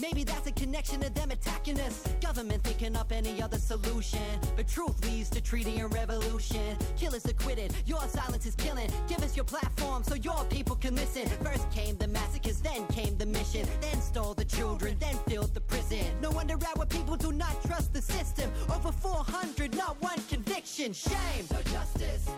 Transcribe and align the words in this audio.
Maybe 0.00 0.22
that's 0.22 0.46
a 0.46 0.52
connection 0.52 1.00
to 1.00 1.10
them 1.10 1.30
attacking 1.30 1.80
us. 1.80 2.04
Government 2.20 2.62
thinking 2.62 2.96
up 2.96 3.12
any 3.12 3.42
other 3.42 3.58
solution. 3.58 4.20
But 4.56 4.68
truth 4.68 5.04
leads 5.04 5.30
to 5.30 5.40
treaty 5.40 5.78
and 5.78 5.92
revolution. 5.92 6.76
Killers 6.96 7.24
acquitted, 7.24 7.72
your 7.86 8.02
silence 8.02 8.46
is 8.46 8.54
killing. 8.54 8.90
Give 9.08 9.22
us 9.22 9.36
your 9.36 9.44
platform 9.44 10.02
so 10.04 10.14
your 10.14 10.44
people 10.50 10.76
can 10.76 10.94
listen. 10.94 11.26
First 11.44 11.70
came 11.70 11.96
the 11.98 12.08
massacres, 12.08 12.60
then 12.60 12.86
came 12.88 13.16
the 13.18 13.26
mission. 13.26 13.66
Then 13.80 14.00
stole 14.00 14.34
the 14.34 14.44
children, 14.44 14.96
then 15.00 15.16
filled 15.28 15.54
the 15.54 15.60
prison. 15.60 16.06
No 16.22 16.30
wonder 16.30 16.56
our 16.76 16.86
people 16.86 17.16
do 17.16 17.32
not 17.32 17.62
trust 17.64 17.92
the 17.92 18.02
system. 18.02 18.50
Over 18.74 18.92
400, 18.92 19.74
not 19.76 20.00
one 20.00 20.20
conviction. 20.28 20.92
Shame. 20.92 21.44
No 21.50 21.60
justice 21.62 22.28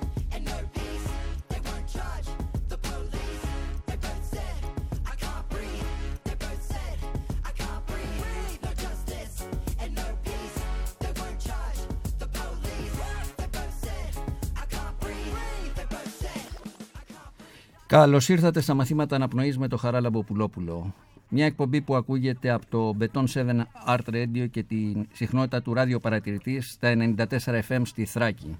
breathe. 17.90 17.98
Καλώς 17.98 18.28
ήρθατε 18.28 18.60
στα 18.60 18.74
μαθήματα 18.74 19.16
αναπνοής 19.16 19.58
με 19.58 19.68
το 19.68 19.76
Χαράλαμπο 19.76 20.22
Πουλόπουλο. 20.22 20.94
Μια 21.28 21.44
εκπομπή 21.44 21.80
που 21.80 21.96
ακούγεται 21.96 22.50
από 22.50 22.66
το 22.68 22.96
Beton 23.00 23.24
7 23.34 23.62
Art 23.86 24.14
Radio 24.14 24.50
και 24.50 24.62
τη 24.62 24.92
συχνότητα 25.12 25.62
του 25.62 25.74
ραδιοπαρατηρητή 25.74 26.60
στα 26.60 26.94
94 27.16 27.60
FM 27.68 27.80
στη 27.82 28.04
Θράκη. 28.04 28.56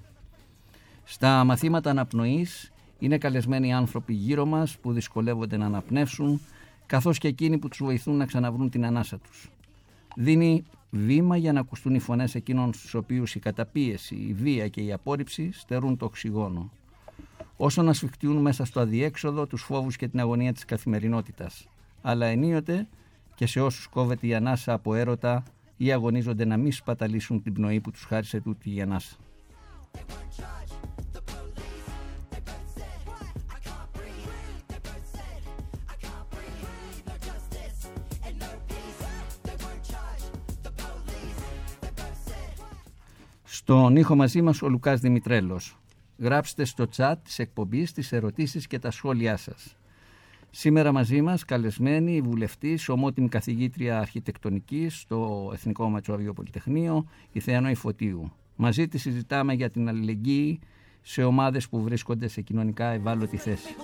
Στα 1.03 1.43
μαθήματα 1.43 1.89
αναπνοής 1.89 2.71
είναι 2.99 3.17
καλεσμένοι 3.17 3.73
άνθρωποι 3.73 4.13
γύρω 4.13 4.45
μας 4.45 4.77
που 4.77 4.93
δυσκολεύονται 4.93 5.57
να 5.57 5.65
αναπνεύσουν 5.65 6.41
καθώς 6.85 7.17
και 7.17 7.27
εκείνοι 7.27 7.57
που 7.57 7.67
τους 7.67 7.83
βοηθούν 7.83 8.17
να 8.17 8.25
ξαναβρούν 8.25 8.69
την 8.69 8.85
ανάσα 8.85 9.17
τους. 9.17 9.49
Δίνει 10.15 10.63
βήμα 10.89 11.37
για 11.37 11.53
να 11.53 11.59
ακουστούν 11.59 11.95
οι 11.95 11.99
φωνές 11.99 12.35
εκείνων 12.35 12.73
στους 12.73 12.93
οποίους 12.93 13.35
η 13.35 13.39
καταπίεση, 13.39 14.15
η 14.15 14.33
βία 14.33 14.67
και 14.67 14.81
η 14.81 14.91
απόρριψη 14.91 15.51
στερούν 15.51 15.97
το 15.97 16.05
οξυγόνο. 16.05 16.71
Όσο 17.63 17.81
να 17.81 17.93
σφιχτιούν 17.93 18.37
μέσα 18.37 18.65
στο 18.65 18.79
αδιέξοδο 18.79 19.47
τους 19.47 19.61
φόβους 19.61 19.95
και 19.95 20.07
την 20.07 20.19
αγωνία 20.19 20.53
της 20.53 20.65
καθημερινότητας 20.65 21.67
αλλά 22.01 22.25
ενίοτε 22.25 22.87
και 23.35 23.45
σε 23.45 23.61
όσους 23.61 23.87
κόβεται 23.87 24.27
η 24.27 24.33
ανάσα 24.33 24.73
από 24.73 24.95
έρωτα 24.95 25.43
ή 25.77 25.91
αγωνίζονται 25.91 26.45
να 26.45 26.57
μην 26.57 26.71
σπαταλήσουν 26.71 27.41
την 27.41 27.53
πνοή 27.53 27.79
που 27.79 27.91
τους 27.91 28.03
χάρισε 28.03 28.41
τούτη 28.41 28.75
η 28.75 28.81
ανάσα. 28.81 29.15
Στον 43.43 43.95
ήχο 43.95 44.15
μαζί 44.15 44.41
μας 44.41 44.61
ο 44.61 44.69
Λουκάς 44.69 44.99
Δημητρέλος. 44.99 45.75
Γράψτε 46.21 46.65
στο 46.65 46.87
chat 46.95 47.15
της 47.23 47.39
εκπομπής 47.39 47.91
τις 47.91 48.11
ερωτήσεις 48.11 48.67
και 48.67 48.79
τα 48.79 48.91
σχόλιά 48.91 49.37
σας. 49.37 49.75
Σήμερα 50.49 50.91
μαζί 50.91 51.21
μας 51.21 51.45
καλεσμένη 51.45 52.15
η 52.15 52.21
βουλευτής, 52.21 52.89
ομότιμη 52.89 53.29
καθηγήτρια 53.29 53.99
αρχιτεκτονικής 53.99 54.99
στο 54.99 55.49
Εθνικό 55.53 55.89
Ματσόβιο 55.89 56.33
Πολυτεχνείο, 56.33 57.05
η 57.31 57.39
Θεανόη 57.39 57.75
Φωτίου. 57.75 58.31
Μαζί 58.55 58.87
της 58.87 59.01
συζητάμε 59.01 59.53
για 59.53 59.69
την 59.69 59.87
αλληλεγγύη 59.87 60.59
σε 61.01 61.23
ομάδες 61.23 61.69
που 61.69 61.81
βρίσκονται 61.81 62.27
σε 62.27 62.41
κοινωνικά 62.41 62.85
ευάλωτη 62.85 63.37
θέση. 63.37 63.75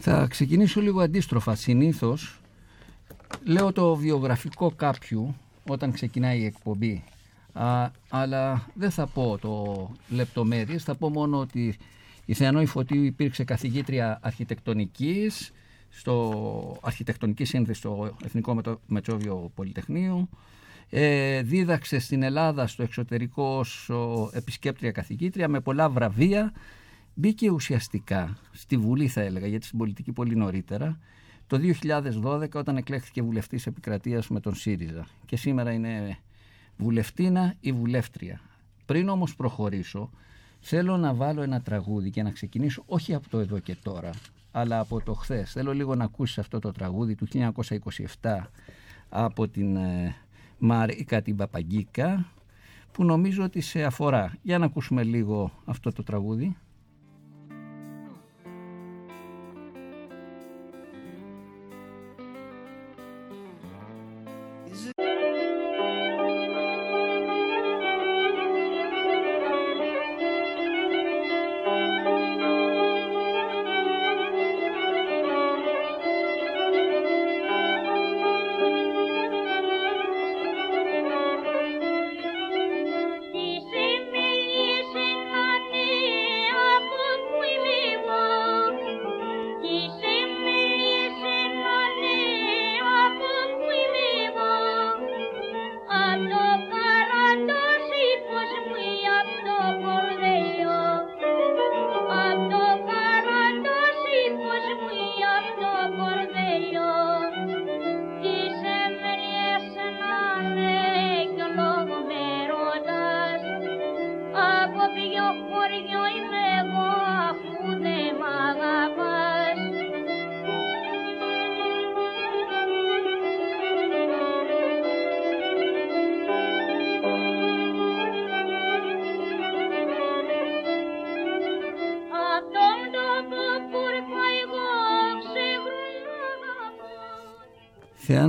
Θα 0.00 0.26
ξεκινήσω 0.30 0.80
λίγο 0.80 1.00
αντίστροφα. 1.00 1.54
Συνήθως 1.54 2.40
λέω 3.44 3.72
το 3.72 3.96
βιογραφικό 3.96 4.70
κάποιου 4.70 5.34
όταν 5.68 5.92
ξεκινάει 5.92 6.40
η 6.40 6.44
εκπομπή. 6.44 7.04
Α, 7.52 7.90
αλλά 8.08 8.66
δεν 8.74 8.90
θα 8.90 9.06
πω 9.06 9.38
το 9.40 9.90
λεπτομέρειες, 10.08 10.82
θα 10.82 10.94
πω 10.94 11.08
μόνο 11.08 11.38
ότι 11.38 11.76
η 12.24 12.34
Θεανόη 12.34 12.66
Φωτίου 12.66 13.02
υπήρξε 13.02 13.44
καθηγήτρια 13.44 14.18
αρχιτεκτονικής 14.22 15.52
στο 15.90 16.78
αρχιτεκτονική 16.80 17.44
σύνδεση 17.44 17.78
στο 17.78 18.16
Εθνικό 18.24 18.60
Μετσόβιο 18.86 19.50
Πολυτεχνείο. 19.54 20.28
Ε, 20.90 21.42
δίδαξε 21.42 21.98
στην 21.98 22.22
Ελλάδα 22.22 22.66
στο 22.66 22.82
εξωτερικό 22.82 23.44
ως 23.44 23.90
επισκέπτρια 24.32 24.90
καθηγήτρια 24.90 25.48
με 25.48 25.60
πολλά 25.60 25.88
βραβεία 25.88 26.52
μπήκε 27.14 27.50
ουσιαστικά 27.50 28.36
στη 28.52 28.76
Βουλή 28.76 29.08
θα 29.08 29.20
έλεγα 29.20 29.46
γιατί 29.46 29.66
στην 29.66 29.78
πολιτική 29.78 30.12
πολύ 30.12 30.36
νωρίτερα 30.36 30.98
το 31.46 31.58
2012 32.22 32.48
όταν 32.54 32.76
εκλέχθηκε 32.76 33.22
βουλευτής 33.22 33.66
επικρατείας 33.66 34.28
με 34.28 34.40
τον 34.40 34.54
ΣΥΡΙΖΑ 34.54 35.06
και 35.26 35.36
σήμερα 35.36 35.72
είναι 35.72 36.18
βουλευτήνα 36.76 37.54
ή 37.60 37.72
βουλεύτρια. 37.72 38.40
Πριν 38.86 39.08
όμως 39.08 39.36
προχωρήσω 39.36 40.10
θέλω 40.60 40.96
να 40.96 41.14
βάλω 41.14 41.42
ένα 41.42 41.60
τραγούδι 41.60 42.10
και 42.10 42.22
να 42.22 42.30
ξεκινήσω 42.30 42.82
όχι 42.86 43.14
από 43.14 43.28
το 43.28 43.38
εδώ 43.38 43.58
και 43.58 43.76
τώρα 43.82 44.10
αλλά 44.52 44.80
από 44.80 45.00
το 45.00 45.14
χθες. 45.14 45.52
Θέλω 45.52 45.72
λίγο 45.72 45.94
να 45.94 46.04
ακούσεις 46.04 46.38
αυτό 46.38 46.58
το 46.58 46.72
τραγούδι 46.72 47.14
του 47.14 47.26
1927 48.22 48.40
από 49.08 49.48
την 49.48 49.76
ε, 49.76 50.16
Μαρίκα 50.58 51.22
την 51.22 51.36
Παπαγκίκα 51.36 52.26
που 52.92 53.04
νομίζω 53.04 53.44
ότι 53.44 53.60
σε 53.60 53.82
αφορά. 53.82 54.36
Για 54.42 54.58
να 54.58 54.64
ακούσουμε 54.64 55.02
λίγο 55.02 55.52
αυτό 55.64 55.92
το 55.92 56.02
τραγούδι. 56.02 56.56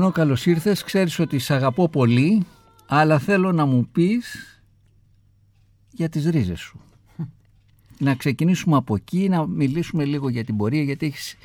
Θεανό 0.05 0.19
καλώς 0.19 0.45
ήρθες, 0.45 0.83
ξέρεις 0.83 1.19
ότι 1.19 1.39
σ' 1.39 1.51
αγαπώ 1.51 1.89
πολύ, 1.89 2.45
αλλά 2.85 3.19
θέλω 3.19 3.51
να 3.51 3.65
μου 3.65 3.87
πεις 3.91 4.59
για 5.91 6.09
τις 6.09 6.25
ρίζες 6.25 6.59
σου. 6.59 6.79
να 7.99 8.15
ξεκινήσουμε 8.15 8.75
από 8.75 8.95
εκεί, 8.95 9.29
να 9.29 9.47
μιλήσουμε 9.47 10.05
λίγο 10.05 10.29
για 10.29 10.43
την 10.43 10.57
πορεία, 10.57 10.81
γιατί 10.81 11.05
έχεις 11.05 11.35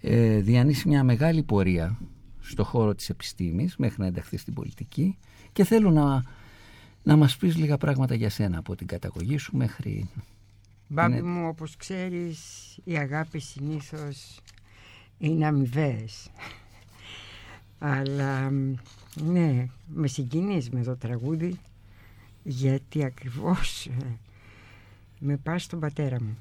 ε, 0.00 0.40
διανύσει 0.40 0.88
μια 0.88 1.04
μεγάλη 1.04 1.42
πορεία 1.42 1.98
στο 2.40 2.64
χώρο 2.64 2.94
της 2.94 3.08
επιστήμης 3.08 3.76
μέχρι 3.76 4.00
να 4.00 4.06
ενταχθείς 4.06 4.40
στην 4.40 4.54
πολιτική 4.54 5.16
και 5.52 5.64
θέλω 5.64 5.90
να, 5.90 6.22
να 7.02 7.16
μας 7.16 7.36
πεις 7.36 7.56
λίγα 7.56 7.76
πράγματα 7.76 8.14
για 8.14 8.30
σένα 8.30 8.58
από 8.58 8.74
την 8.76 8.86
καταγωγή 8.86 9.38
σου 9.38 9.56
μέχρι... 9.56 10.10
Μπάμπη 10.88 11.22
μου, 11.22 11.48
όπως 11.48 11.76
ξέρεις, 11.76 12.38
η 12.84 12.96
αγάπη 12.96 13.38
συνήθως 13.38 14.40
είναι 15.18 15.46
αμοιβαίες. 15.46 16.30
Αλλά 17.78 18.50
ναι, 19.14 19.68
με 19.86 20.06
συγκινείς 20.06 20.70
με 20.70 20.82
το 20.82 20.96
τραγούδι 20.96 21.58
γιατί 22.42 23.04
ακριβώς 23.04 23.86
ε, 23.86 24.18
με 25.18 25.36
πάει 25.36 25.58
στον 25.58 25.80
πατέρα 25.80 26.22
μου. 26.22 26.36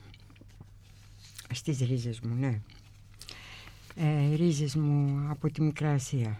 Στις 1.53 1.79
ρίζες 1.79 2.19
μου, 2.19 2.35
ναι. 2.35 2.59
Ε, 3.95 4.35
ρίζες 4.35 4.75
μου 4.75 5.25
από 5.29 5.51
τη 5.51 5.61
Μικρά 5.61 5.91
Ασία, 5.91 6.39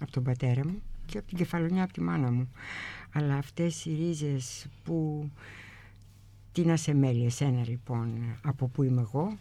από 0.00 0.10
τον 0.12 0.22
πατέρα 0.22 0.66
μου 0.66 0.82
και 1.06 1.18
από 1.18 1.26
την 1.26 1.36
κεφαλονιά 1.36 1.82
από 1.82 1.92
τη 1.92 2.00
μάνα 2.00 2.30
μου. 2.30 2.52
Αλλά 3.12 3.34
αυτές 3.34 3.84
οι 3.84 3.94
ρίζες 3.94 4.66
που... 4.84 5.28
Τι 6.52 6.64
να 6.64 6.76
σε 6.76 6.94
μέλει 6.94 7.24
εσένα 7.24 7.68
λοιπόν, 7.68 8.38
από 8.42 8.66
που 8.68 8.82
είμαι 8.82 9.00
εγώ, 9.00 9.36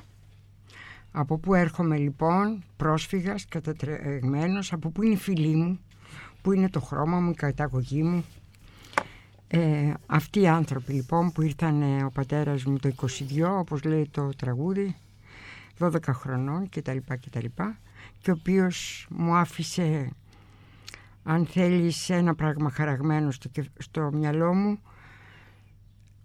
από 1.12 1.38
πού 1.38 1.54
έρχομαι 1.54 1.98
λοιπόν 1.98 2.64
πρόσφυγας, 2.78 3.46
κατατρεγμένος, 3.46 4.74
από 4.74 4.90
πού 4.90 5.04
είναι 5.04 5.14
η 5.14 5.18
φίλη 5.18 5.56
μου, 5.56 5.80
πού 6.42 6.52
είναι 6.52 6.70
το 6.70 6.80
χρώμα 6.80 7.20
μου, 7.20 7.30
η 7.30 7.36
καταγωγή 7.36 8.04
μου. 8.04 8.26
Ε, 9.48 9.94
αυτοί 10.06 10.40
οι 10.40 10.48
άνθρωποι 10.48 10.94
λοιπόν 10.94 11.32
που 11.32 11.42
ήρθαν 11.42 12.04
ο 12.06 12.10
πατέρας 12.14 12.64
μου 12.64 12.78
το 12.78 12.92
22 13.02 13.08
όπως 13.50 13.84
λέει 13.84 14.08
το 14.12 14.30
τραγούδι 14.38 14.96
12 15.80 15.92
χρονών 16.12 16.70
κτλ 16.70 16.98
κτλ 17.08 17.46
και 18.20 18.32
ο 18.32 18.36
οποίος 18.40 19.08
μου 19.10 19.36
άφησε 19.36 20.10
αν 21.24 21.46
θέλεις 21.46 22.10
ένα 22.10 22.36
πράγμα 22.36 22.70
χαραγμένο 22.70 23.32
στο, 23.32 23.50
στο 23.78 24.10
μυαλό 24.14 24.54
μου 24.54 24.80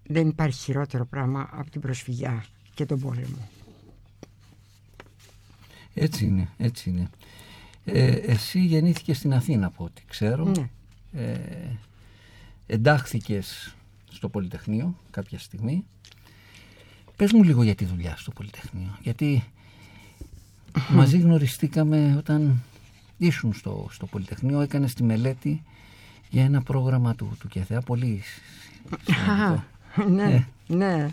δεν 0.03 0.27
υπάρχει 0.27 0.59
χειρότερο 0.63 1.05
πράγμα 1.05 1.49
από 1.51 1.69
την 1.69 1.81
προσφυγιά 1.81 2.45
και 2.73 2.85
τον 2.85 2.99
πόλεμο. 2.99 3.56
Έτσι 5.99 6.25
είναι, 6.25 6.49
έτσι 6.57 6.89
είναι. 6.89 7.09
Ε, 7.85 8.11
εσύ 8.11 8.59
γεννήθηκες 8.59 9.17
στην 9.17 9.33
Αθήνα 9.33 9.67
από 9.67 9.83
ό,τι 9.83 10.01
ξέρω. 10.07 10.45
Ναι. 10.45 10.69
Ε, 11.21 11.39
εντάχθηκες 12.65 13.75
στο 14.11 14.29
Πολυτεχνείο 14.29 14.95
κάποια 15.11 15.39
στιγμή. 15.39 15.85
Πες 17.15 17.31
μου 17.31 17.43
λίγο 17.43 17.63
για 17.63 17.75
τη 17.75 17.85
δουλειά 17.85 18.15
στο 18.17 18.31
Πολυτεχνείο. 18.31 18.97
Γιατί 19.01 19.43
μαζί 20.89 21.17
γνωριστήκαμε 21.17 22.15
όταν 22.17 22.63
ήσουν 23.17 23.53
στο, 23.53 23.87
στο 23.91 24.05
Πολυτεχνείο, 24.05 24.61
έκανες 24.61 24.93
τη 24.93 25.03
μελέτη 25.03 25.63
για 26.29 26.43
ένα 26.43 26.61
πρόγραμμα 26.61 27.15
του, 27.15 27.37
του 27.39 27.47
ΚΕΘΕΑ 27.47 27.81
πολύ 27.81 28.21
σημαντικό. 28.71 29.63
ναι, 30.15 30.33
ε. 30.33 30.47
Ναι, 30.67 31.07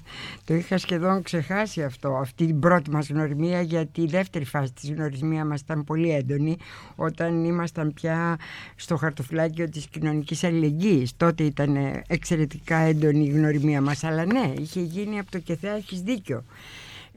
το 0.45 0.55
είχα 0.55 0.79
σχεδόν 0.79 1.23
ξεχάσει 1.23 1.83
αυτό, 1.83 2.17
αυτή 2.17 2.47
την 2.47 2.61
πρώτη 2.61 2.91
μας 2.91 3.09
γνωριμία 3.09 3.61
γιατί 3.61 4.01
η 4.01 4.07
δεύτερη 4.07 4.45
φάση 4.45 4.73
της 4.73 4.91
γνωριμία 4.91 5.45
μας 5.45 5.61
ήταν 5.61 5.85
πολύ 5.85 6.11
έντονη 6.11 6.57
όταν 6.97 7.45
ήμασταν 7.45 7.93
πια 7.95 8.39
στο 8.77 8.97
χαρτοφυλάκιο 8.97 9.69
της 9.69 9.87
κοινωνικής 9.87 10.45
αλληλεγγύης. 10.45 11.17
Τότε 11.17 11.45
ήταν 11.45 11.77
εξαιρετικά 12.07 12.77
έντονη 12.77 13.25
η 13.25 13.31
γνωριμία 13.31 13.81
μας, 13.81 14.05
αλλά 14.05 14.25
ναι, 14.25 14.53
είχε 14.59 14.81
γίνει 14.81 15.19
από 15.19 15.31
το 15.31 15.39
ΚΕΘΕΑ, 15.39 15.73
έχεις 15.73 16.01
δίκιο. 16.01 16.45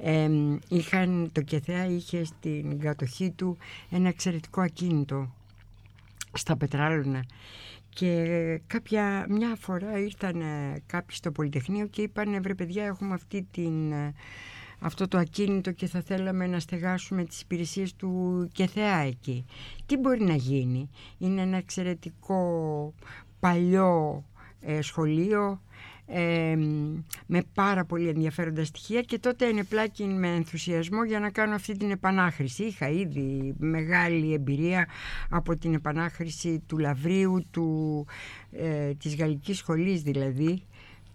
Ε, 0.04 0.30
είχαν, 0.68 1.30
το 1.32 1.42
ΚΕΘΕΑ 1.42 1.86
είχε 1.86 2.26
στην 2.26 2.80
κατοχή 2.80 3.30
του 3.30 3.58
ένα 3.90 4.08
εξαιρετικό 4.08 4.62
ακίνητο 4.62 5.30
στα 6.34 6.56
Πετράλωνα 6.56 7.26
και 7.98 8.62
κάποια, 8.68 9.26
μια 9.30 9.56
φορά 9.60 10.00
ήρθαν 10.00 10.44
κάποιοι 10.86 11.16
στο 11.16 11.32
Πολυτεχνείο 11.32 11.88
και 11.88 12.02
είπαν 12.02 12.42
βρε 12.42 12.56
παιδιά 12.56 12.86
έχουμε 12.86 13.14
αυτή 13.14 13.48
την, 13.52 13.94
αυτό 14.80 15.08
το 15.08 15.18
ακίνητο 15.18 15.72
και 15.72 15.88
θα 15.88 16.02
θέλαμε 16.02 16.48
να 16.48 16.60
στεγάσουμε 16.60 17.24
τις 17.24 17.42
υπηρεσίες 17.42 17.96
του 17.96 18.50
ΚΕΘΕΑ 18.54 18.98
εκεί. 18.98 19.46
Τι 19.86 19.98
μπορεί 19.98 20.24
να 20.24 20.36
γίνει; 20.36 20.90
Είναι 21.18 21.42
ένα 21.42 21.58
εξαιρετικό 21.58 22.94
παλιό 23.40 24.26
ε, 24.60 24.82
σχολείο 24.82 25.62
με 27.26 27.42
πάρα 27.54 27.86
πολύ 27.86 28.08
ενδιαφέροντα 28.08 28.66
στοιχεία 28.66 29.02
και 29.02 29.20
τότε 29.20 29.46
ενεπλάκη 29.46 30.04
με 30.04 30.28
ενθουσιασμό 30.28 31.04
για 31.04 31.20
να 31.20 31.30
κάνω 31.30 31.56
αυτή 31.56 31.78
την 31.78 31.92
επανάχρηση. 31.92 32.64
Είχα 32.64 32.90
ήδη 32.90 33.54
μεγάλη 33.58 34.34
εμπειρία 34.34 34.88
από 35.30 35.58
την 35.58 35.74
επανάχρηση 35.74 36.64
του 36.68 36.78
Λαβρίου, 36.78 37.46
του, 37.52 38.06
ε, 38.52 38.94
της 38.94 39.16
Γαλλικής 39.16 39.58
Σχολής 39.58 40.02
δηλαδή, 40.02 40.64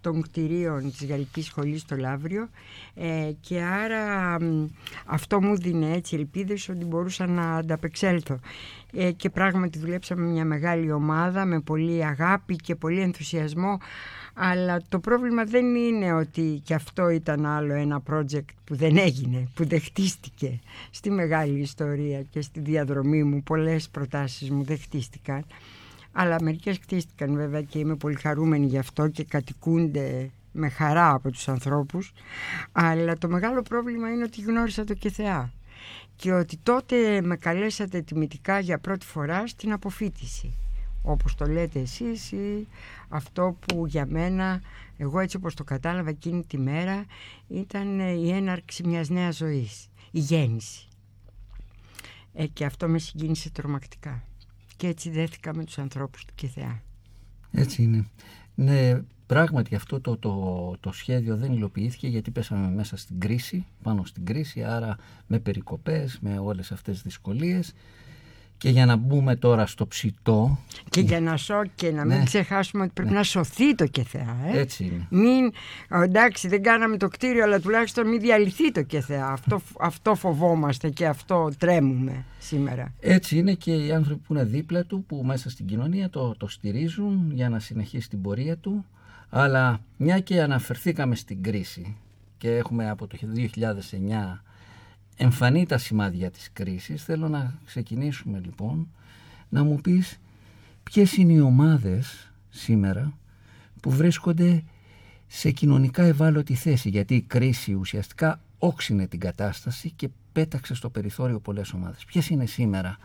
των 0.02 0.22
κτηρίων 0.22 0.90
της 0.90 1.06
Γαλλικής 1.06 1.46
Σχολής 1.46 1.80
στο 1.80 1.96
Λαύριο 1.96 2.48
ε, 2.94 3.30
και 3.40 3.60
άρα 3.60 4.36
αυτό 5.06 5.42
μου 5.42 5.56
δίνει 5.56 5.92
έτσι 5.92 6.16
ελπίδες 6.16 6.68
ότι 6.68 6.84
μπορούσα 6.84 7.26
να 7.26 7.56
ανταπεξέλθω 7.56 8.38
ε, 8.92 9.10
και 9.12 9.30
πράγματι 9.30 9.78
δουλέψαμε 9.78 10.26
μια 10.26 10.44
μεγάλη 10.44 10.92
ομάδα 10.92 11.44
με 11.44 11.60
πολύ 11.60 12.04
αγάπη 12.04 12.56
και 12.56 12.74
πολύ 12.74 13.00
ενθουσιασμό 13.00 13.78
αλλά 14.34 14.80
το 14.88 14.98
πρόβλημα 14.98 15.44
δεν 15.44 15.74
είναι 15.74 16.12
ότι 16.12 16.60
και 16.64 16.74
αυτό 16.74 17.08
ήταν 17.08 17.46
άλλο 17.46 17.74
ένα 17.74 18.02
project 18.10 18.44
που 18.64 18.76
δεν 18.76 18.96
έγινε, 18.96 19.48
που 19.54 19.66
δεν 19.66 19.80
χτίστηκε 19.80 20.60
στη 20.90 21.10
μεγάλη 21.10 21.58
ιστορία 21.58 22.22
και 22.22 22.40
στη 22.40 22.60
διαδρομή 22.60 23.22
μου. 23.22 23.42
Πολλές 23.42 23.88
προτάσεις 23.88 24.50
μου 24.50 24.62
δεν 24.62 24.78
χτίστηκαν. 24.78 25.44
Αλλά 26.12 26.36
μερικές 26.42 26.78
χτίστηκαν 26.78 27.34
βέβαια 27.34 27.62
και 27.62 27.78
είμαι 27.78 27.96
πολύ 27.96 28.14
χαρούμενη 28.14 28.66
γι' 28.66 28.78
αυτό 28.78 29.08
και 29.08 29.24
κατοικούνται 29.24 30.30
με 30.52 30.68
χαρά 30.68 31.10
από 31.10 31.30
τους 31.30 31.48
ανθρώπους. 31.48 32.12
Αλλά 32.72 33.18
το 33.18 33.28
μεγάλο 33.28 33.62
πρόβλημα 33.62 34.10
είναι 34.10 34.22
ότι 34.22 34.40
γνώρισα 34.40 34.84
το 34.84 34.94
ΚΕΘΕΑ 34.94 35.52
και 36.16 36.32
ότι 36.32 36.56
τότε 36.62 37.20
με 37.22 37.36
καλέσατε 37.36 38.00
τιμητικά 38.00 38.58
για 38.58 38.78
πρώτη 38.78 39.06
φορά 39.06 39.46
στην 39.46 39.72
αποφύτιση 39.72 40.54
όπως 41.02 41.34
το 41.34 41.46
λέτε 41.46 41.80
εσείς 41.80 42.32
αυτό 43.08 43.56
που 43.60 43.86
για 43.86 44.06
μένα 44.06 44.60
εγώ 44.96 45.20
έτσι 45.20 45.36
όπως 45.36 45.54
το 45.54 45.64
κατάλαβα 45.64 46.08
εκείνη 46.08 46.44
τη 46.44 46.58
μέρα 46.58 47.04
ήταν 47.48 48.00
η 48.00 48.30
έναρξη 48.30 48.86
μιας 48.86 49.08
νέας 49.08 49.36
ζωής 49.36 49.88
η 50.10 50.18
γέννηση. 50.18 50.86
Ε, 52.34 52.46
και 52.46 52.64
αυτό 52.64 52.88
με 52.88 52.98
συγκίνησε 52.98 53.50
τρομακτικά. 53.50 54.22
Και 54.76 54.86
έτσι 54.86 55.10
δέθηκα 55.10 55.54
με 55.54 55.64
τους 55.64 55.78
ανθρώπους 55.78 56.24
του 56.24 56.34
Κιθεά 56.34 56.82
έτσι 57.52 57.82
είναι. 57.82 58.06
Ναι 58.54 59.02
πράγματι 59.26 59.74
αυτό 59.74 60.00
το, 60.00 60.16
το, 60.16 60.76
το 60.80 60.92
σχέδιο 60.92 61.36
δεν 61.36 61.52
υλοποιήθηκε 61.52 62.08
γιατί 62.08 62.30
πέσαμε 62.30 62.70
μέσα 62.70 62.96
στην 62.96 63.20
κρίση 63.20 63.66
πάνω 63.82 64.04
στην 64.04 64.24
κρίση 64.24 64.62
άρα 64.62 64.96
με 65.26 65.38
περικοπές 65.38 66.18
με 66.20 66.38
όλες 66.38 66.72
αυτές 66.72 66.94
τις 66.94 67.02
δυσκολίες 67.02 67.72
και 68.62 68.70
για 68.70 68.86
να 68.86 68.96
μπούμε 68.96 69.36
τώρα 69.36 69.66
στο 69.66 69.86
ψητό. 69.86 70.58
Και 70.90 71.00
για 71.00 71.20
να 71.20 71.36
σώ 71.36 71.62
και 71.74 71.90
να 71.90 72.04
μην 72.04 72.18
ναι. 72.18 72.24
ξεχάσουμε 72.24 72.82
ότι 72.82 72.92
πρέπει 72.92 73.10
ναι. 73.10 73.16
να 73.16 73.22
σωθεί 73.22 73.74
το 73.74 73.86
ΚΕΘΕΑ. 73.86 74.36
Ε; 74.52 74.58
Έτσι 74.58 74.84
είναι. 74.84 75.06
Μην, 75.10 75.52
εντάξει 75.88 76.48
δεν 76.48 76.62
κάναμε 76.62 76.96
το 76.96 77.08
κτίριο 77.08 77.42
αλλά 77.42 77.60
τουλάχιστον 77.60 78.08
μην 78.08 78.20
διαλυθεί 78.20 78.72
το 78.72 78.82
ΚΕΘΕΑ. 78.82 79.28
Αυτό, 79.28 79.60
αυτό 79.80 80.14
φοβόμαστε 80.14 80.90
και 80.90 81.06
αυτό 81.06 81.50
τρέμουμε 81.58 82.24
σήμερα. 82.38 82.92
Έτσι 83.00 83.38
είναι 83.38 83.54
και 83.54 83.72
οι 83.72 83.92
άνθρωποι 83.92 84.20
που 84.26 84.34
είναι 84.34 84.44
δίπλα 84.44 84.84
του 84.84 85.04
που 85.06 85.22
μέσα 85.24 85.50
στην 85.50 85.66
κοινωνία 85.66 86.10
το, 86.10 86.34
το 86.36 86.48
στηρίζουν 86.48 87.30
για 87.32 87.48
να 87.48 87.58
συνεχίσει 87.58 88.08
την 88.08 88.22
πορεία 88.22 88.56
του. 88.56 88.84
Αλλά 89.28 89.80
μια 89.96 90.20
και 90.20 90.42
αναφερθήκαμε 90.42 91.14
στην 91.14 91.42
κρίση 91.42 91.96
και 92.38 92.56
έχουμε 92.56 92.90
από 92.90 93.06
το 93.06 93.18
2009 93.20 94.40
εμφανεί 95.16 95.66
τα 95.66 95.78
σημάδια 95.78 96.30
της 96.30 96.50
κρίσης. 96.52 97.04
Θέλω 97.04 97.28
να 97.28 97.58
ξεκινήσουμε 97.64 98.40
λοιπόν 98.44 98.88
να 99.48 99.64
μου 99.64 99.80
πεις 99.80 100.18
ποιες 100.82 101.16
είναι 101.16 101.32
οι 101.32 101.40
ομάδες 101.40 102.32
σήμερα 102.50 103.12
που 103.80 103.90
βρίσκονται 103.90 104.64
σε 105.26 105.50
κοινωνικά 105.50 106.02
ευάλωτη 106.02 106.54
θέση 106.54 106.88
γιατί 106.88 107.14
η 107.14 107.20
κρίση 107.20 107.72
ουσιαστικά 107.74 108.40
όξινε 108.58 109.06
την 109.06 109.20
κατάσταση 109.20 109.90
και 109.90 110.08
πέταξε 110.32 110.74
στο 110.74 110.90
περιθώριο 110.90 111.40
πολλές 111.40 111.72
ομάδες. 111.72 112.04
Ποιες 112.04 112.28
είναι 112.28 112.46
σήμερα 112.46 112.96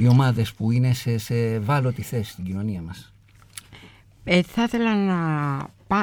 οι 0.00 0.08
ομάδες 0.08 0.52
που 0.52 0.70
είναι 0.70 0.92
σε, 0.92 1.18
σε 1.18 1.34
ευάλωτη 1.52 2.02
θέση 2.02 2.30
στην 2.30 2.44
κοινωνία 2.44 2.82
μας; 2.82 3.12
Ε, 4.24 4.42
θα 4.42 4.62
ήθελα 4.62 4.94
να 4.94 5.58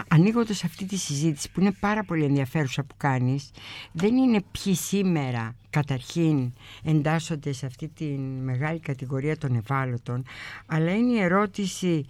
ανοίγοντας 0.08 0.63
αυτή 0.63 0.86
τη 0.86 0.98
συζήτηση 0.98 1.51
που 1.51 1.60
είναι 1.60 1.72
πάρα 1.79 2.03
πολύ 2.03 2.24
ενδιαφέρουσα 2.24 2.84
που 2.84 2.96
κάνεις 2.98 3.51
δεν 3.91 4.15
είναι 4.15 4.43
ποιοι 4.51 4.75
σήμερα 4.75 5.55
καταρχήν 5.69 6.53
εντάσσονται 6.84 7.51
σε 7.51 7.65
αυτή 7.65 7.88
τη 7.88 8.05
μεγάλη 8.43 8.79
κατηγορία 8.79 9.38
των 9.38 9.55
ευάλωτων 9.55 10.24
αλλά 10.65 10.91
είναι 10.96 11.12
η 11.13 11.19
ερώτηση 11.19 12.05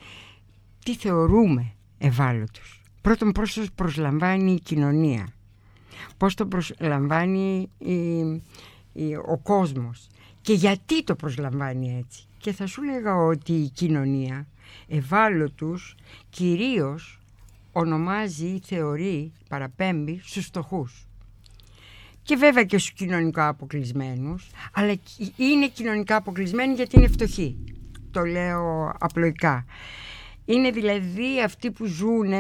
τι 0.84 0.96
θεωρούμε 0.96 1.74
ευάλωτους. 1.98 2.82
Πρώτον 3.02 3.32
πώς 3.32 3.54
το 3.54 3.66
προσλαμβάνει 3.76 4.52
η 4.52 4.60
κοινωνία. 4.60 5.28
Πώς 6.18 6.34
το 6.36 6.46
προσλαμβάνει 6.46 7.70
ο 9.28 9.38
κόσμος. 9.38 10.08
Και 10.42 10.54
γιατί 10.54 11.04
το 11.04 11.16
προσλαμβάνει 11.16 11.98
έτσι. 11.98 12.24
Και 12.38 12.52
θα 12.52 12.66
σου 12.66 12.84
λέγα 12.84 13.16
ότι 13.16 13.54
η 13.54 13.70
κοινωνία 13.70 14.48
ευάλωτους 14.88 15.96
κυρίως 16.30 17.19
ονομάζει 17.72 18.46
ή 18.46 18.62
θεωρεί, 18.66 19.32
παραπέμπει 19.50 20.22
στους 20.24 20.46
φτωχούς. 20.46 21.08
Και 22.24 22.36
βέβαια 22.36 22.64
και 22.64 22.78
στους 22.78 22.92
κοινωνικά 22.92 23.48
αποκλεισμένους, 23.48 24.50
αλλά 24.74 24.96
είναι 25.36 25.68
κοινωνικά 25.68 26.16
αποκλεισμένοι 26.16 26.74
γιατί 26.74 26.98
είναι 26.98 27.08
φτωχοί. 27.08 27.58
Το 28.12 28.24
λέω 28.24 28.94
απλοϊκά. 29.00 29.66
Είναι 30.46 30.72
δηλαδή 30.72 31.42
αυτοί 31.42 31.72
που 31.72 31.86
ζουν, 31.86 32.34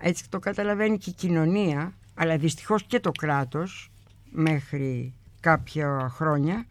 έτσι 0.00 0.28
το 0.28 0.38
καταλαβαίνει 0.38 0.98
και 0.98 1.10
η 1.10 1.12
κοινωνία, 1.12 1.92
αλλά 2.14 2.36
δυστυχώς 2.36 2.82
και 2.82 3.00
το 3.00 3.10
κράτος 3.12 3.90
μέχρι 4.30 5.14
κάποια 5.40 6.08
χρόνια, 6.14 6.66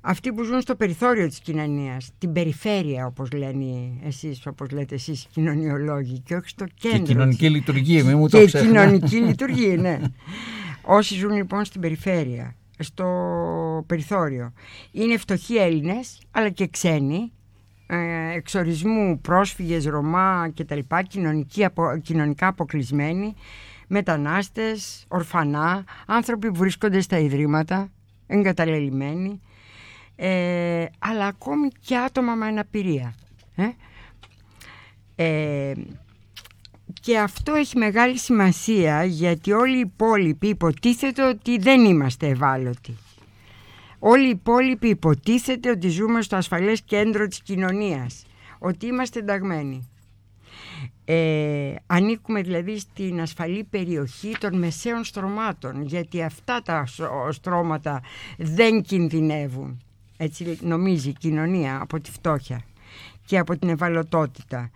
αυτοί 0.00 0.32
που 0.32 0.42
ζουν 0.42 0.60
στο 0.60 0.76
περιθώριο 0.76 1.28
της 1.28 1.38
κοινωνίας, 1.38 2.10
την 2.18 2.32
περιφέρεια 2.32 3.06
όπως 3.06 3.32
λένε 3.32 3.64
εσείς, 4.04 4.46
όπως 4.46 4.70
λέτε 4.70 4.94
εσείς 4.94 5.22
οι 5.22 5.26
κοινωνιολόγοι 5.32 6.18
και 6.18 6.34
όχι 6.34 6.48
στο 6.48 6.64
κέντρο. 6.74 6.98
Και 6.98 7.04
κοινωνική 7.04 7.50
λειτουργία, 7.50 8.04
μην 8.04 8.18
μου 8.18 8.28
το 8.28 8.44
Και 8.44 8.58
κοινωνική 8.58 9.16
λειτουργία, 9.16 9.76
ναι. 9.76 9.98
Όσοι 10.82 11.14
ζουν 11.14 11.32
λοιπόν 11.32 11.64
στην 11.64 11.80
περιφέρεια, 11.80 12.54
στο 12.78 13.04
περιθώριο, 13.86 14.52
είναι 14.92 15.16
φτωχοί 15.16 15.54
Έλληνες 15.54 16.18
αλλά 16.30 16.48
και 16.48 16.66
ξένοι, 16.66 17.32
ε, 17.86 17.96
εξορισμού 18.34 19.20
πρόσφυγες, 19.20 19.84
Ρωμά 19.84 20.50
και 20.54 20.64
τα 20.64 20.74
λοιπά, 20.74 21.02
κοινωνικά 22.02 22.46
αποκλεισμένοι, 22.46 23.34
μετανάστες, 23.86 25.04
ορφανά, 25.08 25.84
άνθρωποι 26.06 26.48
που 26.48 26.58
βρίσκονται 26.58 27.00
στα 27.00 27.18
ιδρύματα, 27.18 27.92
εγκαταλελειμμένοι 28.26 29.40
ε, 30.20 30.86
αλλά 30.98 31.26
ακόμη 31.26 31.68
και 31.86 31.96
άτομα 31.96 32.34
με 32.34 32.46
αναπηρία. 32.46 33.14
Ε; 33.56 33.68
Ε, 35.20 35.72
και 37.00 37.18
αυτό 37.18 37.54
έχει 37.54 37.76
μεγάλη 37.76 38.18
σημασία 38.18 39.04
γιατί 39.04 39.52
όλοι 39.52 39.76
οι 39.76 39.80
υπόλοιποι 39.80 40.48
υποτίθεται 40.48 41.22
ότι 41.28 41.58
δεν 41.58 41.84
είμαστε 41.84 42.26
ευάλωτοι. 42.26 42.96
Όλοι 43.98 44.26
οι 44.26 44.30
υπόλοιποι 44.30 44.88
υποτίθεται 44.88 45.70
ότι 45.70 45.88
ζούμε 45.88 46.22
στο 46.22 46.36
ασφαλές 46.36 46.82
κέντρο 46.82 47.26
της 47.26 47.42
κοινωνίας, 47.42 48.24
ότι 48.58 48.86
είμαστε 48.86 49.18
ενταγμένοι. 49.18 49.88
Ε, 51.04 51.74
ανήκουμε 51.86 52.42
δηλαδή 52.42 52.78
στην 52.78 53.20
ασφαλή 53.20 53.64
περιοχή 53.64 54.36
των 54.40 54.58
μεσαίων 54.58 55.04
στρωμάτων 55.04 55.82
γιατί 55.82 56.22
αυτά 56.22 56.62
τα 56.62 56.84
στρώματα 57.30 58.02
δεν 58.36 58.82
κινδυνεύουν 58.82 59.82
έτσι 60.20 60.58
νομίζει 60.62 61.08
η 61.08 61.12
κοινωνία 61.18 61.80
από 61.80 62.00
τη 62.00 62.10
φτώχεια 62.10 62.62
και 63.24 63.38
από 63.38 63.58
την 63.58 63.68
ευαλωτότητα. 63.68 64.70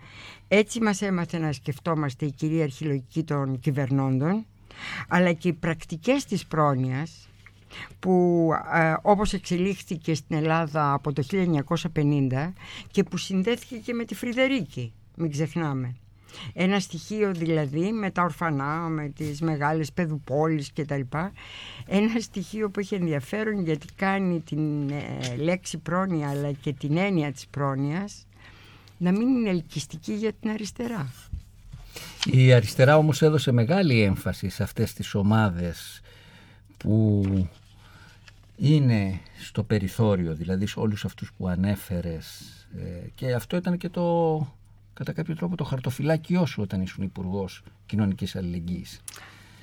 Έτσι 0.47 0.81
μας 0.81 1.01
έμαθε 1.01 1.37
να 1.37 1.51
σκεφτόμαστε 1.51 2.25
η 2.25 2.31
κυρίαρχη 2.31 2.85
λογική 2.85 3.23
των 3.23 3.59
κυβερνώντων 3.59 4.45
αλλά 5.07 5.33
και 5.33 5.47
οι 5.47 5.53
πρακτικές 5.53 6.25
της 6.25 6.45
πρόνοιας 6.45 7.29
που 7.99 8.49
ε, 8.73 8.93
όπως 9.01 9.33
εξελίχθηκε 9.33 10.13
στην 10.15 10.35
Ελλάδα 10.35 10.93
από 10.93 11.13
το 11.13 11.23
1950 11.93 12.51
και 12.91 13.03
που 13.03 13.17
συνδέθηκε 13.17 13.75
και 13.75 13.93
με 13.93 14.05
τη 14.05 14.15
Φρυδερίκη, 14.15 14.93
μην 15.15 15.31
ξεχνάμε. 15.31 15.95
Ένα 16.53 16.79
στοιχείο 16.79 17.33
δηλαδή 17.33 17.91
με 17.91 18.11
τα 18.11 18.23
ορφανά, 18.23 18.75
με 18.75 19.09
τις 19.09 19.41
μεγάλες 19.41 19.91
παιδουπόλεις 19.91 20.73
κτλ. 20.73 21.01
Ένα 21.87 22.19
στοιχείο 22.19 22.69
που 22.69 22.79
έχει 22.79 22.95
ενδιαφέρον 22.95 23.63
γιατί 23.63 23.87
κάνει 23.95 24.39
την 24.39 24.89
ε, 24.89 25.35
λέξη 25.37 25.77
πρόνοια 25.77 26.29
αλλά 26.29 26.51
και 26.51 26.73
την 26.73 26.97
έννοια 26.97 27.31
της 27.31 27.47
πρόνοιας 27.47 28.25
να 28.97 29.11
μην 29.11 29.27
είναι 29.27 29.49
ελκυστική 29.49 30.13
για 30.13 30.33
την 30.33 30.49
αριστερά. 30.49 31.13
Η 32.25 32.53
αριστερά 32.53 32.97
όμως 32.97 33.21
έδωσε 33.21 33.51
μεγάλη 33.51 34.01
έμφαση 34.01 34.49
σε 34.49 34.63
αυτές 34.63 34.93
τις 34.93 35.15
ομάδες 35.15 36.01
που 36.77 37.23
είναι 38.57 39.19
στο 39.39 39.63
περιθώριο, 39.63 40.33
δηλαδή 40.33 40.65
σε 40.65 40.79
όλους 40.79 41.05
αυτούς 41.05 41.31
που 41.37 41.47
ανέφερες 41.47 42.41
ε, 42.77 43.07
και 43.15 43.33
αυτό 43.33 43.57
ήταν 43.57 43.77
και 43.77 43.89
το 43.89 44.37
κατά 44.93 45.13
κάποιο 45.13 45.35
τρόπο 45.35 45.55
το 45.55 45.63
χαρτοφυλάκιό 45.63 46.45
σου 46.45 46.61
όταν 46.61 46.81
ήσουν 46.81 47.03
υπουργός 47.03 47.63
κοινωνικής 47.85 48.35
αλληλεγγύης. 48.35 49.01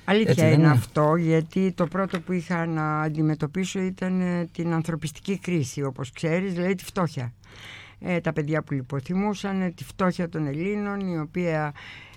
Αλήθεια 0.05 0.51
είναι, 0.51 0.67
αυτό, 0.67 1.15
γιατί 1.15 1.71
το 1.71 1.87
πρώτο 1.87 2.19
που 2.19 2.31
είχα 2.31 2.65
να 2.65 3.01
αντιμετωπίσω 3.01 3.79
ήταν 3.79 4.21
ε, 4.21 4.45
την 4.45 4.73
ανθρωπιστική 4.73 5.37
κρίση, 5.37 5.83
όπως 5.83 6.11
ξέρεις, 6.11 6.53
δηλαδή 6.53 6.75
τη 6.75 6.83
φτώχεια. 6.83 7.33
Ε, 7.99 8.19
τα 8.19 8.33
παιδιά 8.33 8.63
που 8.63 8.73
λιποθυμούσαν, 8.73 9.61
ε, 9.61 9.71
τη 9.71 9.83
φτώχεια 9.83 10.29
των 10.29 10.47
Ελλήνων, 10.47 10.99
η 10.99 11.19
οποία 11.19 11.73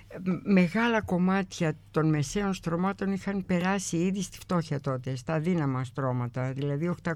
ε, 0.09 0.16
μεγάλα 0.42 1.00
κομμάτια 1.00 1.76
των 1.90 2.09
μεσαίων 2.09 2.54
στρωμάτων 2.54 3.12
είχαν 3.12 3.44
περάσει 3.47 3.97
ήδη 3.97 4.23
στη 4.23 4.38
φτώχεια 4.38 4.80
τότε, 4.80 5.16
στα 5.16 5.35
αδύναμα 5.35 5.85
στρώματα, 5.85 6.52
δηλαδή 6.52 6.94
800.000 7.02 7.12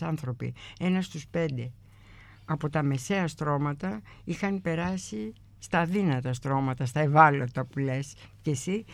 άνθρωποι, 0.00 0.54
ένας 0.78 1.04
στους 1.04 1.26
πέντε 1.26 1.72
από 2.50 2.70
τα 2.70 2.82
μεσαία 2.82 3.28
στρώματα 3.28 4.02
είχαν 4.24 4.60
περάσει 4.60 5.32
στα 5.58 5.78
αδύνατα 5.78 6.32
στρώματα, 6.32 6.86
στα 6.86 7.00
ευάλωτα 7.00 7.64
που 7.64 7.78
λες 7.78 8.14
και 8.42 8.50
εσύ, 8.50 8.84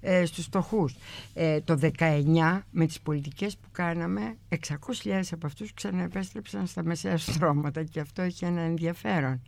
ε, 0.00 0.24
στους 0.24 0.44
στοχούς. 0.44 0.94
Ε, 1.34 1.60
το 1.60 1.76
19 1.76 2.66
με 2.70 2.86
τις 2.86 3.00
πολιτικές 3.00 3.56
που 3.56 3.68
κάναμε, 3.72 4.36
600.000 4.48 5.32
από 5.32 5.46
αυτούς 5.46 5.74
ξαναεπέστρεψαν 5.74 6.66
στα 6.66 6.82
μεσαία 6.84 7.18
στρώματα 7.18 7.84
και 7.84 8.00
αυτό 8.00 8.22
έχει 8.22 8.44
ένα 8.44 8.60
ενδιαφέρον. 8.60 9.42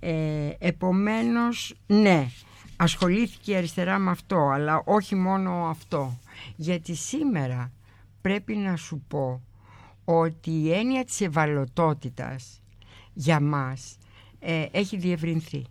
Ε, 0.00 0.50
επομένως, 0.58 1.74
ναι, 1.86 2.28
ασχολήθηκε 2.76 3.52
η 3.52 3.56
αριστερά 3.56 3.98
με 3.98 4.10
αυτό, 4.10 4.38
αλλά 4.52 4.82
όχι 4.84 5.14
μόνο 5.14 5.68
αυτό. 5.68 6.18
Γιατί 6.56 6.94
σήμερα 6.94 7.72
πρέπει 8.20 8.56
να 8.56 8.76
σου 8.76 9.04
πω 9.08 9.42
ότι 10.04 10.50
η 10.50 10.72
έννοια 10.72 11.04
της 11.04 11.20
ευαλωτότητας 11.20 12.57
για 13.18 13.40
μας 13.40 13.98
ε, 14.38 14.66
έχει 14.70 14.96
διευρυνθεί. 14.96 15.64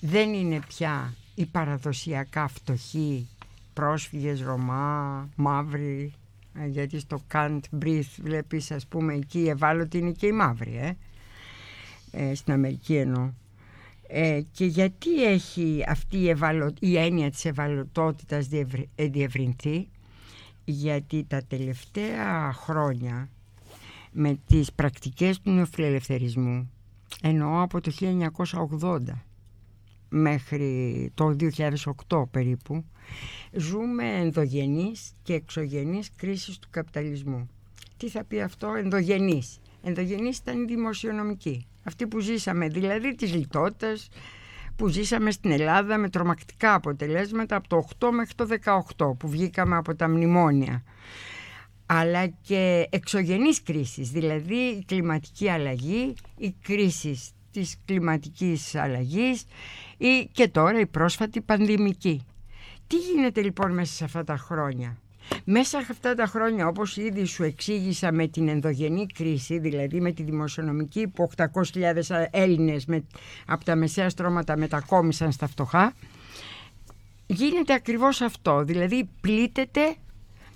Δεν 0.00 0.34
είναι 0.34 0.60
πια 0.68 1.14
οι 1.34 1.46
παραδοσιακά 1.46 2.48
φτωχοί 2.48 3.28
πρόσφυγες, 3.72 4.42
Ρωμά, 4.42 5.28
μαύροι, 5.36 6.12
ε, 6.54 6.66
γιατί 6.66 6.98
στο 6.98 7.22
Can't 7.32 7.60
Breathe 7.82 8.02
βλέπεις 8.22 8.70
ας 8.70 8.86
πούμε 8.86 9.14
εκεί 9.14 9.38
οι 9.38 9.48
ευάλωτοι 9.48 9.98
είναι 9.98 10.10
και 10.10 10.26
οι 10.26 10.32
μαύροι, 10.32 10.76
ε; 10.76 10.96
ε 12.10 12.34
στην 12.34 12.52
Αμερική 12.52 12.96
εννοώ. 12.96 13.32
Ε, 14.06 14.40
και 14.52 14.64
γιατί 14.64 15.24
έχει 15.24 15.84
αυτή 15.88 16.16
η, 16.16 16.28
ευαλω... 16.28 16.72
η 16.80 16.96
έννοια 16.96 17.30
της 17.30 17.44
ευαλωτότητας 17.44 18.48
διευρυνθεί; 18.96 19.88
Γιατί 20.64 21.24
τα 21.28 21.42
τελευταία 21.48 22.52
χρόνια 22.52 23.28
με 24.16 24.38
τις 24.46 24.72
πρακτικές 24.72 25.40
του 25.40 25.50
νεοφιλελευθερισμού 25.50 26.70
εννοώ 27.22 27.62
από 27.62 27.80
το 27.80 27.92
1980 28.80 29.00
μέχρι 30.08 31.10
το 31.14 31.36
2008 32.08 32.24
περίπου 32.30 32.84
ζούμε 33.52 34.04
ενδογενείς 34.04 35.12
και 35.22 35.34
εξωγενείς 35.34 36.10
κρίσεις 36.16 36.58
του 36.58 36.68
καπιταλισμού. 36.70 37.48
Τι 37.96 38.08
θα 38.08 38.24
πει 38.24 38.40
αυτό 38.40 38.74
ενδογενείς. 38.74 39.58
Ενδογενείς 39.82 40.38
ήταν 40.38 40.62
η 40.62 40.64
δημοσιονομική. 40.64 41.66
Αυτή 41.84 42.06
που 42.06 42.18
ζήσαμε 42.18 42.68
δηλαδή 42.68 43.14
της 43.14 43.34
λιτότητας 43.34 44.08
που 44.76 44.88
ζήσαμε 44.88 45.30
στην 45.30 45.50
Ελλάδα 45.50 45.98
με 45.98 46.08
τρομακτικά 46.08 46.74
αποτελέσματα 46.74 47.56
από 47.56 47.68
το 47.68 47.88
8 47.98 48.08
μέχρι 48.12 48.34
το 48.34 48.46
18 48.96 49.16
που 49.18 49.28
βγήκαμε 49.28 49.76
από 49.76 49.94
τα 49.94 50.08
μνημόνια 50.08 50.82
αλλά 51.96 52.26
και 52.26 52.88
εξωγενείς 52.90 53.62
κρίσεις, 53.62 54.10
δηλαδή 54.10 54.54
η 54.54 54.84
κλιματική 54.86 55.48
αλλαγή, 55.48 56.14
η 56.36 56.54
κρίση 56.62 57.20
της 57.52 57.76
κλιματικής 57.84 58.74
αλλαγής 58.74 59.44
ή 59.96 60.28
και 60.32 60.48
τώρα 60.48 60.80
η 60.80 60.86
πρόσφατη 60.86 61.40
πανδημική. 61.40 62.26
Τι 62.86 62.96
γίνεται 62.96 63.40
λοιπόν 63.42 63.72
μέσα 63.72 63.94
σε 63.94 64.04
αυτά 64.04 64.24
τα 64.24 64.36
χρόνια; 64.36 64.98
Μέσα 65.44 65.80
σε 65.80 65.86
αυτά 65.90 66.14
τα 66.14 66.26
χρόνια, 66.26 66.66
όπως 66.66 66.96
ήδη 66.96 67.24
σου 67.24 67.42
εξήγησα 67.42 68.12
με 68.12 68.26
την 68.26 68.48
ενδογενή 68.48 69.06
κρίση, 69.06 69.58
δηλαδή 69.58 70.00
με 70.00 70.12
τη 70.12 70.22
δημοσιονομική 70.22 71.08
που 71.08 71.30
800.000 71.36 72.24
Έλληνες 72.30 72.86
με, 72.86 73.04
από 73.46 73.64
τα 73.64 73.76
μεσαία 73.76 74.08
στρώματα 74.08 74.56
μετακόμισαν 74.56 75.32
στα 75.32 75.46
φτωχά, 75.46 75.94
γίνεται 77.26 77.72
ακριβώς 77.72 78.20
αυτό. 78.20 78.62
Δηλαδή 78.64 79.08
πλήττεται 79.20 79.96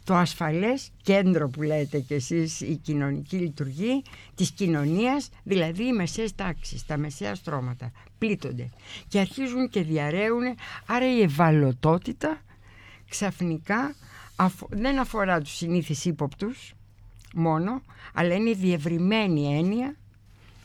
το 0.08 0.14
ασφαλές 0.14 0.90
κέντρο 1.02 1.48
που 1.48 1.62
λέτε 1.62 1.98
κι 1.98 2.14
εσείς 2.14 2.60
η 2.60 2.76
κοινωνική 2.82 3.36
λειτουργία 3.36 4.02
της 4.34 4.50
κοινωνίας, 4.50 5.30
δηλαδή 5.42 5.86
οι 5.86 5.92
μεσαίες 5.92 6.34
τάξεις, 6.34 6.86
τα 6.86 6.96
μεσαία 6.96 7.34
στρώματα 7.34 7.92
πλήττονται 8.18 8.68
και 9.08 9.18
αρχίζουν 9.18 9.68
και 9.68 9.82
διαραίουν, 9.82 10.42
άρα 10.86 11.16
η 11.16 11.20
ευαλωτότητα 11.20 12.40
ξαφνικά 13.08 13.94
δεν 14.68 14.98
αφορά 14.98 15.40
τους 15.40 15.56
συνήθεις 15.56 16.04
ύποπτους 16.04 16.74
μόνο, 17.34 17.82
αλλά 18.14 18.34
είναι 18.34 18.52
διευρυμένη 18.52 19.56
έννοια 19.56 19.96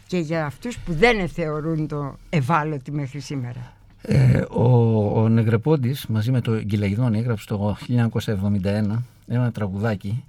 και 0.08 0.18
για 0.18 0.46
αυτούς 0.46 0.78
που 0.80 0.94
δεν 0.94 1.30
θεωρούν 1.30 1.88
το 1.88 2.18
ευάλωτη 2.30 2.92
μέχρι 2.92 3.20
σήμερα. 3.20 3.74
Ε, 4.02 4.44
ο, 4.50 5.22
ο 5.22 5.30
Νεγρεπόντης 5.30 6.06
μαζί 6.08 6.32
με 6.32 6.42
το 6.42 6.62
Γκυλαγιδόν 6.62 7.14
έγραψε 7.14 7.48
το 7.48 7.78
1971 8.26 8.98
ένα 9.28 9.52
τραγουδάκι 9.52 10.24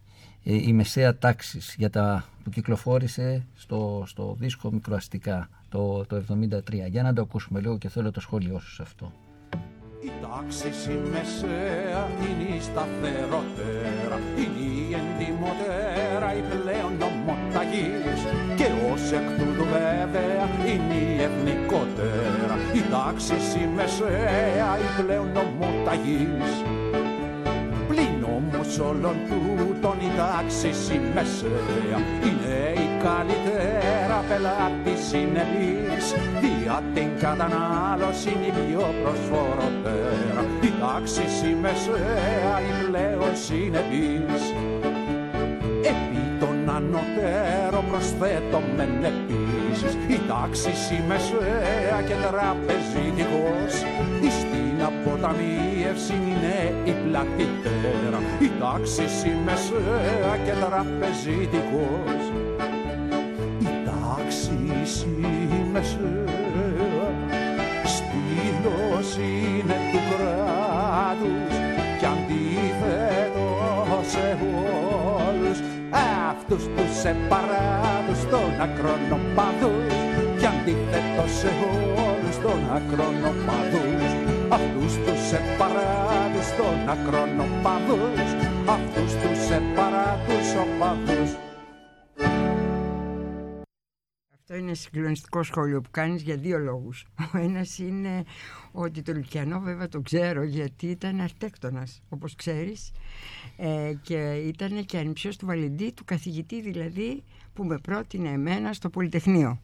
ε, 0.45 0.55
η 0.55 0.73
μεσαία 0.73 1.17
τάξης 1.17 1.75
για 1.79 1.91
τα 1.91 2.25
που 2.45 2.51
κυκλοφόρησε 2.51 3.47
στο, 3.57 4.05
στο 4.07 4.37
δίσκο 4.39 4.73
μικροαστικά 4.73 5.49
το, 5.69 6.05
το 6.07 6.23
73. 6.33 6.89
Για 6.89 7.03
να 7.03 7.13
το 7.13 7.23
ακούσουμε 7.23 7.61
λίγο 7.61 7.79
και 7.79 7.89
θέλω 7.89 8.11
το 8.11 8.21
σχόλιο 8.21 8.59
σου 8.59 8.75
σε 8.75 8.83
αυτό. 8.83 9.13
Η 10.05 10.11
τάξη 10.23 10.69
η 10.93 10.97
μεσαία 11.13 12.09
είναι 12.25 12.57
η 12.57 12.61
σταθερότερα, 12.61 14.19
είναι 14.39 14.63
η 14.71 14.95
εντυμωτέρα, 15.01 16.35
η 16.37 16.41
πλέον 16.41 16.93
νομοταγής 17.03 18.21
και 18.57 18.69
ως 18.93 19.13
εκ 19.13 19.27
τούτου 19.39 19.65
βέβαια 19.65 20.45
είναι 20.67 20.95
η 20.95 21.23
εθνικότερα. 21.23 22.55
Η 22.75 22.81
τάξη 22.91 23.35
η 23.63 23.67
μεσαία, 23.75 24.79
η 24.79 25.03
πλέον 25.03 25.29
νομοταγής 25.33 26.51
πλην 26.91 27.03
όμως 28.53 28.79
όλων 28.79 29.17
τούτων 29.29 29.97
η 30.01 30.11
τάξη 30.17 30.69
η 30.95 31.01
μεσαία 31.15 31.99
είναι 32.27 32.57
η 32.85 32.89
καλύτερα 33.05 34.19
πελάτη 34.29 34.95
συνεπής 35.09 36.07
δια 36.41 36.83
την 36.95 37.09
κατανάλωση 37.21 38.29
είναι 38.29 38.47
η 38.47 38.53
πιο 38.67 38.87
προσφορότερα 39.03 40.43
η 40.69 40.71
τάξη 40.81 41.25
η 41.51 41.55
μεσαία 41.63 42.55
η 42.69 42.73
πλέον 42.85 43.35
συνεπής. 43.45 44.43
Επί 45.91 46.23
των 46.41 46.57
ανωτέρων 46.77 47.85
προσθέτω 47.91 48.61
μεν 48.77 49.05
επίσης. 49.13 49.93
Η 50.15 50.21
τάξη 50.29 50.73
η 50.97 51.01
μεσαία 51.09 51.99
και 52.09 52.17
τραπεζιτικός 52.27 53.73
στην 54.85 54.97
αποταμίευση 54.97 56.12
είναι 56.12 56.75
η 56.85 56.93
πλατύτερα 56.93 58.21
η 58.41 58.50
τάξη 58.61 59.03
η 59.03 59.33
μεσαία 59.45 60.37
και 60.45 60.53
τραπεζιτικός 60.64 62.23
η 63.61 63.73
τάξη 63.87 64.59
η 65.53 65.71
μεσαία 65.73 67.09
στήλος 67.85 69.17
είναι 69.17 69.76
του 69.93 70.00
κράτους. 70.11 71.55
Και 72.00 72.07
αντίθετο 72.07 74.00
σε 74.12 74.38
όλους 75.29 75.59
αυτούς 76.31 76.64
τους 76.76 77.05
επαράτους 77.05 78.21
των 78.31 78.49
ακρονοπαδούς. 78.64 79.95
Και 80.39 80.47
αντίθετο 80.47 81.25
σε 81.39 81.50
όλους 82.06 82.37
των 82.43 82.58
ακρονοπαδούς 82.76 84.24
αυτούς 84.49 84.95
τους 84.95 85.33
επαράτους 85.33 86.49
των 86.57 86.89
ακρονοπαδούς 86.89 88.21
αυτούς 88.67 89.13
τους 89.13 89.50
επαράτους 89.50 90.54
οπαδούς 90.54 91.30
αυτό 94.47 94.67
είναι 94.67 94.75
συγκλονιστικό 94.75 95.43
σχόλιο 95.43 95.80
που 95.80 95.91
κάνεις 95.91 96.23
για 96.23 96.37
δύο 96.37 96.59
λόγους. 96.59 97.07
Ο 97.35 97.39
ένας 97.39 97.78
είναι 97.78 98.25
ότι 98.73 99.02
το 99.02 99.13
Λουκιανό 99.13 99.61
βέβαια 99.61 99.89
το 99.89 100.00
ξέρω 100.00 100.43
γιατί 100.43 100.87
ήταν 100.87 101.21
αρτέκτονας 101.21 102.02
όπως 102.09 102.35
ξέρεις 102.35 102.93
ε, 103.57 103.93
και 104.02 104.33
ήταν 104.33 104.85
και 104.85 104.99
ανιψιός 104.99 105.37
του 105.37 105.47
Βαλεντή 105.47 105.93
του 105.93 106.04
καθηγητή 106.04 106.61
δηλαδή 106.61 107.23
που 107.52 107.65
με 107.65 107.78
πρότεινε 107.78 108.28
εμένα 108.28 108.73
στο 108.73 108.91
Πολυτεχνείο. 108.91 109.61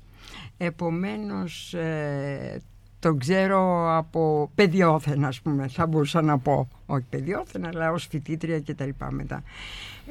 Επομένως 0.57 1.75
ε, 1.75 2.63
τον 3.01 3.19
ξέρω 3.19 3.97
από 3.97 4.51
παιδιόθεν 4.55 5.25
ας 5.25 5.41
πούμε 5.41 5.69
θα 5.69 5.87
μπορούσα 5.87 6.23
να 6.23 6.39
πω 6.39 6.69
όχι 6.87 7.05
παιδιόθεν 7.11 7.67
αλλά 7.67 7.91
ως 7.93 8.07
φοιτήτρια 8.07 8.61
και 8.61 8.75
τα 8.75 8.85
λοιπά 8.85 9.13
μετά 9.13 9.43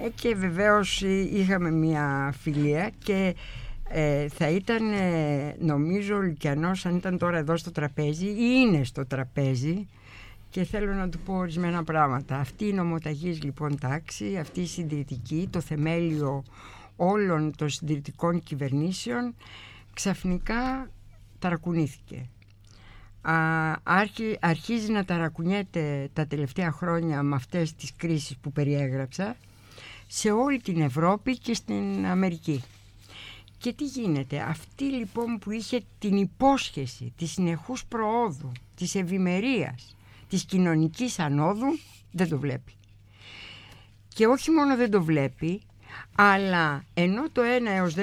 ε, 0.04 0.10
και 0.15 0.36
βεβαίως 0.36 1.02
είχαμε 1.32 1.71
μια 1.71 2.34
φιλία 2.39 2.91
και 3.04 3.36
ε, 3.89 4.28
θα 4.28 4.49
ήταν 4.49 4.91
ε, 4.91 5.56
νομίζω 5.60 6.15
ο 6.15 6.21
Λυκιανός 6.21 6.86
αν 6.86 6.95
ήταν 6.95 7.17
τώρα 7.17 7.38
εδώ 7.38 7.58
στο 7.58 7.71
τραπέζι 7.71 8.25
ή 8.25 8.36
είναι 8.38 8.84
στο 8.84 9.06
τραπέζι 9.06 9.88
και 10.49 10.63
θέλω 10.63 10.93
να 10.93 11.10
του 11.10 11.19
πω 11.19 11.34
ορισμένα 11.34 11.84
πράγματα. 11.84 12.38
Αυτή 12.38 12.67
η 12.67 12.73
νομοταγής 12.73 13.43
λοιπόν 13.43 13.80
τάξη, 13.80 14.38
αυτή 14.38 14.62
η 14.62 14.65
συντηρητική, 14.67 15.47
το 15.52 15.60
θεμέλιο 15.62 16.43
όλων 16.95 17.56
των 17.56 17.69
συντηρητικών 17.69 18.43
κυβερνήσεων 18.43 19.36
ξαφνικά 19.93 20.89
ταρακουνήθηκε. 21.39 22.30
Α, 23.21 23.75
αρχίζει 24.39 24.91
να 24.91 25.05
ταρακουνιέται 25.05 26.10
τα 26.13 26.27
τελευταία 26.27 26.71
χρόνια 26.71 27.23
με 27.23 27.36
αυτές 27.36 27.75
τις 27.75 27.93
κρίσεις 27.95 28.38
που 28.38 28.51
περιέγραψα 28.51 29.36
σε 30.08 30.32
όλη 30.32 30.62
την 30.62 30.82
Ευρώπη 30.82 31.38
και 31.38 31.53
στην 31.53 32.05
Αμερική. 32.05 32.63
Και 33.58 33.73
τι 33.73 33.86
γίνεται, 33.86 34.39
αυτή 34.39 34.84
λοιπόν 34.84 35.38
που 35.39 35.51
είχε 35.51 35.82
την 35.99 36.17
υπόσχεση 36.17 37.13
της 37.17 37.32
συνεχούς 37.32 37.86
προόδου, 37.86 38.51
της 38.75 38.95
ευημερίας, 38.95 39.95
της 40.29 40.43
κοινωνικής 40.45 41.19
ανόδου, 41.19 41.79
δεν 42.12 42.29
το 42.29 42.39
βλέπει. 42.39 42.73
Και 44.08 44.27
όχι 44.27 44.51
μόνο 44.51 44.75
δεν 44.75 44.91
το 44.91 45.03
βλέπει, 45.03 45.62
αλλά 46.15 46.84
ενώ 46.93 47.29
το 47.29 47.41
1 47.41 47.65
έως 47.65 47.95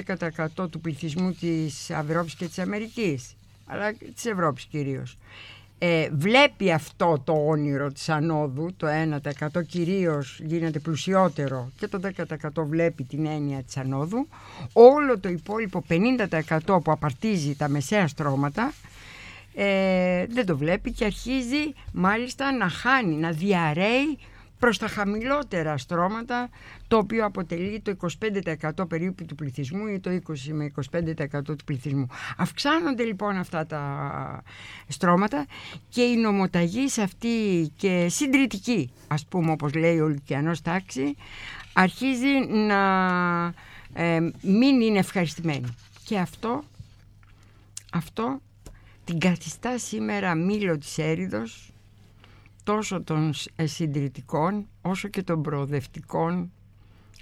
10% 0.57 0.71
του 0.71 0.81
πληθυσμού 0.81 1.33
της 1.33 1.91
Ευρώπης 1.91 2.35
και 2.35 2.47
της 2.47 2.59
Αμερικής, 2.59 3.36
αλλά 3.67 3.93
της 4.15 4.25
Ευρώπης 4.25 4.65
κυρίως, 4.65 5.19
ε, 5.79 6.09
βλέπει 6.13 6.73
αυτό 6.73 7.21
το 7.25 7.33
όνειρο 7.47 7.93
της 7.93 8.09
ανόδου, 8.09 8.75
το 8.77 8.87
1% 8.87 9.63
κυρίως 9.63 10.41
γίνεται 10.43 10.79
πλουσιότερο 10.79 11.71
και 11.79 11.89
το 11.89 11.99
10% 11.99 12.65
βλέπει 12.65 13.05
την 13.05 13.27
έννοια 13.27 13.63
της 13.63 13.77
ανόδου, 13.77 14.29
όλο 14.73 15.19
το 15.19 15.29
υπόλοιπο 15.29 15.85
50% 15.89 16.81
που 16.83 16.91
απαρτίζει 16.93 17.55
τα 17.57 17.69
μεσαία 17.69 18.09
στρώματα 18.09 18.73
ε, 19.59 20.27
δεν 20.29 20.47
το 20.47 20.57
βλέπει 20.57 20.93
και 20.93 21.05
αρχίζει 21.05 21.73
μάλιστα 21.93 22.53
να 22.53 22.69
χάνει, 22.69 23.15
να 23.15 23.31
διαρρέει 23.31 24.19
προς 24.59 24.79
τα 24.79 24.87
χαμηλότερα 24.89 25.77
στρώματα 25.79 26.49
το 26.89 26.97
οποίο 26.97 27.25
αποτελεί 27.25 27.81
το 27.81 27.97
25% 28.79 28.89
περίπου 28.89 29.25
του 29.25 29.35
πληθυσμού 29.35 29.87
ή 29.87 30.01
το 30.01 30.11
20 30.11 30.19
με 30.53 30.73
25% 30.93 31.45
του 31.45 31.57
πληθυσμού. 31.65 32.07
Αυξάνονται 32.37 33.05
λοιπόν 33.05 33.37
αυτά 33.37 33.67
τα 33.67 34.43
στρώματα 34.89 35.47
και 35.89 36.03
η 36.03 36.17
νομοταγή 36.17 36.89
σε 36.89 37.03
αυτή 37.03 37.29
και 37.77 38.07
συντηρητική 38.11 38.91
ας 39.09 39.27
πούμε 39.27 39.51
όπως 39.51 39.75
λέει 39.75 39.99
ο 40.01 40.09
Λυκιανός 40.09 40.63
τάξη 40.63 41.17
αρχίζει 41.73 42.47
να 42.49 42.83
ε, 43.93 44.21
μην 44.43 44.81
είναι 44.81 44.99
ευχαριστημένη. 44.99 45.75
Και 46.05 46.19
αυτό, 46.19 46.65
αυτό 47.93 48.41
την 49.05 49.19
καθιστά 49.19 49.79
σήμερα 49.79 50.35
μήλο 50.35 50.79
της 50.79 50.99
έρηδος 50.99 51.73
τόσο 52.67 53.03
των 53.03 53.33
ε, 53.57 53.67
συντηρητικών 53.67 54.67
όσο 54.83 55.09
και 55.09 55.23
των 55.23 55.43
προοδευτικών 55.43 56.53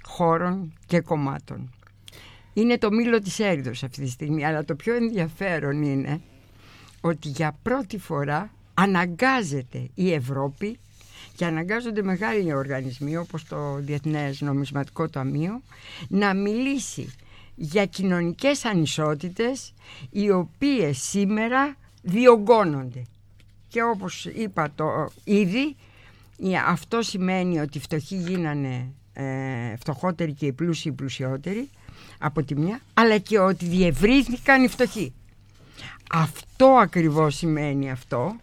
χώρων 0.03 0.73
και 0.85 0.99
κομμάτων. 0.99 1.73
Είναι 2.53 2.77
το 2.77 2.91
μήλο 2.91 3.19
της 3.19 3.39
έρηδος 3.39 3.83
αυτή 3.83 4.01
τη 4.01 4.09
στιγμή, 4.09 4.45
αλλά 4.45 4.65
το 4.65 4.75
πιο 4.75 4.95
ενδιαφέρον 4.95 5.81
είναι 5.81 6.21
ότι 7.01 7.27
για 7.27 7.57
πρώτη 7.61 7.97
φορά 7.97 8.51
αναγκάζεται 8.73 9.89
η 9.93 10.13
Ευρώπη 10.13 10.79
και 11.35 11.45
αναγκάζονται 11.45 12.01
μεγάλοι 12.01 12.53
οργανισμοί 12.53 13.17
όπως 13.17 13.45
το 13.45 13.75
Διεθνές 13.75 14.41
Νομισματικό 14.41 15.09
Ταμείο 15.09 15.61
να 16.07 16.33
μιλήσει 16.33 17.13
για 17.55 17.85
κοινωνικές 17.85 18.65
ανισότητες 18.65 19.73
οι 20.09 20.31
οποίες 20.31 20.97
σήμερα 20.97 21.75
διωγγώνονται 22.01 23.05
και 23.75 23.83
όπως 23.83 24.25
είπα 24.25 24.71
το 24.75 25.09
ήδη 25.23 25.75
αυτό 26.67 27.01
σημαίνει 27.01 27.59
ότι 27.59 27.77
οι 27.77 27.81
φτωχοί 27.81 28.15
γίνανε 28.15 28.93
ε, 29.13 29.75
φτωχότεροι 29.75 30.33
και 30.33 30.45
οι 30.45 30.51
πλούσιοι 30.51 30.91
πλουσιότεροι 30.91 31.69
από 32.19 32.43
τη 32.43 32.55
μια, 32.55 32.79
αλλά 32.93 33.17
και 33.17 33.39
ότι 33.39 33.65
διευρύθηκαν 33.65 34.63
οι 34.63 34.67
φτωχοί. 34.67 35.13
Αυτό 36.11 36.65
ακριβώς 36.65 37.35
σημαίνει 37.35 37.91
αυτό 37.91 38.35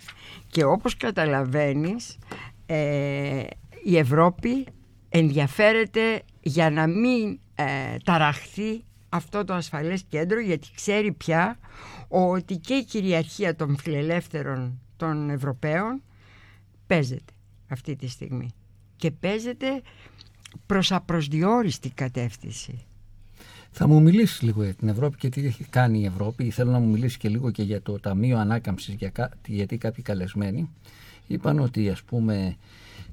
και 0.50 0.64
όπως 0.64 0.96
καταλαβαίνεις 0.96 2.18
ε, 2.66 3.42
η 3.84 3.96
Ευρώπη 3.96 4.66
ενδιαφέρεται 5.08 6.22
για 6.40 6.70
να 6.70 6.86
μην 6.86 7.38
ε, 7.54 7.96
ταραχθεί 8.04 8.84
αυτό 9.08 9.44
το 9.44 9.54
ασφαλές 9.54 10.04
κέντρο 10.08 10.40
γιατί 10.40 10.68
ξέρει 10.74 11.12
πια 11.12 11.58
ότι 12.08 12.56
και 12.56 12.74
η 12.74 12.84
κυριαρχία 12.84 13.56
των 13.56 13.76
φιλελεύθερων 13.76 14.81
των 15.02 15.30
Ευρωπαίων 15.30 16.02
παίζεται 16.86 17.32
αυτή 17.68 17.96
τη 17.96 18.08
στιγμή 18.08 18.50
και 18.96 19.10
παίζεται 19.10 19.82
προς 20.66 20.92
απροσδιόριστη 20.92 21.90
κατεύθυνση. 21.90 22.84
Θα 23.70 23.88
μου 23.88 24.02
μιλήσεις 24.02 24.42
λίγο 24.42 24.64
για 24.64 24.74
την 24.74 24.88
Ευρώπη 24.88 25.16
και 25.16 25.28
τι 25.28 25.46
έχει 25.46 25.64
κάνει 25.64 26.00
η 26.00 26.04
Ευρώπη. 26.04 26.50
Θέλω 26.50 26.70
να 26.70 26.78
μου 26.78 26.90
μιλήσεις 26.90 27.16
και 27.16 27.28
λίγο 27.28 27.50
και 27.50 27.62
για 27.62 27.82
το 27.82 28.00
Ταμείο 28.00 28.38
Ανάκαμψης 28.38 28.96
γιατί 29.46 29.78
κάποιοι 29.78 30.04
καλεσμένοι 30.04 30.70
είπαν 31.26 31.58
ότι 31.58 31.90
ας 31.90 32.02
πούμε 32.02 32.56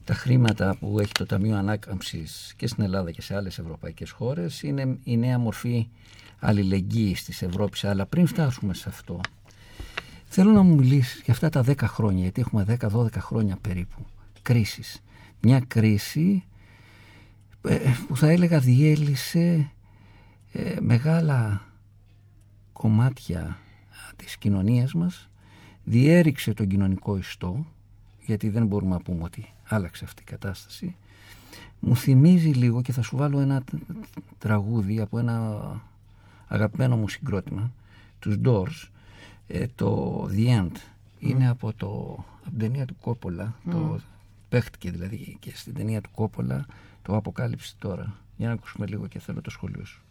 τα 0.05 0.13
χρήματα 0.13 0.77
που 0.79 0.99
έχει 0.99 1.11
το 1.11 1.25
Ταμείο 1.25 1.55
Ανάκαμψης 1.55 2.53
και 2.57 2.67
στην 2.67 2.83
Ελλάδα 2.83 3.11
και 3.11 3.21
σε 3.21 3.35
άλλες 3.35 3.59
ευρωπαϊκές 3.59 4.11
χώρες 4.11 4.63
είναι 4.63 4.97
η 5.03 5.17
νέα 5.17 5.39
μορφή 5.39 5.87
αλληλεγγύης 6.39 7.23
της 7.23 7.41
Ευρώπης. 7.41 7.83
Αλλά 7.83 8.05
πριν 8.05 8.27
φτάσουμε 8.27 8.73
σε 8.73 8.89
αυτό, 8.89 9.21
θέλω 10.29 10.51
να 10.51 10.61
μου 10.61 10.75
μιλήσεις 10.75 11.21
για 11.23 11.33
αυτά 11.33 11.49
τα 11.49 11.63
10 11.67 11.75
χρόνια, 11.79 12.21
γιατί 12.21 12.41
έχουμε 12.41 12.77
10-12 12.79 13.07
χρόνια 13.17 13.57
περίπου 13.61 14.05
κρίσης. 14.41 15.03
Μια 15.41 15.59
κρίση 15.59 16.43
ε, 17.61 17.77
που 18.07 18.17
θα 18.17 18.27
έλεγα 18.27 18.59
διέλυσε 18.59 19.71
ε, 20.51 20.75
μεγάλα 20.79 21.61
κομμάτια 22.73 23.57
της 24.15 24.37
κοινωνίας 24.37 24.93
μας, 24.93 25.29
διέριξε 25.83 26.53
τον 26.53 26.67
κοινωνικό 26.67 27.17
ιστό, 27.17 27.65
γιατί 28.25 28.49
δεν 28.49 28.65
μπορούμε 28.65 28.91
να 28.91 29.01
πούμε 29.01 29.23
ότι 29.23 29.53
άλλαξε 29.67 30.05
αυτή 30.05 30.21
η 30.21 30.25
κατάσταση, 30.25 30.95
μου 31.79 31.95
θυμίζει 31.95 32.49
λίγο 32.49 32.81
και 32.81 32.91
θα 32.91 33.01
σου 33.01 33.17
βάλω 33.17 33.39
ένα 33.39 33.63
τραγούδι 34.37 34.99
από 34.99 35.19
ένα 35.19 35.59
αγαπημένο 36.47 36.97
μου 36.97 37.09
συγκρότημα, 37.09 37.71
τους 38.19 38.35
Doors, 38.43 38.89
ε, 39.51 39.65
το 39.75 40.21
The 40.31 40.59
End. 40.59 40.71
Είναι 41.19 41.49
από, 41.49 41.73
το, 41.73 41.87
από 42.39 42.49
την 42.49 42.59
ταινία 42.59 42.85
του 42.85 42.95
Κόπολα, 43.01 43.55
το 43.71 43.99
παίχτηκε 44.49 44.91
δηλαδή 44.91 45.37
και 45.39 45.51
στην 45.55 45.73
ταινία 45.73 46.01
του 46.01 46.09
Κόπολα, 46.15 46.65
το 47.01 47.15
αποκάλυψε 47.15 47.73
τώρα. 47.79 48.15
Για 48.37 48.47
να 48.47 48.53
ακούσουμε 48.53 48.85
λίγο 48.85 49.07
και 49.07 49.19
θέλω 49.19 49.41
το 49.41 49.49
σχολείο 49.49 49.85
σου. 49.85 50.01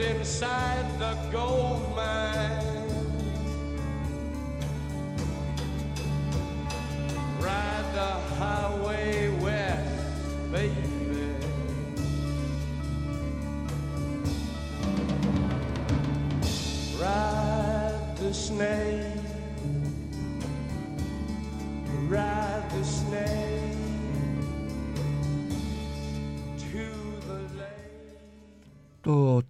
Inside 0.00 0.98
the 0.98 1.14
gold 1.30 1.94
mine. 1.94 2.73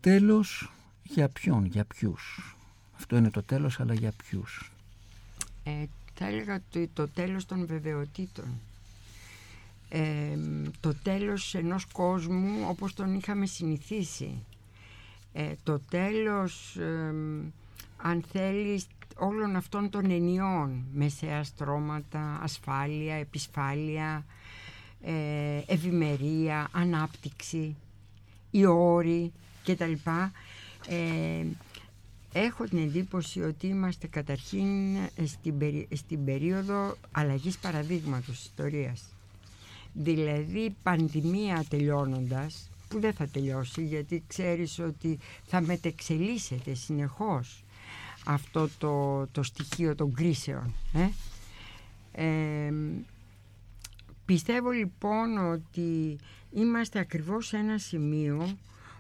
Τέλος 0.05 0.71
για 1.03 1.29
ποιον, 1.29 1.65
για 1.65 1.85
ποιους. 1.85 2.57
Αυτό 2.97 3.17
είναι 3.17 3.31
το 3.31 3.43
τέλος, 3.43 3.81
αλλά 3.81 3.95
για 3.95 4.13
ποιους. 4.17 4.71
Ε, 5.65 5.85
θα 6.15 6.27
έλεγα 6.27 6.61
το, 6.71 6.89
το 6.93 7.09
τέλος 7.09 7.47
των 7.47 7.67
βεβαιοτήτων. 7.67 8.45
Ε, 9.89 10.39
το 10.81 10.95
τέλος 10.95 11.55
ενός 11.55 11.85
κόσμου 11.85 12.67
όπως 12.69 12.95
τον 12.95 13.15
είχαμε 13.15 13.47
συνηθίσει. 13.47 14.45
Ε, 15.33 15.53
το 15.63 15.79
τέλος, 15.79 16.77
ε, 16.77 17.15
αν 17.97 18.25
θέλεις, 18.33 18.87
όλων 19.17 19.57
αυτών 19.57 19.91
των 19.91 20.11
ενιών. 20.11 20.85
Μεσαία 20.93 21.45
στρώματα, 21.45 22.39
ασφάλεια, 22.43 23.15
επισφάλεια, 23.15 24.25
ε, 25.03 25.61
ευημερία, 25.67 26.69
ανάπτυξη, 26.73 27.77
οι 28.51 28.67
όροι 28.67 29.33
κτλ. 29.65 29.93
Ε, 30.89 31.45
Έχω 32.37 32.65
την 32.65 32.79
εντύπωση 32.79 33.41
ότι 33.43 33.67
είμαστε 33.67 34.07
καταρχήν 34.07 34.97
στην, 35.27 35.59
περί, 35.59 35.89
στην 35.95 36.25
περίοδο 36.25 36.97
αλλαγής 37.13 37.59
παραδείγματος 37.59 38.45
ιστορίας. 38.45 39.03
Δηλαδή 39.93 40.75
πανδημία 40.83 41.65
τελειώνοντας, 41.69 42.71
που 42.89 43.01
δεν 43.01 43.13
θα 43.13 43.27
τελειώσει 43.27 43.85
γιατί 43.85 44.23
ξέρεις 44.27 44.79
ότι 44.79 45.19
θα 45.47 45.61
μετεξελίσσεται 45.61 46.75
συνεχώς 46.75 47.65
αυτό 48.25 48.69
το, 48.79 49.27
το 49.27 49.43
στοιχείο 49.43 49.95
των 49.95 50.15
κρίσεων. 50.15 50.75
Ε; 50.93 51.09
Ε, 52.13 52.73
πιστεύω 54.25 54.71
λοιπόν 54.71 55.53
ότι 55.53 56.19
είμαστε 56.53 56.99
ακριβώς 56.99 57.47
σε 57.47 57.57
ένα 57.57 57.79
σημείο 57.79 58.57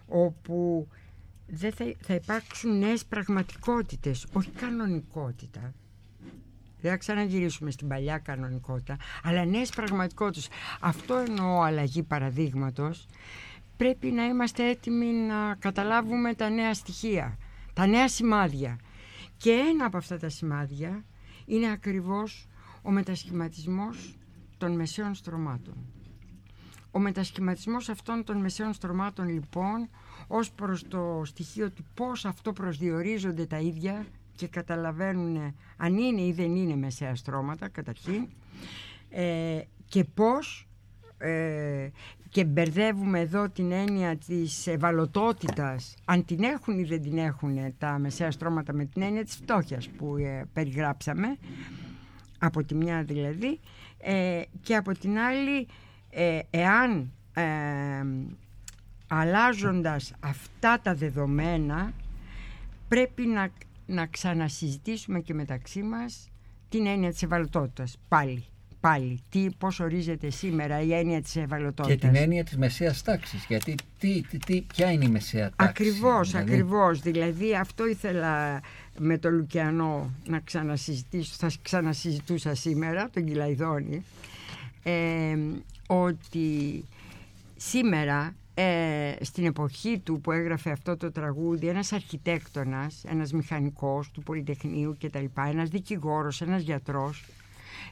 όπου 0.09 0.88
δεν 1.47 1.73
θα, 1.73 1.93
θα 2.01 2.14
υπάρξουν 2.14 2.79
νέες 2.79 3.05
πραγματικότητες, 3.05 4.27
όχι 4.33 4.51
κανονικότητα. 4.51 5.75
Δεν 6.81 6.90
θα 6.93 6.99
ξαναγυρίσουμε 6.99 7.71
στην 7.71 7.88
παλιά 7.88 8.19
κανονικότητα, 8.19 8.97
αλλά 9.23 9.45
νέες 9.45 9.71
πραγματικότητες. 9.71 10.49
Αυτό 10.81 11.14
εννοώ 11.14 11.61
αλλαγή 11.61 12.03
παραδείγματος. 12.03 13.07
Πρέπει 13.77 14.07
να 14.07 14.25
είμαστε 14.25 14.69
έτοιμοι 14.69 15.07
να 15.07 15.55
καταλάβουμε 15.55 16.35
τα 16.35 16.49
νέα 16.49 16.75
στοιχεία, 16.75 17.38
τα 17.73 17.87
νέα 17.87 18.09
σημάδια. 18.09 18.79
Και 19.37 19.51
ένα 19.51 19.85
από 19.85 19.97
αυτά 19.97 20.19
τα 20.19 20.29
σημάδια 20.29 21.05
είναι 21.47 21.71
ακριβώς 21.71 22.49
ο 22.83 22.90
μετασχηματισμός 22.90 24.17
των 24.59 24.73
μεσαίων 24.73 25.14
στρωμάτων. 25.14 25.75
Ο 26.96 26.98
μετασχηματισμός 26.98 27.88
αυτών 27.88 28.24
των 28.24 28.37
μεσαίων 28.37 28.72
στρωμάτων 28.72 29.28
λοιπόν 29.28 29.88
ως 30.26 30.50
προς 30.50 30.88
το 30.88 31.22
στοιχείο 31.24 31.70
του 31.70 31.85
πώς 31.94 32.24
αυτό 32.24 32.52
προσδιορίζονται 32.52 33.46
τα 33.46 33.59
ίδια 33.59 34.07
και 34.37 34.48
καταλαβαίνουν 34.48 35.54
αν 35.76 35.96
είναι 35.96 36.20
ή 36.20 36.33
δεν 36.33 36.57
είναι 36.57 36.76
μεσαία 36.76 37.14
στρώματα 37.14 37.68
καταρχήν 37.68 38.28
ε, 39.11 39.61
και 39.85 40.04
πώς 40.04 40.68
ε, 41.18 41.88
και 42.28 42.44
μπερδεύουμε 42.44 43.20
εδώ 43.20 43.48
την 43.48 43.72
έννοια 43.72 44.16
της 44.16 44.66
ευαλωτότητας 44.66 45.94
αν 46.04 46.24
την 46.24 46.42
έχουν 46.42 46.78
ή 46.78 46.85
δεν 46.85 47.02
την 47.02 47.18
έχουν 47.18 47.74
τα 47.78 47.98
μεσαία 47.98 48.30
στρώματα 48.30 48.72
με 48.72 48.85
την 48.85 49.02
έννοια 49.02 49.24
της 49.24 49.35
φτώχειας 49.35 49.88
που 49.88 50.16
ε, 50.16 50.44
περιγράψαμε 50.52 51.37
από 52.38 52.64
τη 52.64 52.74
μια 52.74 53.02
δηλαδή 53.02 53.61
ε, 53.98 54.42
και 54.61 54.76
από 54.76 54.92
την 54.92 55.18
άλλη 55.18 55.66
ε, 56.14 56.38
εάν 56.50 57.12
αλλάζοντας 59.07 60.12
αυτά 60.20 60.81
τα 60.83 60.94
δεδομένα 60.94 61.92
πρέπει 62.88 63.27
να, 63.27 63.50
να 63.87 64.07
ξανασυζητήσουμε 64.07 65.20
και 65.20 65.35
μεταξύ 65.35 65.83
μας 65.83 66.29
την 66.68 66.87
έννοια 66.87 67.11
της 67.11 67.22
ευαλωτότητας 67.22 67.96
πάλι. 68.09 68.44
Πάλι, 68.81 69.20
τι, 69.29 69.46
πώς 69.59 69.81
ορίζεται 69.81 70.31
σήμερα 70.31 70.81
η 70.81 70.94
έννοια 70.94 71.22
της 71.22 71.37
ευαλωτότητας. 71.37 72.00
Και 72.00 72.07
την 72.07 72.16
έννοια 72.16 72.44
της 72.44 72.57
μεσαίας 72.57 73.03
τάξης, 73.03 73.44
γιατί 73.44 73.74
τι, 73.98 74.22
τι, 74.22 74.38
τι, 74.38 74.62
ποια 74.62 74.90
είναι 74.90 75.05
η 75.05 75.09
μεσαία 75.09 75.50
τάξη. 75.57 75.88
Ακριβώς, 75.88 76.31
δηλαδή... 76.31 76.53
ακριβώς. 76.53 77.00
Δηλαδή 77.00 77.57
αυτό 77.57 77.87
ήθελα 77.87 78.61
με 78.98 79.18
τον 79.18 79.35
Λουκιανό 79.35 80.11
να 80.27 80.40
ξανασυζητήσω, 80.40 81.35
θα 81.38 81.50
ξανασυζητούσα 81.62 82.55
σήμερα, 82.55 83.11
τον 83.11 83.24
Κυλαϊδόνη, 83.24 84.05
ε, 84.83 85.37
ότι 85.87 86.85
σήμερα 87.57 88.35
ε, 88.55 89.14
στην 89.20 89.44
εποχή 89.44 89.99
του 89.99 90.20
που 90.20 90.33
έγραφε 90.33 90.70
αυτό 90.70 90.97
το 90.97 91.12
τραγούδι 91.12 91.66
ένας 91.66 91.92
αρχιτέκτονας, 91.92 93.05
ένας 93.05 93.33
μηχανικός 93.33 94.11
του 94.11 94.23
Πολυτεχνείου 94.23 94.97
κτλ, 95.01 95.25
ένας 95.35 95.68
δικηγόρος, 95.68 96.40
ένας 96.40 96.62
γιατρός 96.62 97.25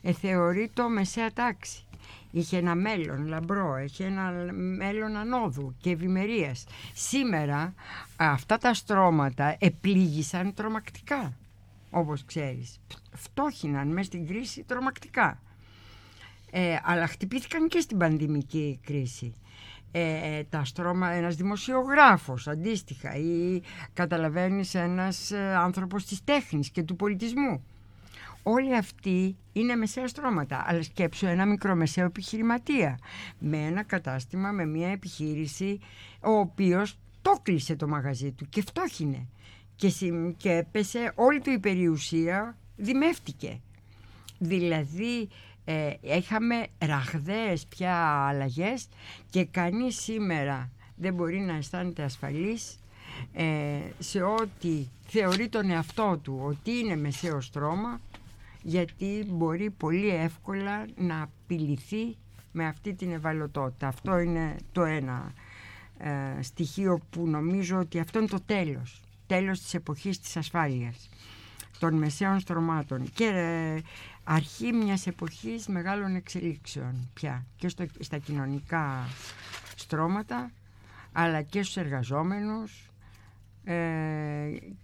ε, 0.03 0.13
θεωρεί 0.13 0.71
το 0.75 0.89
μεσαία 0.89 1.33
τάξη. 1.33 1.85
Είχε 2.31 2.57
ένα 2.57 2.75
μέλλον 2.75 3.27
λαμπρό, 3.27 3.79
είχε 3.79 4.05
ένα 4.05 4.53
μέλλον 4.53 5.17
ανόδου 5.17 5.75
και 5.81 5.91
ευημερίας. 5.91 6.65
Σήμερα 6.95 7.75
αυτά 8.17 8.59
τα 8.59 8.75
στρώματα 8.75 9.57
επλήγησαν 9.59 10.55
τρομακτικά, 10.55 11.37
όπως 11.91 12.25
ξέρεις. 12.25 12.81
Φτώχυναν 13.13 13.89
μέσα 13.89 14.07
στην 14.07 14.27
κρίση 14.27 14.63
τρομακτικά. 14.63 15.41
Ε, 16.55 16.77
αλλά 16.83 17.07
χτυπήθηκαν 17.07 17.69
και 17.69 17.81
στην 17.81 17.99
πανδημική 17.99 18.81
κρίση 18.85 19.35
ε, 19.93 20.43
τα 20.45 20.65
στρώμα, 20.65 21.11
ένας 21.11 21.37
δημοσιογράφος 21.37 22.49
αντίστοιχα 22.49 23.17
ή 23.17 23.61
καταλαβαίνεις 23.93 24.75
ένας 24.75 25.31
ε, 25.31 25.55
άνθρωπος 25.55 26.05
της 26.05 26.25
τέχνης 26.25 26.71
και 26.71 26.83
του 26.83 26.97
πολιτισμού. 26.97 27.65
Όλοι 28.43 28.77
αυτοί 28.77 29.37
είναι 29.53 29.77
μεσαία 29.77 30.09
στρώματα, 30.09 30.65
αλλά 30.67 30.83
σκέψου 30.83 31.27
ένα 31.27 31.47
μικρομεσαίο 31.47 32.05
επιχειρηματία 32.05 32.99
με 33.39 33.57
ένα 33.57 33.83
κατάστημα, 33.83 34.51
με 34.51 34.67
μια 34.67 34.89
επιχείρηση 34.89 35.81
ο 36.21 36.31
οποίος 36.31 36.99
το 37.23 37.41
κλείσε 37.43 37.77
το 37.77 37.89
μαγαζί 37.89 38.33
του 38.33 38.47
και 38.49 38.61
φτώχινε 38.61 39.27
και, 39.77 39.93
και 40.37 40.53
έπεσε 40.53 41.13
όλη 41.15 41.41
του 41.41 41.51
η 41.51 41.59
περιουσία 41.59 42.57
δημεύτηκε. 42.77 43.61
Δηλαδή 44.39 45.29
ε, 45.65 45.91
είχαμε 46.01 46.67
ραγδαίες 46.79 47.67
πια 47.67 47.97
αλλαγές 48.29 48.89
και 49.31 49.45
κανείς 49.45 50.03
σήμερα 50.03 50.71
δεν 50.97 51.15
μπορεί 51.15 51.39
να 51.39 51.53
αισθάνεται 51.57 52.03
ασφαλής 52.03 52.79
ε, 53.33 53.45
σε 53.99 54.23
ό,τι 54.23 54.87
θεωρεί 55.07 55.49
τον 55.49 55.71
εαυτό 55.71 56.19
του 56.23 56.41
ότι 56.45 56.71
είναι 56.71 56.97
μεσαίος 56.97 57.45
στρώμα 57.47 58.01
γιατί 58.63 59.25
μπορεί 59.29 59.71
πολύ 59.71 60.09
εύκολα 60.09 60.87
να 60.97 61.23
απειληθεί 61.23 62.17
με 62.53 62.67
αυτή 62.67 62.95
την 62.95 63.13
ευαλωτότητα. 63.13 63.89
Αυτό 63.89 64.19
είναι 64.19 64.57
το 64.73 64.83
ένα 64.83 65.33
ε, 65.99 66.43
στοιχείο 66.43 67.01
που 67.11 67.29
νομίζω 67.29 67.79
ότι 67.79 67.99
αυτό 67.99 68.19
είναι 68.19 68.29
το 68.29 68.41
τέλος. 68.47 69.01
Τέλος 69.27 69.61
της 69.61 69.75
εποχής 69.75 70.21
της 70.21 70.37
ασφάλειας 70.37 71.09
των 71.83 71.95
μεσαίων 71.95 72.41
στρωμάτων 72.41 73.13
και 73.15 73.25
ε, 73.25 73.81
αρχή 74.25 74.73
μιας 74.73 75.07
εποχής 75.07 75.67
μεγάλων 75.67 76.15
εξελίξεων 76.15 77.11
πια 77.15 77.47
και 77.57 77.69
στο, 77.69 77.87
στα 77.99 78.19
κοινωνικά 78.19 79.09
στρώματα 79.77 80.51
αλλά 81.13 81.43
και 81.43 81.63
στους 81.63 81.77
εργαζόμενους 81.77 82.91
ε, 83.65 83.75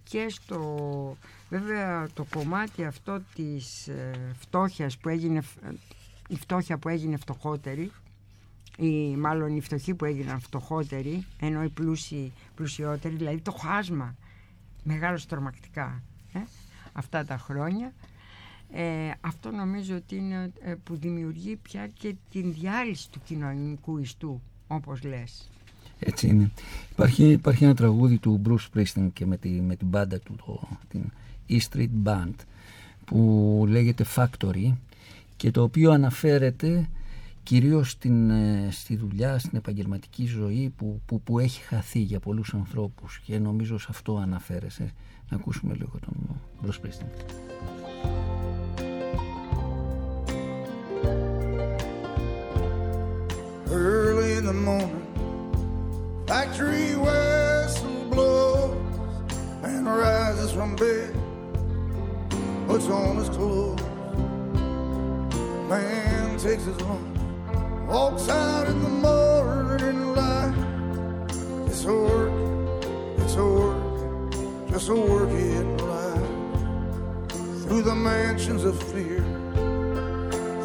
και 0.03 0.25
στο 0.29 1.17
βέβαια 1.49 2.07
το 2.13 2.25
κομμάτι 2.29 2.85
αυτό 2.85 3.21
της 3.35 3.87
ε, 3.87 4.11
φτώχειας 4.39 4.97
που 4.97 5.09
έγινε 5.09 5.41
η 6.27 6.35
φτώχεια 6.35 6.77
που 6.77 6.89
έγινε 6.89 7.17
φτωχότερη 7.17 7.91
ή 8.77 9.15
μάλλον 9.15 9.55
οι 9.55 9.61
φτωχοί 9.61 9.93
που 9.93 10.05
έγιναν 10.05 10.39
φτωχότεροι 10.39 11.25
ενώ 11.39 11.63
οι 11.63 11.69
πλούσιοι 11.69 12.33
πλουσιότεροι 12.55 13.15
δηλαδή 13.15 13.41
το 13.41 13.51
χάσμα 13.51 14.15
μεγάλο 14.83 15.19
τρομακτικά 15.27 16.03
ε, 16.03 16.08
αυτά 16.93 17.25
τα 17.25 17.37
χρόνια 17.37 17.93
ε, 18.71 19.11
αυτό 19.21 19.51
νομίζω 19.51 19.95
ότι 19.95 20.15
είναι 20.15 20.51
ε, 20.61 20.73
που 20.83 20.95
δημιουργεί 20.95 21.55
πια 21.55 21.87
και 21.87 22.15
την 22.29 22.53
διάλυση 22.53 23.09
του 23.11 23.19
κοινωνικού 23.25 23.97
ιστού 23.97 24.41
όπως 24.67 25.03
λες 25.03 25.49
έτσι 25.99 26.27
είναι. 26.27 26.51
Υπάρχει, 26.91 27.29
υπάρχει 27.29 27.63
ένα 27.63 27.75
τραγούδι 27.75 28.17
του 28.17 28.41
Bruce 28.45 28.67
Springsteen 28.73 29.09
και 29.13 29.25
με, 29.25 29.37
τη, 29.37 29.49
με 29.49 29.75
την 29.75 29.87
μπάντα 29.87 30.19
του, 30.19 30.35
το, 30.45 30.67
την 30.87 31.11
E 31.49 31.59
Street 31.69 31.89
Band, 32.03 32.33
που 33.05 33.65
λέγεται 33.67 34.05
Factory 34.15 34.73
και 35.35 35.51
το 35.51 35.61
οποίο 35.63 35.91
αναφέρεται 35.91 36.89
κυρίως 37.43 37.91
στην, 37.91 38.29
ε, 38.29 38.67
στη 38.71 38.95
δουλειά, 38.95 39.39
στην 39.39 39.57
επαγγελματική 39.57 40.25
ζωή 40.25 40.73
που, 40.77 41.01
που, 41.05 41.21
που 41.21 41.39
έχει 41.39 41.61
χαθεί 41.61 41.99
για 41.99 42.19
πολλούς 42.19 42.53
ανθρώπους 42.53 43.19
και 43.19 43.39
νομίζω 43.39 43.77
σε 43.77 43.87
αυτό 43.89 44.17
αναφέρεσαι. 44.17 44.93
Να 45.28 45.36
ακούσουμε 45.36 45.74
λίγο 45.74 45.98
τον 46.00 46.40
Bruce 46.62 46.78
Springsteen. 46.80 47.10
Early 53.70 54.30
in 54.38 54.44
the 54.50 54.58
morning 54.68 55.04
Factory 56.26 56.96
whistle 56.96 58.04
blows 58.10 58.76
and 59.62 59.86
rises 59.86 60.50
from 60.52 60.74
bed, 60.74 61.14
puts 62.66 62.88
on 62.88 63.16
his 63.18 63.28
clothes. 63.28 63.82
Man 65.68 66.38
takes 66.38 66.64
his 66.64 66.80
lunch, 66.80 67.18
walks 67.86 68.28
out 68.30 68.66
in 68.68 68.82
the 68.82 68.88
morning 68.88 70.14
light. 70.14 70.54
It's 71.66 71.84
a 71.84 71.92
work, 71.92 72.32
it's 73.18 73.34
a 73.36 73.44
work, 73.44 73.77
just 74.69 74.89
a 74.89 74.95
working 74.95 75.77
life. 75.77 76.29
Through 77.63 77.83
the 77.83 77.95
mansions 77.95 78.63
of 78.63 78.81
fear, 78.91 79.21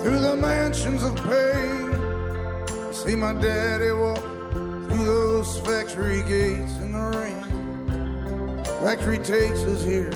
through 0.02 0.18
the 0.18 0.36
mansions 0.36 1.02
of 1.02 1.14
pain. 1.16 2.92
See 2.92 3.16
my 3.16 3.34
daddy 3.34 3.92
walk 3.92 4.22
through 4.52 5.04
those 5.04 5.58
factory 5.60 6.22
gates 6.22 6.76
in 6.78 6.92
the 6.92 7.18
rain. 7.18 8.64
Factory 8.82 9.18
takes 9.18 9.60
us 9.64 9.82
here. 9.84 10.12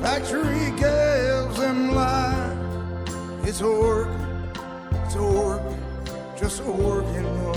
Factory 0.00 0.70
gives 0.78 1.56
them 1.58 1.94
life. 1.94 2.58
It's 3.46 3.60
a 3.60 3.70
work, 3.70 4.08
it's 5.04 5.14
a 5.14 5.22
work, 5.22 5.62
just 6.38 6.60
a 6.60 6.70
working 6.70 7.44
life. 7.44 7.53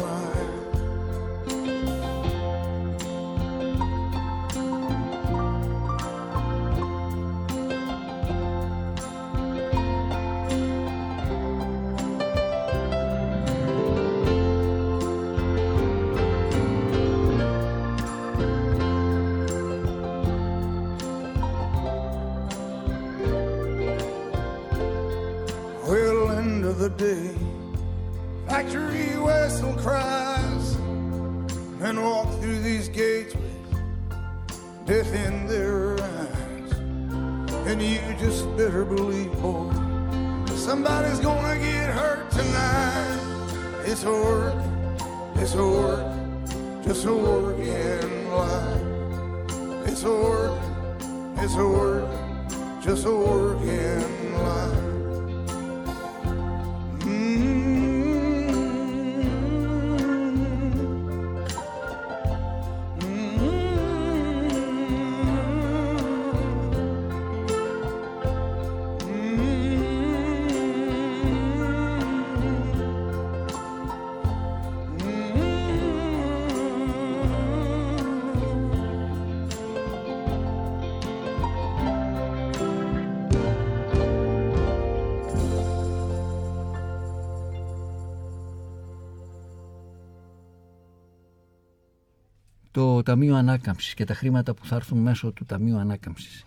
Το 93.08 93.13
Ταμείο 93.13 93.36
Ανάκαμψης 93.36 93.93
και 93.93 94.06
τα 94.06 94.13
χρήματα 94.13 94.54
που 94.54 94.65
θα 94.65 94.76
έρθουν 94.76 94.98
μέσω 94.98 95.32
του 95.32 95.46
Ταμείου 95.46 95.78
Ανάκαμψης 95.78 96.46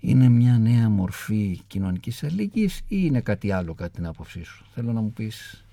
είναι 0.00 0.28
μια 0.28 0.58
νέα 0.58 0.88
μορφή 0.88 1.60
κοινωνικής 1.66 2.24
αλληλεγγύης 2.24 2.78
ή 2.78 2.84
είναι 2.88 3.20
κάτι 3.20 3.52
άλλο 3.52 3.74
κατά 3.74 3.90
την 3.90 4.06
άποψή 4.06 4.42
σου; 4.42 4.64
Θέλω 4.74 4.92
να 4.92 5.00
μου 5.00 5.12
πεις... 5.12 5.64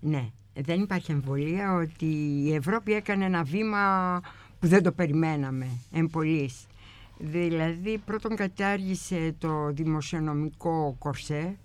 Ναι, 0.00 0.30
δεν 0.54 0.80
υπάρχει 0.80 1.12
εμβολία 1.12 1.74
ότι 1.74 2.06
η 2.44 2.54
Ευρώπη 2.54 2.92
έκανε 2.92 3.24
ένα 3.24 3.42
βήμα 3.42 4.20
που 4.60 4.66
δεν 4.66 4.82
το 4.82 4.92
περιμέναμε 4.92 5.66
εμπολής. 5.92 6.66
Δηλαδή 7.18 7.98
πρώτον 7.98 8.36
κατάργησε 8.36 9.34
το 9.38 9.70
δημοσιονομικό 9.72 10.96
κορσέ 10.98 11.56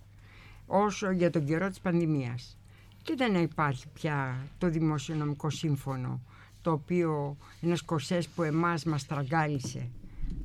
όσο 0.67 1.11
για 1.11 1.29
τον 1.29 1.45
καιρό 1.45 1.69
της 1.69 1.79
πανδημίας. 1.79 2.57
Και 3.01 3.13
δεν 3.17 3.35
υπάρχει 3.35 3.85
πια 3.93 4.37
το 4.57 4.69
δημοσιονομικό 4.69 5.49
σύμφωνο 5.49 6.21
το 6.65 6.71
οποίο 6.71 7.37
ένας 7.61 7.81
κορσές 7.81 8.27
που 8.27 8.43
εμάς 8.43 8.83
μας 8.83 9.05
τραγκάλισε 9.05 9.89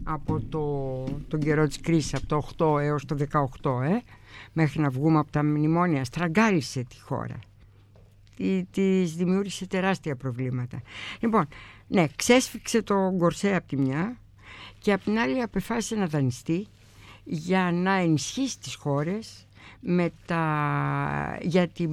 από 0.04 0.40
το, 0.40 1.04
τον 1.28 1.40
καιρό 1.40 1.66
της 1.66 1.80
κρίσης 1.80 2.14
από 2.14 2.26
το 2.56 2.76
8 2.76 2.80
έως 2.80 3.04
το 3.04 3.16
18 3.62 3.82
ε, 3.82 3.98
μέχρι 4.52 4.80
να 4.80 4.90
βγούμε 4.90 5.18
από 5.18 5.32
τα 5.32 5.44
μνημόνια. 5.44 6.04
Στραγκάλισε 6.04 6.84
τη 6.84 7.00
χώρα. 7.00 7.38
Τη, 8.36 8.64
της 8.64 9.14
δημιούργησε 9.14 9.66
τεράστια 9.66 10.16
προβλήματα. 10.16 10.82
Λοιπόν 11.20 11.48
ναι 11.86 12.06
ξέσφιξε 12.16 12.82
το 12.82 13.14
κορσέ 13.18 13.54
από 13.54 13.68
τη 13.68 13.76
μια 13.76 14.16
και 14.78 14.92
από 14.92 15.04
την 15.04 15.18
άλλη 15.18 15.42
απεφάσισε 15.42 15.94
να 15.94 16.06
δανειστεί 16.06 16.66
για 17.24 17.70
να 17.72 17.92
ενισχύσει 17.92 18.58
τις 18.58 18.74
χώρες 18.74 19.46
με 19.80 20.12
τα... 20.26 21.38
γιατί 21.42 21.88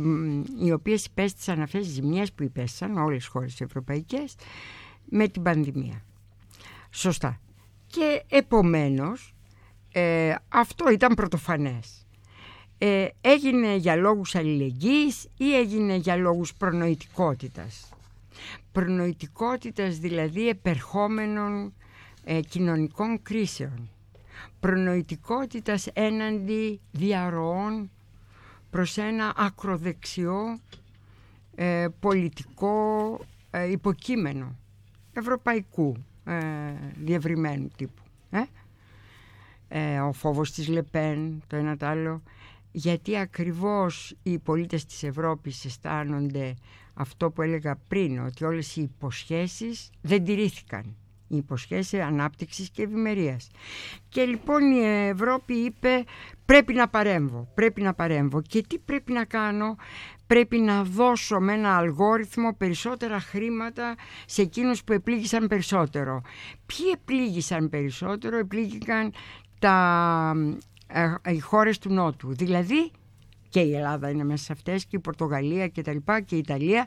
οι 0.63 0.71
οποίες 0.71 1.05
υπέστησαν 1.05 1.61
αυτές 1.61 1.83
τις 1.85 1.93
ζημιές 1.93 2.33
που 2.33 2.43
υπέστησαν 2.43 2.97
όλες 2.97 3.25
οι 3.25 3.29
χώρες 3.29 3.61
ευρωπαϊκές 3.61 4.35
με 5.09 5.27
την 5.27 5.41
πανδημία. 5.43 6.03
Σωστά. 6.91 7.39
Και 7.87 8.23
επομένως 8.29 9.33
ε, 9.91 10.35
αυτό 10.49 10.91
ήταν 10.91 11.13
πρωτοφανές. 11.13 12.05
Ε, 12.77 13.07
έγινε 13.21 13.75
για 13.75 13.95
λόγους 13.95 14.35
αλληλεγγύης 14.35 15.27
ή 15.37 15.55
έγινε 15.55 15.95
για 15.95 16.15
λόγους 16.15 16.53
προνοητικότητας; 16.53 17.89
Προνοητικότητας 18.71 19.97
δηλαδή 19.97 20.49
επερχόμενων 20.49 21.73
ε, 22.23 22.39
κοινωνικών 22.39 23.21
κρίσεων 23.21 23.89
προνοητικότητας 24.59 25.87
έναντι 25.93 26.79
διαρροών 26.91 27.89
προς 28.69 28.97
ένα 28.97 29.33
ακροδεξιό 29.37 30.59
ε, 31.55 31.87
πολιτικό 31.99 33.19
ε, 33.51 33.71
υποκείμενο 33.71 34.55
ευρωπαϊκού 35.13 35.95
ε, 36.25 36.33
διευρυμένου 37.03 37.67
τύπου. 37.77 38.03
Ε; 38.29 38.41
Ε, 39.67 39.99
ο 39.99 40.11
φόβος 40.13 40.51
της 40.51 40.67
Λεπέν, 40.67 41.41
το 41.47 41.55
ένα 41.55 41.77
το 41.77 41.85
άλλο, 41.85 42.21
γιατί 42.71 43.17
ακριβώς 43.17 44.15
οι 44.23 44.37
πολίτες 44.39 44.85
της 44.85 45.03
Ευρώπης 45.03 45.65
αισθάνονται 45.65 46.55
αυτό 46.93 47.31
που 47.31 47.41
έλεγα 47.41 47.79
πριν, 47.87 48.19
ότι 48.25 48.43
όλες 48.43 48.75
οι 48.75 48.81
υποσχέσεις 48.81 49.89
δεν 50.01 50.23
τηρήθηκαν 50.23 50.95
οι 51.27 51.37
υποσχέσεις 51.37 51.99
ανάπτυξης 51.99 52.69
και 52.69 52.81
ευημερίας. 52.81 53.49
Και 54.09 54.23
λοιπόν 54.23 54.71
η 54.71 54.85
Ευρώπη 54.85 55.53
είπε 55.53 56.03
πρέπει 56.45 56.73
να 56.73 56.87
παρέμβω, 56.87 57.47
πρέπει 57.53 57.81
να 57.81 57.93
παρέμβω. 57.93 58.41
Και 58.41 58.63
τι 58.67 58.77
πρέπει 58.77 59.11
να 59.11 59.25
κάνω, 59.25 59.75
πρέπει 60.27 60.57
να 60.57 60.83
δώσω 60.83 61.39
με 61.39 61.53
ένα 61.53 61.77
αλγόριθμο 61.77 62.53
περισσότερα 62.53 63.19
χρήματα 63.19 63.95
σε 64.25 64.41
εκείνους 64.41 64.83
που 64.83 64.93
επλήγησαν 64.93 65.47
περισσότερο. 65.47 66.21
Ποιοι 66.65 66.85
επλήγησαν 66.93 67.69
περισσότερο, 67.69 68.37
επλήγηκαν 68.37 69.13
τα, 69.59 70.33
ε, 70.87 71.13
οι 71.33 71.39
χώρες 71.39 71.77
του 71.77 71.93
Νότου. 71.93 72.33
Δηλαδή 72.35 72.91
και 73.57 73.63
η 73.63 73.75
Ελλάδα 73.75 74.09
είναι 74.09 74.23
μέσα 74.23 74.43
σε 74.43 74.53
αυτές 74.53 74.85
και 74.85 74.95
η 74.95 74.99
Πορτογαλία 74.99 75.67
και 75.67 75.81
τα 75.81 75.93
λοιπά 75.93 76.21
και 76.21 76.35
η 76.35 76.37
Ιταλία. 76.37 76.85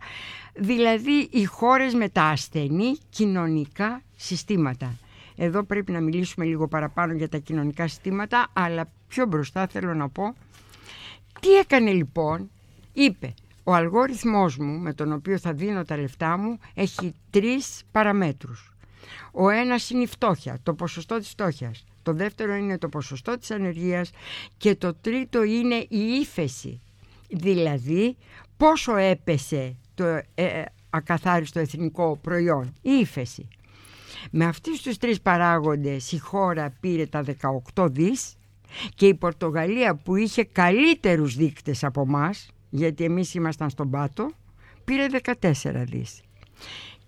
Δηλαδή 0.55 1.29
οι 1.31 1.45
χώρες 1.45 1.95
με 1.95 2.09
τα 2.09 2.23
ασθενή 2.23 2.99
κοινωνικά 3.11 4.03
συστήματα. 4.17 4.97
Εδώ 5.37 5.63
πρέπει 5.63 5.93
να 5.93 6.01
μιλήσουμε 6.01 6.47
λίγο 6.47 6.69
παραπάνω 6.69 7.13
για 7.13 7.29
τα 7.29 7.39
κοινωνικά 7.39 7.89
συστήματα 7.89 8.49
αλλά 8.53 8.91
πιο 9.09 9.27
μπροστά 9.27 9.67
θέλω 9.67 9.95
να 9.95 10.09
πω 10.09 10.35
τι 11.41 11.55
έκανε 11.55 11.93
λοιπόν 11.93 12.51
είπε 12.93 13.35
ο 13.65 13.75
αλγόριθμός 13.75 14.57
μου 14.57 14.79
με 14.79 14.95
τον 14.95 15.13
οποίο 15.13 15.39
θα 15.39 15.53
δίνω 15.53 15.85
τα 15.85 15.97
λεφτά 15.97 16.37
μου 16.37 16.59
έχει 16.75 17.15
τρεις 17.31 17.83
παραμέτρους. 17.93 18.75
Ο 19.33 19.49
ένας 19.49 19.91
είναι 19.91 20.03
η 20.03 20.07
φτώχεια, 20.07 20.59
το 20.63 20.75
ποσοστό 20.75 21.19
της 21.19 21.29
φτώχειας 21.29 21.85
το 22.03 22.13
δεύτερο 22.13 22.55
είναι 22.55 22.79
το 22.79 22.89
ποσοστό 22.89 23.39
της 23.39 23.51
ανεργίας 23.51 24.11
και 24.57 24.75
το 24.75 24.95
τρίτο 24.95 25.43
είναι 25.43 25.75
η 25.75 25.99
ύφεση. 26.21 26.81
Δηλαδή 27.29 28.17
πόσο 28.57 28.97
έπεσε 28.97 29.77
το 29.95 30.05
ε, 30.05 30.25
ε, 30.35 30.65
ακαθάριστο 30.91 31.61
εθνικό 31.61 32.19
προϊόν, 32.23 32.75
η 32.83 32.91
ύφεση. 33.01 33.49
Με 34.31 34.45
αυτούς 34.45 34.83
τους 34.83 34.97
τρεις 34.97 35.21
παράγοντες 35.21 36.13
η 36.13 36.19
χώρα 36.19 36.77
πήρε 36.81 37.07
τα 37.07 37.25
18 37.75 37.87
δις 37.91 38.35
και 38.95 39.07
η 39.07 39.15
Πορτογαλία 39.15 39.95
που 39.97 40.17
είχε 40.17 40.45
καλύτερους 40.45 41.35
δείκτες 41.35 41.85
από 41.85 42.07
μας, 42.07 42.51
γιατί 42.71 43.05
εμείς 43.05 43.35
ήμασταν 43.35 43.71
στον 43.71 43.91
πάτο, 43.91 44.31
πήρε 44.85 45.07
14 45.23 45.85
δις. 45.85 46.21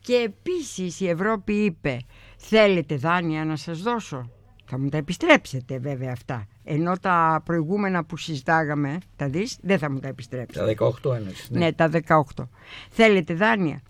Και 0.01 0.15
επίσης 0.15 1.01
η 1.01 1.09
Ευρώπη 1.09 1.53
είπε 1.53 1.99
θέλετε 2.37 2.97
δάνεια 2.97 3.45
να 3.45 3.57
σας 3.57 3.83
δώσω; 3.83 4.31
Θα 4.75 4.81
μου 4.81 4.89
τα 4.89 4.97
επιστρέψετε 4.97 5.79
βέβαια 5.79 6.13
αυτά. 6.13 6.47
Ενώ 6.65 6.99
τα 6.99 7.43
προηγούμενα 7.45 8.05
που 8.05 8.17
συζητάγαμε, 8.17 8.99
τα 9.17 9.29
δεις, 9.29 9.59
δεν 9.63 9.79
θα 9.79 9.91
μου 9.91 9.99
τα 9.99 10.09
επιστρέψετε. 10.09 10.75
Τα 10.75 10.87
18 11.05 11.15
ένωση. 11.17 11.49
Ναι. 11.51 11.59
ναι, 11.59 11.73
τα 11.73 11.91
18. 12.37 12.45
Θέλετε 12.91 13.35
δάνεια. 13.35 13.81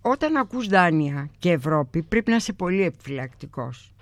Όταν 0.00 0.36
ακούς 0.36 0.66
δάνεια 0.66 1.30
και 1.38 1.50
Ευρώπη 1.50 2.02
πρέπει 2.02 2.30
να 2.30 2.36
είσαι 2.36 2.52
πολύ 2.52 2.82
επιφυλακτικός. 2.82 3.92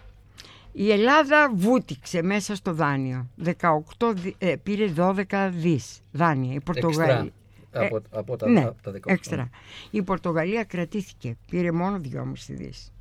Η 0.72 0.90
Ελλάδα 0.90 1.50
βούτυξε 1.54 2.22
μέσα 2.22 2.54
στο 2.54 2.72
δάνειο. 2.72 3.28
18, 3.44 4.14
ε, 4.38 4.56
πήρε 4.62 4.92
12 4.96 5.50
δις 5.52 6.00
δάνεια. 6.12 6.54
Η 6.54 6.60
Πορτογαλία... 6.60 7.32
Ε, 7.72 7.86
από, 7.86 8.00
από 8.10 8.36
τα, 8.36 8.48
ναι, 8.48 8.62
τα 8.82 8.92
18. 8.92 8.98
Έξτρα. 9.04 9.50
Η 9.90 10.02
Πορτογαλία 10.02 10.64
κρατήθηκε. 10.64 11.36
Πήρε 11.50 11.72
μόνο 11.72 12.00
2,5 12.12 12.22
δις. 12.48 12.92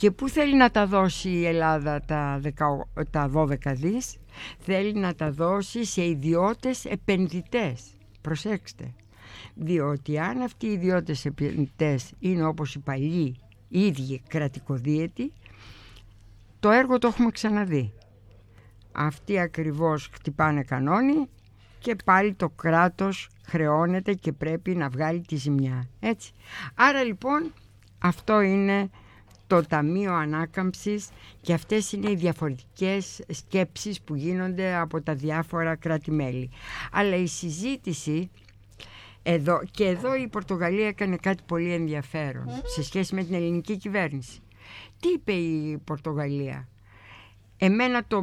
Και 0.00 0.10
πού 0.10 0.28
θέλει 0.28 0.56
να 0.56 0.70
τα 0.70 0.86
δώσει 0.86 1.28
η 1.28 1.46
Ελλάδα 1.46 2.00
τα, 2.00 2.40
10, 2.44 2.50
τα 3.10 3.30
12 3.34 3.56
δις, 3.66 4.16
θέλει 4.58 4.92
να 4.92 5.14
τα 5.14 5.30
δώσει 5.30 5.84
σε 5.84 6.04
ιδιώτες 6.06 6.84
επενδυτές. 6.84 7.82
Προσέξτε, 8.20 8.94
διότι 9.54 10.18
αν 10.18 10.40
αυτοί 10.40 10.66
οι 10.66 10.72
ιδιώτες 10.72 11.24
επενδυτές 11.24 12.12
είναι 12.18 12.44
όπως 12.44 12.74
οι 12.74 12.78
παλιοί, 12.78 13.36
οι 13.68 13.86
ίδιοι 13.86 14.22
κρατικοδίαιτοι, 14.28 15.32
το 16.60 16.70
έργο 16.70 16.98
το 16.98 17.06
έχουμε 17.06 17.30
ξαναδεί. 17.30 17.92
Αυτοί 18.92 19.38
ακριβώς 19.38 20.08
χτυπάνε 20.12 20.62
κανόνι 20.62 21.28
και 21.78 21.96
πάλι 22.04 22.34
το 22.34 22.48
κράτος 22.48 23.28
χρεώνεται 23.46 24.14
και 24.14 24.32
πρέπει 24.32 24.74
να 24.74 24.88
βγάλει 24.88 25.20
τη 25.20 25.36
ζημιά. 25.36 25.88
Έτσι. 26.00 26.32
Άρα 26.74 27.02
λοιπόν 27.02 27.52
αυτό 27.98 28.40
είναι 28.40 28.90
το 29.50 29.66
Ταμείο 29.66 30.14
Ανάκαμψης 30.14 31.08
και 31.40 31.52
αυτές 31.52 31.92
είναι 31.92 32.10
οι 32.10 32.14
διαφορετικές 32.14 33.20
σκέψεις 33.28 34.00
που 34.00 34.14
γίνονται 34.14 34.74
από 34.74 35.02
τα 35.02 35.14
διάφορα 35.14 35.76
κράτη-μέλη. 35.76 36.50
Αλλά 36.92 37.16
η 37.16 37.26
συζήτηση 37.26 38.30
εδώ, 39.22 39.62
και 39.70 39.84
εδώ 39.84 40.14
η 40.14 40.28
Πορτογαλία 40.28 40.86
έκανε 40.86 41.16
κάτι 41.16 41.42
πολύ 41.46 41.72
ενδιαφέρον 41.72 42.46
σε 42.74 42.82
σχέση 42.82 43.14
με 43.14 43.24
την 43.24 43.34
ελληνική 43.34 43.76
κυβέρνηση. 43.76 44.38
Τι 45.00 45.08
είπε 45.08 45.32
η 45.32 45.78
Πορτογαλία; 45.84 46.68
Εμένα 47.56 48.04
το, 48.06 48.20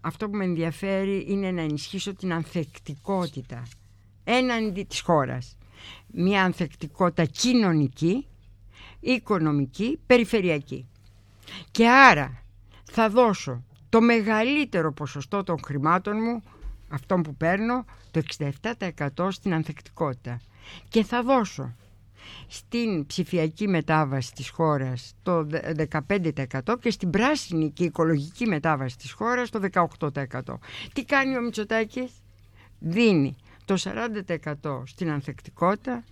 αυτό 0.00 0.28
που 0.28 0.36
με 0.36 0.44
ενδιαφέρει 0.44 1.24
είναι 1.28 1.50
να 1.50 1.60
ενισχύσω 1.60 2.14
την 2.14 2.32
ανθεκτικότητα 2.32 3.62
έναντι 4.24 4.82
της 4.82 5.00
χώρας. 5.00 5.56
Μια 6.06 6.44
ανθεκτικότητα 6.44 7.24
κοινωνική 7.24 8.26
οικονομική, 9.12 9.98
περιφερειακή. 10.06 10.86
Και 11.70 11.88
άρα 11.88 12.42
θα 12.84 13.08
δώσω 13.08 13.64
το 13.88 14.00
μεγαλύτερο 14.00 14.92
ποσοστό 14.92 15.42
των 15.42 15.58
χρημάτων 15.64 16.16
μου, 16.22 16.42
αυτών 16.88 17.22
που 17.22 17.34
παίρνω, 17.34 17.84
το 18.10 18.22
67% 19.12 19.28
στην 19.30 19.54
ανθεκτικότητα. 19.54 20.40
Και 20.88 21.04
θα 21.04 21.22
δώσω 21.22 21.74
στην 22.46 23.06
ψηφιακή 23.06 23.68
μετάβαση 23.68 24.32
της 24.32 24.48
χώρας 24.48 25.14
το 25.22 25.46
15% 25.90 26.76
και 26.80 26.90
στην 26.90 27.10
πράσινη 27.10 27.70
και 27.70 27.84
οικολογική 27.84 28.46
μετάβαση 28.46 28.96
της 28.96 29.12
χώρας 29.12 29.50
το 29.50 29.60
18%. 29.60 30.58
Τι 30.92 31.04
κάνει 31.04 31.36
ο 31.36 31.40
Μητσοτάκης; 31.40 32.12
Δίνει 32.78 33.36
το 33.64 33.76
40% 33.76 34.82
στην 34.86 35.10
ανθεκτικότητα, 35.10 36.04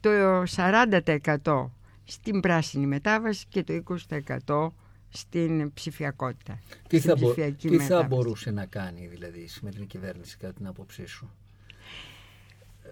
το 0.00 0.10
40% 0.56 1.70
στην 2.10 2.40
πράσινη 2.40 2.86
μετάβαση 2.86 3.46
και 3.48 3.62
το 3.62 3.82
20% 4.46 4.70
στην 5.08 5.72
ψηφιακότητα. 5.72 6.58
Τι, 6.88 7.00
θα, 7.00 7.16
μπο... 7.16 7.34
τι 7.58 7.78
θα 7.78 8.02
μπορούσε 8.02 8.50
να 8.50 8.66
κάνει 8.66 9.06
δηλαδή 9.06 9.40
η 9.40 9.46
σημερινή 9.46 9.86
κυβέρνηση 9.86 10.36
κατά 10.36 10.52
την 10.52 10.66
άποψή 10.66 11.06
σου; 11.06 11.30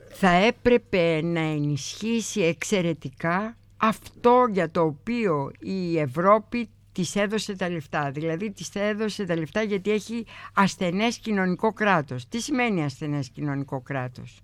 Θα 0.09 0.31
έπρεπε 0.31 1.21
να 1.23 1.41
ενισχύσει 1.41 2.41
εξαιρετικά 2.41 3.57
αυτό 3.77 4.47
για 4.51 4.71
το 4.71 4.81
οποίο 4.83 5.51
η 5.59 5.99
Ευρώπη 5.99 6.69
της 6.93 7.17
έδωσε 7.17 7.57
τα 7.57 7.71
λεφτά. 7.71 8.11
Δηλαδή 8.11 8.51
της 8.51 8.71
έδωσε 8.75 9.25
τα 9.25 9.37
λεφτά 9.37 9.62
γιατί 9.62 9.91
έχει 9.91 10.27
ασθενές 10.55 11.19
κοινωνικό 11.19 11.73
κράτος. 11.73 12.29
Τι 12.29 12.41
σημαίνει 12.41 12.85
ασθενές 12.85 13.29
κοινωνικό 13.29 13.81
κράτος; 13.81 14.41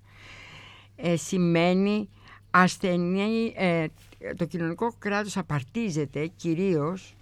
Ε, 0.97 1.17
σημαίνει 1.17 2.09
ασθενή, 2.51 3.53
ε, 3.57 3.87
το 4.37 4.45
κοινωνικό 4.45 4.95
κράτος 4.99 5.37
απαρτίζεται 5.37 6.27
κυρίως 6.27 7.15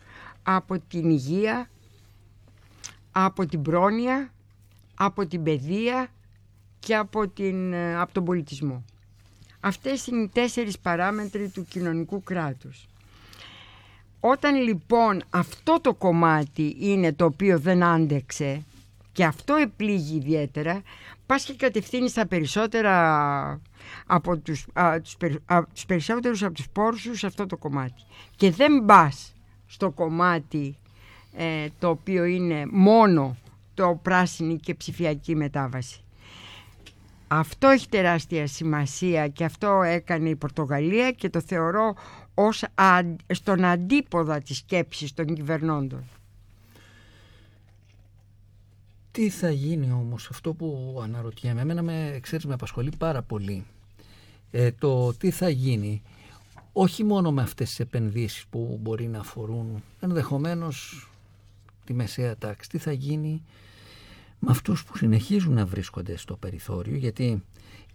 από 0.42 0.78
την 0.78 1.10
υγεία, 1.10 1.70
από 3.12 3.46
την 3.46 3.62
πρόνοια, 3.62 4.32
από 4.94 5.26
την 5.26 5.42
παιδεία 5.42 6.08
και 6.78 6.96
από, 6.96 7.28
την, 7.28 7.72
ε, 7.72 7.96
από 8.00 8.12
τον 8.12 8.24
πολιτισμό. 8.24 8.84
Αυτές 9.60 10.06
είναι 10.06 10.22
οι 10.22 10.30
τέσσερις 10.32 10.78
παράμετροι 10.78 11.48
του 11.48 11.64
κοινωνικού 11.68 12.22
κράτους. 12.22 12.88
Όταν 14.20 14.54
λοιπόν 14.54 15.22
αυτό 15.30 15.80
το 15.80 15.94
κομμάτι 15.94 16.76
είναι 16.80 17.12
το 17.12 17.24
οποίο 17.24 17.58
δεν 17.58 17.82
άντεξε 17.82 18.62
και 19.12 19.24
αυτό 19.24 19.54
επλήγει 19.54 20.16
ιδιαίτερα, 20.16 20.82
πας 21.26 21.44
και 21.44 21.54
κατευθύνεις 21.54 22.12
τα 22.12 22.26
περισσότερα 22.26 23.60
από 24.06 24.38
τους, 24.38 24.66
α, 24.72 25.00
τους, 25.00 25.16
τους 25.72 25.86
περισσότερους 25.86 26.42
από 26.42 26.54
τους 26.54 26.68
πόρους 26.68 27.00
σου 27.00 27.16
σε 27.16 27.26
αυτό 27.26 27.46
το 27.46 27.56
κομμάτι. 27.56 28.02
Και 28.36 28.50
δεν 28.50 28.84
πα 28.84 29.12
στο 29.66 29.90
κομμάτι 29.90 30.78
ε, 31.36 31.66
το 31.78 31.88
οποίο 31.88 32.24
είναι 32.24 32.66
μόνο 32.70 33.36
το 33.74 33.98
πράσινη 34.02 34.56
και 34.56 34.74
ψηφιακή 34.74 35.36
μετάβαση. 35.36 36.00
Αυτό 37.28 37.68
έχει 37.68 37.88
τεράστια 37.88 38.46
σημασία 38.46 39.28
και 39.28 39.44
αυτό 39.44 39.82
έκανε 39.82 40.28
η 40.28 40.36
Πορτογαλία 40.36 41.10
και 41.10 41.30
το 41.30 41.40
θεωρώ 41.40 41.94
ως 42.34 42.64
στον 43.28 43.64
αντίποδα 43.64 44.38
της 44.40 44.56
σκέψης 44.56 45.14
των 45.14 45.26
κυβερνώντων. 45.26 46.04
Τι 49.12 49.28
θα 49.28 49.50
γίνει 49.50 49.92
όμως; 49.92 50.28
Αυτό 50.30 50.54
που 50.54 51.00
αναρωτιέμαι, 51.02 51.60
εμένα 51.60 51.82
με, 51.82 52.18
ξέρεις, 52.22 52.46
με 52.46 52.54
απασχολεί 52.54 52.92
πάρα 52.98 53.22
πολύ. 53.22 53.64
Ε, 54.50 54.72
το 54.72 55.14
τι 55.14 55.30
θα 55.30 55.48
γίνει 55.48 56.02
όχι 56.72 57.04
μόνο 57.04 57.32
με 57.32 57.42
αυτές 57.42 57.68
τις 57.68 57.80
επενδύσεις 57.80 58.44
που 58.50 58.78
μπορεί 58.82 59.06
να 59.06 59.18
αφορούν 59.18 59.82
ενδεχομένως 60.00 61.08
τη 61.84 61.92
μεσαία 61.92 62.36
τάξη, 62.36 62.68
τι 62.68 62.78
θα 62.78 62.92
γίνει 62.92 63.42
με 64.38 64.50
αυτούς 64.50 64.84
που 64.84 64.96
συνεχίζουν 64.96 65.54
να 65.54 65.66
βρίσκονται 65.66 66.16
στο 66.16 66.36
περιθώριο 66.36 66.96
γιατί 66.96 67.42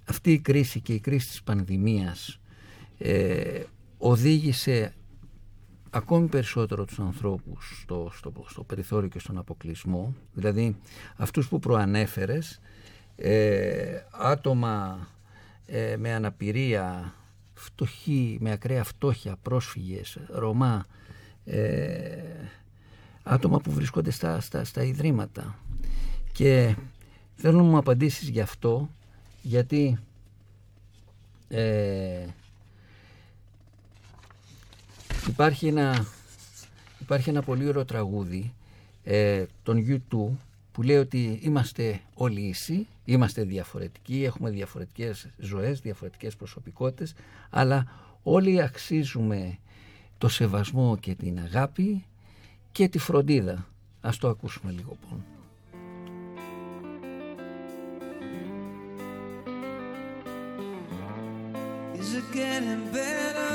αυτή 0.06 0.32
η 0.32 0.40
κρίση 0.40 0.80
και 0.80 0.94
η 0.94 1.00
κρίση 1.00 1.28
της 1.28 1.44
πανδημίας 1.44 2.40
ε, 2.98 3.64
οδήγησε 3.98 4.94
ακόμη 5.96 6.28
περισσότερο 6.28 6.86
τους 6.86 7.00
ανθρώπους 7.00 7.80
στο, 7.82 8.12
στο, 8.14 8.32
στο 8.48 8.64
περιθώριο 8.64 9.10
και 9.10 9.20
στον 9.20 9.38
αποκλεισμό, 9.38 10.16
δηλαδή 10.34 10.78
αυτούς 11.16 11.48
που 11.48 11.60
προανέφερες, 11.60 12.60
ε, 13.16 14.02
άτομα 14.12 15.08
ε, 15.66 15.96
με 15.98 16.14
αναπηρία, 16.14 17.14
φτωχοί, 17.54 18.38
με 18.42 18.52
ακραία 18.52 18.84
φτώχεια, 18.84 19.38
πρόσφυγες, 19.42 20.20
Ρωμά, 20.30 20.86
ε, 21.46 22.18
άτομα 23.24 23.60
που 23.60 23.72
βρίσκονται 23.72 24.12
στα, 24.12 24.40
στα, 24.40 24.64
στα 24.64 24.84
ιδρύματα. 24.84 25.60
Και 26.32 26.76
θέλω 27.36 27.58
να 27.58 27.64
μου 27.64 27.78
απαντήσεις 27.78 28.30
γι' 28.30 28.42
αυτό, 28.42 28.90
γιατί 29.42 29.98
ε, 31.48 32.26
υπάρχει, 35.28 35.68
ένα, 35.68 36.06
υπάρχει 37.00 37.30
ένα 37.30 37.42
πολύ 37.42 37.68
ωραίο 37.68 37.86
τραγούδι 37.86 38.54
ε, 39.04 39.46
των 39.64 39.86
U2 39.88 40.28
που 40.72 40.82
λέει 40.82 40.98
ότι 40.98 41.40
είμαστε 41.42 42.02
όλοι 42.14 42.42
ίσοι, 42.42 42.88
είμαστε 43.06 43.44
διαφορετικοί, 43.44 44.24
έχουμε 44.24 44.50
διαφορετικές 44.50 45.28
ζωές, 45.38 45.80
διαφορετικές 45.80 46.36
προσωπικότητες, 46.36 47.14
αλλά 47.50 47.88
όλοι 48.24 48.62
αξίζουμε 48.62 49.58
το 50.18 50.28
σεβασμό 50.28 50.98
και 50.98 51.16
την 51.16 51.40
αγάπη 51.40 52.06
και 52.72 52.88
τη 52.88 52.98
φροντίδα. 52.98 53.68
Ας 54.02 54.18
το 54.18 54.28
ακούσουμε 54.28 54.72
λίγο 54.72 54.98
πόνο. 55.10 55.24
Is 61.98 62.14
it 62.14 62.26
getting 62.34 62.84
better? 62.94 63.55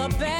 The 0.00 0.08
best. 0.16 0.39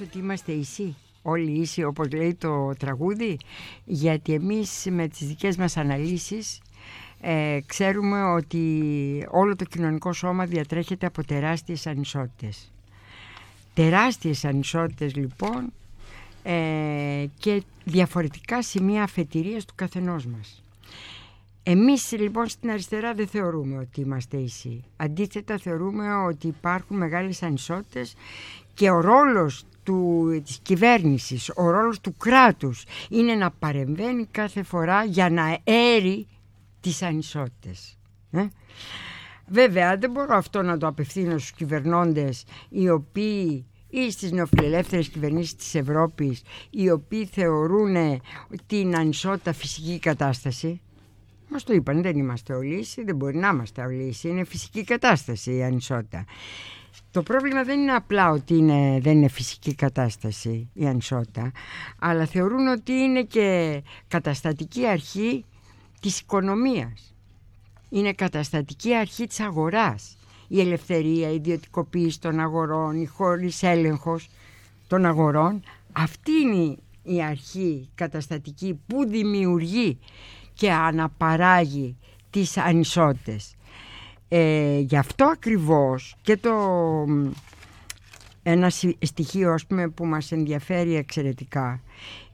Εσύ 0.00 0.08
θεωρείς 0.08 0.08
ότι 0.08 0.18
είμαστε 0.18 0.52
ίσοι, 0.52 0.96
όλοι 1.22 1.60
ίσοι 1.60 1.84
όπως 1.84 2.12
λέει 2.12 2.34
το 2.34 2.72
τραγούδι, 2.78 3.38
γιατί 3.84 4.32
εμείς 4.32 4.86
με 4.90 5.08
τις 5.08 5.26
δικές 5.26 5.56
μας 5.56 5.76
αναλύσεις 5.76 6.60
ε, 7.20 7.58
ξέρουμε 7.66 8.22
ότι 8.22 9.26
όλο 9.30 9.56
το 9.56 9.64
κοινωνικό 9.64 10.12
σώμα 10.12 10.46
διατρέχεται 10.46 11.06
από 11.06 11.24
τεράστιες 11.24 11.86
ανισότητες. 11.86 12.70
Τεράστιες 13.74 14.44
ανισότητες 14.44 15.14
λοιπόν 15.14 15.72
ε, 16.42 17.26
και 17.38 17.62
διαφορετικά 17.84 18.62
σημεία 18.62 19.02
αφετηρίας 19.02 19.64
του 19.64 19.74
καθενός 19.76 20.26
μας. 20.26 20.62
Εμείς 21.62 22.12
λοιπόν 22.12 22.48
στην 22.48 22.70
αριστερά 22.70 23.14
δεν 23.14 23.26
θεωρούμε 23.26 23.78
ότι 23.78 24.00
είμαστε 24.00 24.36
ίσοι. 24.36 24.84
Αντίθετα 24.96 25.58
θεωρούμε 25.58 26.14
ότι 26.14 26.46
υπάρχουν 26.46 26.96
μεγάλες 26.96 27.42
ανισότητες 27.42 28.14
και 28.74 28.90
ο 28.90 29.00
ρόλος 29.00 29.64
του, 29.90 30.42
της 30.44 30.58
κυβέρνησης, 30.62 31.50
ο 31.54 31.70
ρόλος 31.70 32.00
του 32.00 32.16
κράτους 32.16 32.84
είναι 33.08 33.34
να 33.34 33.50
παρεμβαίνει 33.50 34.26
κάθε 34.30 34.62
φορά 34.62 35.04
για 35.04 35.30
να 35.30 35.58
έρει 35.64 36.26
τις 36.80 37.02
ανισότητες. 37.02 37.98
Ε; 38.30 38.46
Βέβαια 39.46 39.96
δεν 39.96 40.10
μπορώ 40.10 40.36
αυτό 40.36 40.62
να 40.62 40.78
το 40.78 40.86
απευθύνω 40.86 41.38
στους 41.38 41.52
κυβερνώντες 41.52 42.44
οι 42.68 42.88
οποίοι 42.88 43.66
ή 43.88 44.10
στις 44.10 44.32
νεοφιλελεύθερες 44.32 45.08
κυβερνήσεις 45.08 45.54
της 45.54 45.74
Ευρώπης 45.74 46.42
οι 46.70 46.90
οποίοι 46.90 47.26
θεωρούν 47.26 48.20
την 48.66 48.96
ανισότητα 48.96 49.52
φυσική 49.52 49.98
κατάσταση 49.98 50.80
Μας 51.48 51.64
το 51.64 51.72
είπαν, 51.72 52.02
δεν 52.02 52.16
είμαστε 52.16 52.54
όλοι 52.54 52.74
ίσοι, 52.74 53.04
δεν 53.04 53.16
μπορεί 53.16 53.36
να 53.36 53.48
είμαστε 53.48 53.82
όλοι 53.82 54.02
ίσοι. 54.02 54.28
Είναι 54.28 54.44
φυσική 54.44 54.84
κατάσταση 54.84 55.54
η 55.54 55.62
ανισότητα. 55.62 56.24
Το 57.12 57.22
πρόβλημα 57.22 57.64
δεν 57.64 57.80
είναι 57.80 57.92
απλά 57.92 58.30
ότι 58.30 58.54
είναι, 58.54 58.98
δεν 59.00 59.16
είναι 59.16 59.28
φυσική 59.28 59.74
κατάσταση 59.74 60.70
η 60.72 60.86
ανισότητα, 60.86 61.52
αλλά 61.98 62.26
θεωρούν 62.26 62.66
ότι 62.66 62.92
είναι 62.92 63.22
και 63.22 63.82
καταστατική 64.08 64.86
αρχή 64.86 65.44
της 66.00 66.20
οικονομίας. 66.20 67.14
Είναι 67.88 68.12
καταστατική 68.12 68.94
αρχή 68.94 69.26
της 69.26 69.40
αγοράς. 69.40 70.16
Η 70.48 70.60
ελευθερία, 70.60 71.30
η 71.30 71.34
ιδιωτικοποίηση 71.34 72.20
των 72.20 72.40
αγορών, 72.40 73.00
η 73.00 73.06
χωρίς 73.06 73.62
έλεγχος 73.62 74.28
των 74.88 75.04
αγορών. 75.04 75.62
Αυτή 75.92 76.30
είναι 76.32 76.76
η 77.02 77.22
αρχή 77.22 77.88
καταστατική 77.94 78.80
που 78.86 79.06
δημιουργεί 79.08 79.98
και 80.54 80.72
αναπαράγει 80.72 81.96
τις 82.30 82.56
ανισότητες. 82.56 83.54
Ε, 84.32 84.78
γι' 84.78 84.96
αυτό 84.96 85.24
ακριβώς 85.24 86.16
και 86.22 86.36
το 86.36 86.54
ένα 88.42 88.70
συ- 88.70 89.04
στοιχείο 89.04 89.52
ας 89.52 89.66
πούμε, 89.66 89.88
που 89.88 90.06
μας 90.06 90.32
ενδιαφέρει 90.32 90.94
εξαιρετικά 90.96 91.80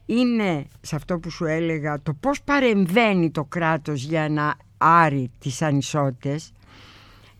είναι 0.05 0.65
σε 0.81 0.95
αυτό 0.95 1.19
που 1.19 1.29
σου 1.29 1.45
έλεγα 1.45 2.01
το 2.01 2.13
πώς 2.13 2.41
παρεμβαίνει 2.41 3.31
το 3.31 3.43
κράτος 3.43 4.03
για 4.03 4.29
να 4.29 4.55
άρει 4.77 5.31
τις 5.39 5.61
ανισότητες 5.61 6.51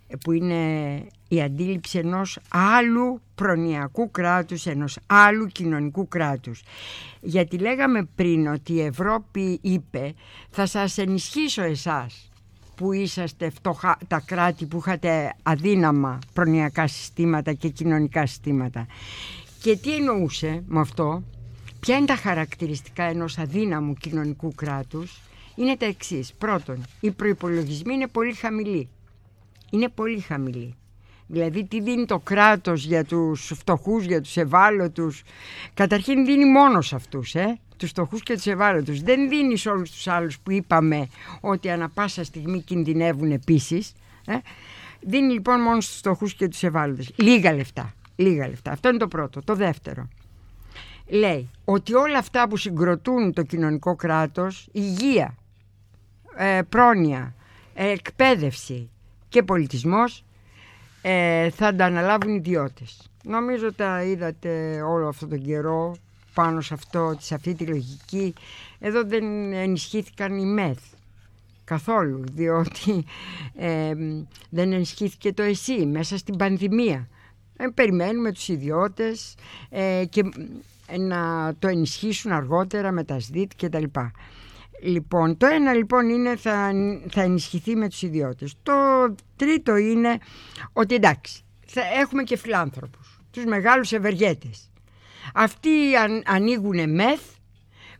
ε, 0.08 0.16
που 0.16 0.32
είναι 0.32 1.02
η 1.28 1.42
αντίληψη 1.42 1.98
ενός 1.98 2.40
άλλου 2.50 3.22
προνοιακού 3.36 4.12
κράτους, 4.12 4.66
ενός 4.66 4.98
άλλου 5.06 5.48
κοινωνικού 5.48 6.08
κράτους. 6.08 6.64
Γιατί 7.22 7.58
λέγαμε 7.58 8.08
πριν 8.16 8.48
ότι 8.48 8.74
η 8.74 8.82
Ευρώπη 8.82 9.60
είπε 9.62 10.14
θα 10.50 10.66
σας 10.66 10.98
ενισχύσω 10.98 11.62
εσάς 11.62 12.27
που 12.78 12.92
είσαστε 12.92 13.50
φτωχά, 13.50 13.98
τα 14.08 14.24
κράτη 14.26 14.66
που 14.66 14.78
είχατε 14.78 15.34
αδύναμα 15.44 16.20
προνοιακά 16.34 16.88
συστήματα 16.88 17.54
και 17.54 17.70
κοινωνικά 17.70 18.26
συστήματα. 18.26 18.88
Και 19.62 19.78
τι 19.78 19.96
εννοούσε 19.96 20.64
με 20.68 20.80
αυτό, 20.80 21.24
ποια 21.80 21.98
είναι 21.98 22.06
τα 22.06 22.16
χαρακτηριστικά 22.16 23.04
ενός 23.04 23.38
αδύναμου 23.38 23.94
κοινωνικού 23.94 24.56
κράτους, 24.56 25.22
είναι 25.56 25.76
τα 25.76 25.86
εξής. 25.86 26.34
Πρώτον, 26.34 26.86
οι 27.00 27.12
προϋπολογισμοί 27.12 27.94
είναι 27.94 28.08
πολύ 28.08 28.34
χαμηλοί. 28.34 28.90
Είναι 29.70 29.90
πολύ 29.90 30.20
χαμηλοί. 30.20 30.76
Δηλαδή 31.28 31.64
τι 31.66 31.82
δίνει 31.82 32.06
το 32.06 32.20
κράτος 32.20 32.86
για 32.86 33.04
τους 33.06 33.52
φτωχούς, 33.56 34.06
για 34.06 34.22
τους 34.22 34.38
ευάλωτους; 34.38 35.24
Καταρχήν 35.74 36.26
δίνει 36.26 36.52
μόνος 36.52 36.88
σε 36.88 36.96
αυτούς, 36.96 37.36
ε, 37.36 37.60
τους 37.78 37.90
φτωχούς 37.90 38.24
και 38.24 38.34
τους 38.34 38.46
ευάλωτους. 38.46 39.02
Δεν 39.02 39.30
δίνεις 39.30 39.62
σε 39.62 39.70
όλους 39.70 39.92
τους 39.92 40.08
άλλους 40.08 40.40
που 40.40 40.52
είπαμε 40.52 41.08
ότι 41.40 41.70
ανα 41.70 41.90
πάσα 41.90 42.24
στιγμή 42.24 42.62
κινδυνεύουν 42.62 43.32
επίσης. 43.32 43.94
Ε. 44.26 44.38
Δίνει 45.02 45.34
λοιπόν 45.34 45.62
μόνος 45.62 45.86
στους 45.86 45.98
φτωχούς 45.98 46.34
και 46.34 46.48
τους 46.48 46.64
ευάλωτους. 46.64 47.10
Λίγα 47.16 47.54
λεφτά. 47.54 47.94
Λίγα 48.16 48.48
λεφτά. 48.48 48.72
Αυτό 48.72 48.90
είναι 48.90 48.98
το 48.98 49.08
πρώτο. 49.08 49.42
Το 49.44 49.56
δεύτερο. 49.56 50.08
Λέει 51.08 51.50
ότι 51.66 51.94
όλα 51.94 52.18
αυτά 52.18 52.48
που 52.48 52.58
συγκροτούν 52.58 53.34
το 53.34 53.44
κοινωνικό 53.44 53.96
κράτος, 53.96 54.68
υγεία, 54.72 55.36
ε, 56.36 56.62
πρόνοια, 56.70 57.36
ε, 57.74 57.90
εκπαίδευση 57.90 58.90
και 59.30 59.44
πολιτισμός 59.44 60.24
ε, 61.02 61.50
θα 61.50 61.76
τα 61.76 61.86
αναλάβουν 61.86 62.34
οι 62.34 62.36
ιδιώτες. 62.38 63.10
Νομίζω 63.24 63.74
τα 63.74 64.04
είδατε 64.04 64.82
όλο 64.82 65.08
αυτόν 65.08 65.30
τον 65.30 65.42
καιρό 65.42 65.96
πάνω 66.38 66.62
σε, 66.62 66.74
αυτό, 66.74 67.16
σε 67.20 67.36
αυτή 67.36 67.54
τη 67.54 67.66
λογική. 67.66 68.34
Εδώ 68.80 69.04
δεν 69.04 69.54
ενισχύθηκαν 69.54 70.38
οι 70.38 70.46
ΜΕΘ 70.46 70.78
καθόλου, 71.64 72.24
διότι 72.32 73.06
ε, 73.56 73.94
δεν 74.50 74.72
ενισχύθηκε 74.72 75.34
το 75.34 75.44
ΕΣΥ 75.44 75.86
μέσα 75.86 76.18
στην 76.18 76.38
πανδημία. 76.38 77.08
Ε, 77.58 77.68
περιμένουμε 77.74 78.32
τους 78.32 78.48
ιδιώτες 78.48 79.36
ε, 79.70 80.04
και 80.10 80.24
ε, 80.88 80.98
να 80.98 81.54
το 81.60 81.68
ενισχύσουν 81.68 82.32
αργότερα 82.32 82.92
με 82.92 83.04
τα 83.04 83.20
ΣΔΙΤ 83.20 83.52
και 83.56 83.70
τα 83.70 83.80
λοιπά. 83.80 84.12
Λοιπόν, 84.84 85.38
το 85.38 85.46
ένα 85.46 85.74
λοιπόν 85.74 86.10
είναι 86.10 86.36
θα, 86.36 86.72
θα 87.10 87.22
ενισχυθεί 87.22 87.76
με 87.76 87.90
τους 87.90 88.02
ιδιώτες. 88.02 88.56
Το 88.64 88.74
τρίτο 89.36 89.76
είναι 89.76 90.18
ότι 90.74 90.96
εντάξει, 90.96 91.42
θα 91.66 91.82
έχουμε 92.00 92.24
και 92.24 92.38
φιλάνθρωπους, 92.38 93.20
τους 93.32 93.46
μεγάλους 93.46 93.92
ευεργέτες. 93.92 94.70
Αυτοί 95.34 95.96
αν, 95.96 96.24
ανοίγουν 96.26 96.94
μεθ, 96.94 97.22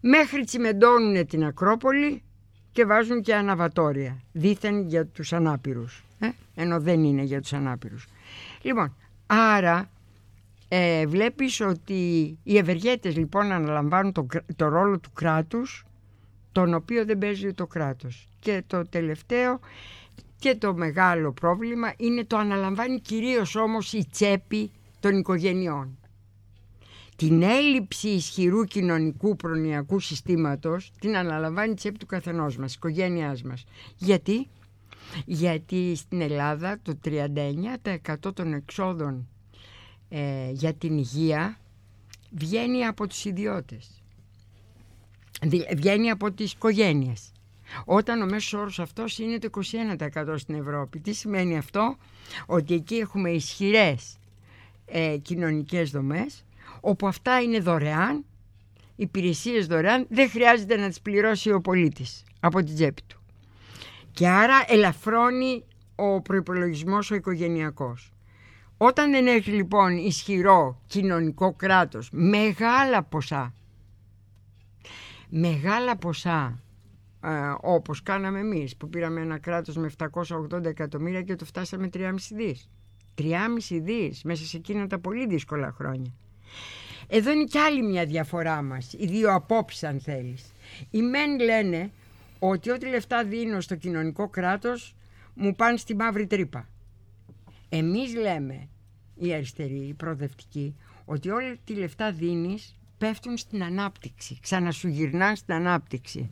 μέχρι 0.02 0.44
τσιμεντώνουν 0.44 1.26
την 1.26 1.46
Ακρόπολη 1.46 2.24
και 2.72 2.86
βάζουν 2.86 3.22
και 3.22 3.36
αναβατόρια, 3.36 4.22
δήθεν 4.32 4.88
για 4.88 5.06
τους 5.06 5.34
ανάπηρους, 5.34 6.04
ε; 6.20 6.30
ενώ 6.56 6.80
δεν 6.80 7.04
είναι 7.04 7.22
για 7.22 7.42
τους 7.42 7.54
ανάπηρους. 7.54 8.08
Λοιπόν, 8.62 8.96
άρα 9.26 9.90
ε, 10.68 11.06
βλέπεις 11.06 11.62
ότι 11.62 12.38
οι 12.44 12.58
ευεργέτες 12.58 13.16
λοιπόν 13.18 13.52
αναλαμβάνουν 13.52 14.12
το, 14.12 14.24
κρά- 14.24 14.46
το 14.56 14.68
ρόλο 14.68 15.00
του 15.00 15.12
κράτους 15.14 15.86
τον 16.52 16.74
οποίο 16.74 17.06
δεν 17.06 17.18
παίζει 17.18 17.54
το 17.54 17.68
κράτος. 17.68 18.28
Και 18.40 18.64
το 18.68 18.82
τελευταίο 18.90 19.60
και 20.40 20.56
το 20.56 20.74
μεγάλο 20.74 21.32
πρόβλημα 21.32 21.94
είναι 21.98 22.26
το 22.26 22.38
αναλαμβάνει 22.38 23.00
κυρίως 23.00 23.56
όμως 23.56 23.94
η 23.94 24.08
τσέπη 24.12 24.72
των 25.00 25.18
οικογενειών. 25.18 25.97
Την 27.18 27.42
έλλειψη 27.42 28.08
ισχυρού 28.10 28.64
κοινωνικού 28.64 29.36
προνοιακού 29.36 30.00
συστήματος 30.00 30.92
την 31.00 31.18
αναλαμβάνει 31.18 31.72
η 31.72 31.76
τσέπη 31.76 31.98
του 31.98 32.06
καθενός 32.06 32.58
μας, 32.58 32.66
της 32.66 32.76
οικογένειάς 32.76 33.42
μας. 33.42 33.64
Γιατί; 33.98 34.48
Γιατί 35.26 35.96
στην 35.96 36.22
Ελλάδα 36.22 36.80
το 36.82 36.98
39% 37.04 38.34
των 38.34 38.54
εξόδων 38.54 39.28
ε, 40.10 40.50
για 40.52 40.74
την 40.74 40.98
υγεία 40.98 41.58
βγαίνει 42.32 42.86
από 42.86 43.08
τους 43.08 43.26
ιδιώτες. 43.26 43.90
Δη- 45.42 45.76
Βγαίνει 45.76 46.10
από 46.10 46.32
τις 46.32 46.52
οικογένειες. 46.54 47.32
Όταν 47.86 48.22
ο 48.22 48.26
μέσος 48.26 48.54
όρος 48.54 48.80
αυτός 48.80 49.18
είναι 49.18 49.38
το 49.38 49.50
21% 49.50 50.34
στην 50.38 50.56
Ευρώπη. 50.56 51.00
Τι 51.00 51.14
σημαίνει 51.14 51.58
αυτό; 51.58 51.96
Ότι 52.46 52.74
εκεί 52.74 52.96
έχουμε 52.96 53.30
ισχυρές 53.30 54.18
ε, 54.86 55.18
κοινωνικές 55.22 55.92
δομές, 55.92 56.46
όπου 56.88 57.08
αυτά 57.08 57.42
είναι 57.42 57.60
δωρεάν, 57.60 58.26
υπηρεσίες 58.96 59.68
δωρεάν, 59.68 60.06
δεν 60.10 60.30
χρειάζεται 60.30 60.78
να 60.78 60.88
τις 60.88 61.02
πληρώσει 61.02 61.52
ο 61.52 61.62
πολίτης 61.62 62.24
από 62.40 62.64
την 62.64 62.76
τσέπη 62.76 63.02
του. 63.08 63.22
Και 64.12 64.28
άρα 64.28 64.66
ελαφρώνει 64.68 65.64
ο 65.96 66.22
προϋπολογισμός 66.22 67.12
ο 67.12 67.16
οικογενειακός. 67.16 68.12
Όταν 68.78 69.12
δεν 69.12 69.28
έχει 69.28 69.52
λοιπόν 69.52 69.98
ισχυρό 69.98 70.82
κοινωνικό 70.88 71.54
κράτος, 71.54 72.10
μεγάλα 72.12 73.04
ποσά, 73.04 73.54
μεγάλα 75.30 75.98
ποσά, 75.98 76.62
ε, 77.24 77.30
όπως 77.62 78.04
κάναμε 78.04 78.40
εμείς 78.40 78.78
που 78.78 78.90
πήραμε 78.90 79.22
ένα 79.22 79.38
κράτος 79.38 79.76
με 79.76 79.92
780 79.98 80.66
εκατομμύρια 80.66 81.22
και 81.22 81.36
το 81.36 81.46
φτάσαμε 81.46 81.90
3,5 81.94 82.36
δις. 82.36 82.70
3,5 83.16 83.80
δις 83.80 84.24
μέσα 84.24 84.46
σε 84.46 84.58
εκείνα 84.58 84.88
τα 84.88 85.00
πολύ 85.00 85.28
δύσκολα 85.28 85.72
χρόνια. 85.72 86.14
Εδώ 87.08 87.32
είναι 87.32 87.44
κι 87.44 87.58
άλλη 87.58 87.84
μια 87.84 88.06
διαφορά 88.06 88.62
μας, 88.62 88.94
οι 88.98 89.06
δύο 89.06 89.34
απόψεις 89.34 89.84
αν 89.84 90.00
θέλεις. 90.00 90.54
Οι 90.92 91.02
μεν 91.02 91.40
λένε 91.40 91.92
ότι 92.40 92.70
ό,τι 92.70 92.88
λεφτά 92.88 93.24
δίνω 93.24 93.62
στο 93.62 93.76
κοινωνικό 93.76 94.28
κράτος 94.28 94.96
μου 95.34 95.56
πάνε 95.56 95.78
στη 95.78 95.96
μαύρη 95.96 96.28
τρύπα. 96.28 96.68
Εμείς 97.70 98.16
λέμε, 98.16 98.68
οι 99.16 99.34
αριστεροί, 99.34 99.88
οι 99.88 99.94
προοδευτικοί, 99.94 100.76
ότι 101.06 101.30
όλα 101.30 101.56
τη 101.66 101.74
λεφτά 101.74 102.12
δίνεις 102.12 102.76
πέφτουν 102.98 103.38
στην 103.38 103.64
ανάπτυξη, 103.64 104.38
ξανασου 104.42 104.88
γυρνά 104.88 105.36
στην 105.36 105.54
ανάπτυξη. 105.54 106.30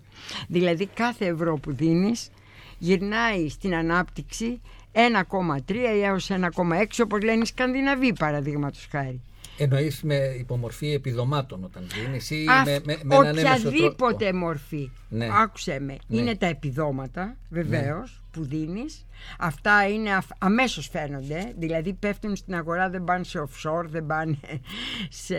Δηλαδή 0.48 0.86
κάθε 0.86 1.26
ευρώ 1.26 1.58
που 1.58 1.74
δίνεις 1.74 2.30
γυρνάει 2.78 3.50
στην 3.50 3.76
ανάπτυξη 3.76 4.62
1,3 4.92 5.76
έως 6.04 6.30
1,6 6.30 6.86
όπως 7.04 7.22
λένε 7.24 7.42
οι 7.42 7.46
Σκανδιναβοί 7.46 8.14
παραδείγματος 8.14 8.88
χάρη. 8.92 9.22
Εννοείς 9.58 10.02
με 10.04 10.16
υπομορφή 10.40 10.92
επιδομάτων 10.94 11.64
όταν 11.64 11.84
δίνει 11.94 12.42
ή 12.44 12.48
Αυ- 12.50 12.66
με, 12.66 12.80
με, 12.86 13.00
με 13.04 13.16
έναν 13.16 13.38
έμεσο 13.38 13.68
οποιαδήποτε 13.68 14.18
τρόπο. 14.30 14.38
μορφή. 14.38 14.92
Ναι. 15.10 15.28
Άκουσε 15.32 15.80
με. 15.80 15.98
Ναι. 16.08 16.18
Είναι 16.22 16.36
τα 16.36 16.46
επιδόματα, 16.46 17.38
βεβαίως, 17.50 18.22
που 18.32 18.46
δίνεις. 18.46 19.06
Αυτά 19.40 19.88
είναι 19.88 20.14
αφ- 20.16 20.32
αμέσως 20.38 20.88
φαίνονται. 20.88 21.54
Δηλαδή 21.58 21.94
πέφτουν 21.94 22.36
στην 22.36 22.56
αγορά, 22.56 22.90
δεν 22.90 23.04
πάνε 23.04 23.24
σε 23.24 23.40
offshore, 23.40 23.86
δεν 23.86 24.06
πάνε 24.06 24.38
σε 25.26 25.36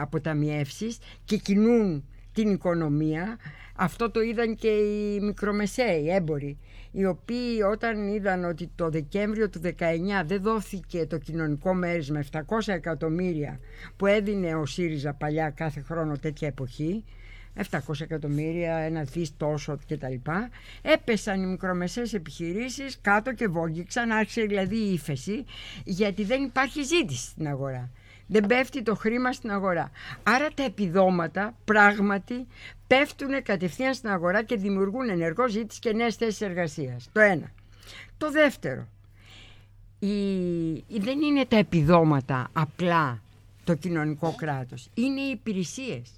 αποταμιεύσεις 0.00 0.98
και 1.24 1.36
κινούν 1.36 2.04
την 2.32 2.50
οικονομία. 2.52 3.38
Αυτό 3.76 4.10
το 4.10 4.20
είδαν 4.20 4.54
και 4.56 4.68
οι 4.68 5.20
μικρομεσαίοι 5.20 6.02
οι 6.02 6.10
έμποροι 6.10 6.58
οι 6.92 7.04
οποίοι 7.04 7.58
όταν 7.70 8.08
είδαν 8.08 8.44
ότι 8.44 8.70
το 8.74 8.88
Δεκέμβριο 8.90 9.48
του 9.48 9.60
19 9.64 9.72
δεν 10.24 10.42
δόθηκε 10.42 11.06
το 11.06 11.18
κοινωνικό 11.18 11.74
μέρισμα 11.74 12.24
700 12.32 12.40
εκατομμύρια 12.66 13.60
που 13.96 14.06
έδινε 14.06 14.54
ο 14.54 14.66
ΣΥΡΙΖΑ 14.66 15.14
παλιά 15.14 15.50
κάθε 15.50 15.80
χρόνο 15.80 16.18
τέτοια 16.18 16.48
εποχή 16.48 17.04
700 17.70 18.00
εκατομμύρια, 18.00 18.76
ένα 18.76 19.02
δις 19.02 19.36
τόσο 19.36 19.78
κτλ. 19.88 20.30
Έπεσαν 20.82 21.42
οι 21.42 21.46
μικρομεσαίες 21.46 22.14
επιχειρήσεις 22.14 22.98
κάτω 23.00 23.32
και 23.34 23.48
βόγγιξαν, 23.48 24.10
άρχισε 24.10 24.42
δηλαδή 24.42 24.76
η 24.76 24.92
ύφεση, 24.92 25.44
γιατί 25.84 26.24
δεν 26.24 26.42
υπάρχει 26.42 26.82
ζήτηση 26.82 27.28
στην 27.28 27.48
αγορά. 27.48 27.90
Δεν 28.30 28.46
πέφτει 28.46 28.82
το 28.82 28.94
χρήμα 28.94 29.32
στην 29.32 29.50
αγορά. 29.50 29.90
Άρα 30.22 30.48
τα 30.54 30.62
επιδόματα 30.62 31.54
πράγματι 31.64 32.46
πέφτουν 32.86 33.42
κατευθείαν 33.42 33.94
στην 33.94 34.08
αγορά 34.10 34.42
και 34.42 34.56
δημιουργούν 34.56 35.08
ενεργός 35.08 35.50
ζήτηση 35.52 35.80
και 35.80 35.92
νέες 35.92 36.16
θέσεις 36.16 36.40
εργασίας. 36.40 37.08
Το 37.12 37.20
ένα. 37.20 37.50
Το 38.18 38.30
δεύτερο, 38.30 38.86
η, 39.98 40.72
η- 40.72 40.98
δεν 40.98 41.20
είναι 41.20 41.44
τα 41.44 41.56
επιδόματα 41.56 42.48
απλά 42.52 43.22
το 43.64 43.74
κοινωνικό 43.74 44.34
κράτος. 44.36 44.88
Είναι 44.94 45.20
οι 45.20 45.30
υπηρεσίες 45.30 46.10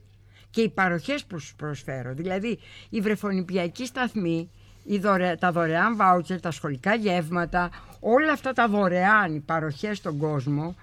και 0.50 0.60
οι 0.60 0.68
παροχές 0.68 1.24
που 1.24 1.38
σου 1.38 1.56
προσφέρω. 1.56 2.14
Δηλαδή 2.14 2.58
η 2.88 3.00
βρεφονιπιακή 3.00 3.86
σταθμή, 3.86 4.38
η 4.38 4.40
δωρε- 4.40 4.50
τα 5.38 5.52
δωρεάν 5.52 5.96
βάουτσερ, 5.96 6.40
τα 6.40 6.50
σχολικά 6.50 6.94
γεύματα, 6.94 7.70
όλα 8.00 8.32
αυτά 8.32 8.52
τα 8.52 8.68
δωρεάν 8.68 9.34
οι 9.34 9.40
παροχές 9.40 9.96
στον 9.96 10.18
κόσμο 10.18 10.74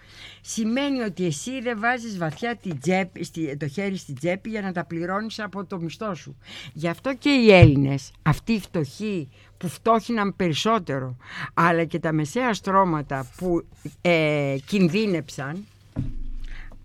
σημαίνει 0.41 0.99
ότι 1.01 1.25
εσύ 1.25 1.61
δεν 1.61 1.79
βάζεις 1.79 2.17
βαθιά 2.17 2.55
την 2.55 2.79
τσέπη, 2.79 3.23
στη- 3.23 3.57
το 3.57 3.67
χέρι 3.67 3.97
στην 3.97 4.15
τσέπη 4.15 4.49
για 4.49 4.61
να 4.61 4.71
τα 4.71 4.85
πληρώνεις 4.85 5.39
από 5.39 5.65
το 5.65 5.79
μισθό 5.79 6.15
σου. 6.15 6.37
Γι' 6.73 6.87
αυτό 6.87 7.13
και 7.15 7.29
οι 7.29 7.51
Έλληνες, 7.53 8.11
αυτοί 8.21 8.51
οι 8.53 8.59
φτωχοί 8.59 9.29
που 9.57 9.67
φτώχυναν 9.67 10.35
περισσότερο, 10.35 11.17
αλλά 11.53 11.83
και 11.83 11.99
τα 11.99 12.11
μεσαία 12.11 12.53
στρώματα 12.53 13.27
που 13.37 13.65
ε, 14.01 14.55
κινδύνεψαν, 14.65 15.65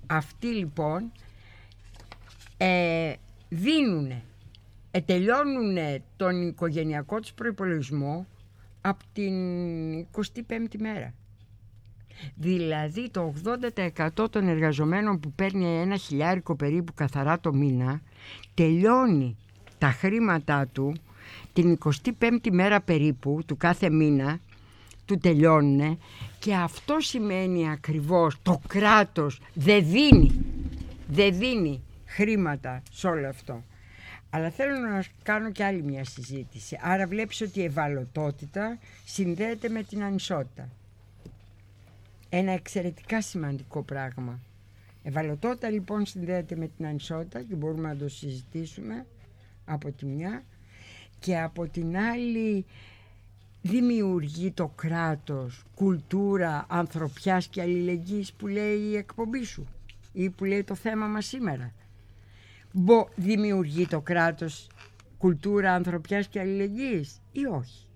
αυτοί 0.07 0.47
λοιπόν 0.47 1.13
ε, 2.57 3.13
δίνουν, 3.49 4.13
ε, 4.95 5.01
τελειώνουν 5.01 5.77
τον 6.17 6.49
οικογενειακό 6.49 7.21
τους 7.21 7.33
προϋπολογισμό 7.33 8.27
από 8.81 9.05
την 9.13 9.35
25η 10.47 10.77
μέρα. 10.79 11.15
Δηλαδή 12.35 13.11
το 13.11 13.33
80% 14.17 14.31
των 14.31 14.49
εργαζομένων 14.49 15.21
που 15.21 15.33
παίρνει 15.33 15.81
ένα 15.81 15.97
χιλιάρικο 15.97 16.57
περίπου 16.57 16.93
καθαρά 16.95 17.41
το 17.41 17.55
μήνα 17.55 18.01
τελειώνει 18.55 19.37
τα 19.79 19.91
χρήματά 19.91 20.67
του 20.67 20.95
την 21.53 21.79
25η 22.21 22.51
μέρα 22.51 22.81
περίπου 22.81 23.41
του 23.47 23.57
κάθε 23.57 23.91
μήνα 23.91 24.41
του 25.05 25.19
τελειώνουν 25.19 25.99
και 26.39 26.55
αυτό 26.55 26.97
σημαίνει 27.01 27.71
ακριβώς 27.71 28.37
το 28.43 28.61
κράτος 28.69 29.41
δεν 29.55 29.85
δίνει 29.87 30.45
δεν 31.09 31.39
δίνει 31.39 31.83
χρήματα 32.07 32.83
σε 32.93 33.07
όλο 33.07 33.29
αυτό. 33.29 33.63
Αλλά 34.35 34.51
θέλω 34.51 34.79
να 34.79 35.05
κάνω 35.23 35.51
και 35.51 35.65
άλλη 35.65 35.83
μια 35.83 36.05
συζήτηση. 36.05 36.79
Άρα 36.83 37.07
βλέπεις 37.07 37.41
ότι 37.41 37.61
η 37.61 37.65
ευαλωτότητα 37.65 38.79
συνδέεται 39.05 39.69
με 39.69 39.83
την 39.83 40.03
ανισότητα. 40.03 40.69
Ένα 42.29 42.53
εξαιρετικά 42.53 43.23
σημαντικό 43.23 43.83
πράγμα. 43.83 44.39
Ευαλωτότητα 45.03 45.71
λοιπόν 45.71 46.07
συνδέεται 46.07 46.57
με 46.57 46.71
την 46.77 46.87
ανισότητα 46.87 47.43
και 47.43 47.55
μπορούμε 47.55 47.89
να 47.89 47.97
το 47.97 48.09
συζητήσουμε 48.09 49.07
από 49.65 49.91
τη 49.91 50.07
μια 50.07 50.43
και 51.19 51.39
από 51.39 51.69
την 51.69 51.97
άλλη 51.97 52.65
δημιουργεί 53.63 54.51
το 54.51 54.69
κράτος 54.69 55.65
κουλτούρα 55.75 56.67
ανθρωπιάς 56.69 57.47
και 57.47 57.61
αλληλεγγύης 57.61 58.33
που 58.33 58.47
λέει 58.47 58.79
η 58.79 58.97
εκπομπή 58.97 59.45
σου 59.45 59.67
ή 60.13 60.31
που 60.31 60.45
λέει 60.45 60.65
το 60.65 60.75
θέμα 60.75 61.07
μας 61.07 61.27
σήμερα. 61.27 61.73
Μπο, 62.73 63.07
δημιουργεί 63.17 63.87
το 63.87 64.01
κράτος 64.01 64.67
κουλτούρα 65.19 65.75
ανθρωπιάς 65.75 66.27
και 66.27 66.41
αλληλεγγύης 66.41 67.21
ή 67.33 67.47
όχι; 67.47 67.87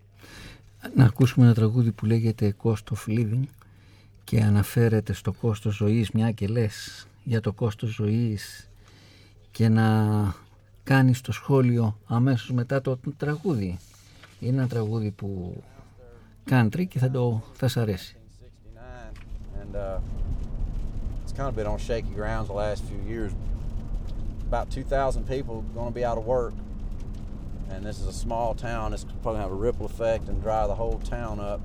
Να 0.94 1.04
ακούσουμε 1.04 1.44
ένα 1.44 1.54
τραγούδι 1.54 1.92
που 1.92 2.06
λέγεται 2.06 2.54
Cost 2.62 2.72
of 2.72 3.08
Living 3.08 3.42
και 4.24 4.40
αναφέρεται 4.40 5.12
στο 5.12 5.32
κόστος 5.32 5.74
ζωής 5.74 6.10
μια 6.10 6.30
και 6.30 6.46
λες 6.46 7.06
για 7.24 7.40
το 7.40 7.52
κόστος 7.52 7.90
ζωής 7.90 8.68
και 9.50 9.68
να 9.68 10.34
κάνεις 10.82 11.20
το 11.20 11.32
σχόλιο 11.32 11.98
αμέσως 12.06 12.52
μετά 12.52 12.80
το 12.80 12.98
τραγούδι. 13.16 13.78
Είναι 14.40 14.56
ένα 14.56 14.68
τραγούδι 14.68 15.10
που 15.10 15.62
country 16.50 16.86
και 16.88 16.98
θα 16.98 17.10
το 17.10 17.42
θα 17.52 17.68
σ' 17.68 17.76
αρέσει. 17.76 18.16
and 19.60 19.76
uh, 19.76 19.98
it's 21.22 21.32
kind 21.32 21.48
of 21.48 21.56
been 21.56 21.66
on 21.66 21.78
shaky 21.78 22.12
grounds 22.14 22.48
the 22.48 22.54
last 22.54 22.82
few 22.84 23.00
years. 23.12 23.32
About 24.46 24.70
2,000 24.70 25.28
people 25.28 25.62
going 25.74 25.88
to 25.88 25.94
be 25.94 26.04
out 26.04 26.18
of 26.18 26.24
work, 26.24 26.54
and 27.68 27.84
this 27.84 27.98
is 28.00 28.06
a 28.06 28.12
small 28.12 28.54
town. 28.54 28.94
It's 28.94 29.04
probably 29.22 29.40
have 29.40 29.50
a 29.50 29.54
ripple 29.54 29.86
effect 29.86 30.28
and 30.28 30.40
dry 30.40 30.68
the 30.68 30.74
whole 30.74 31.00
town 31.00 31.40
up. 31.40 31.60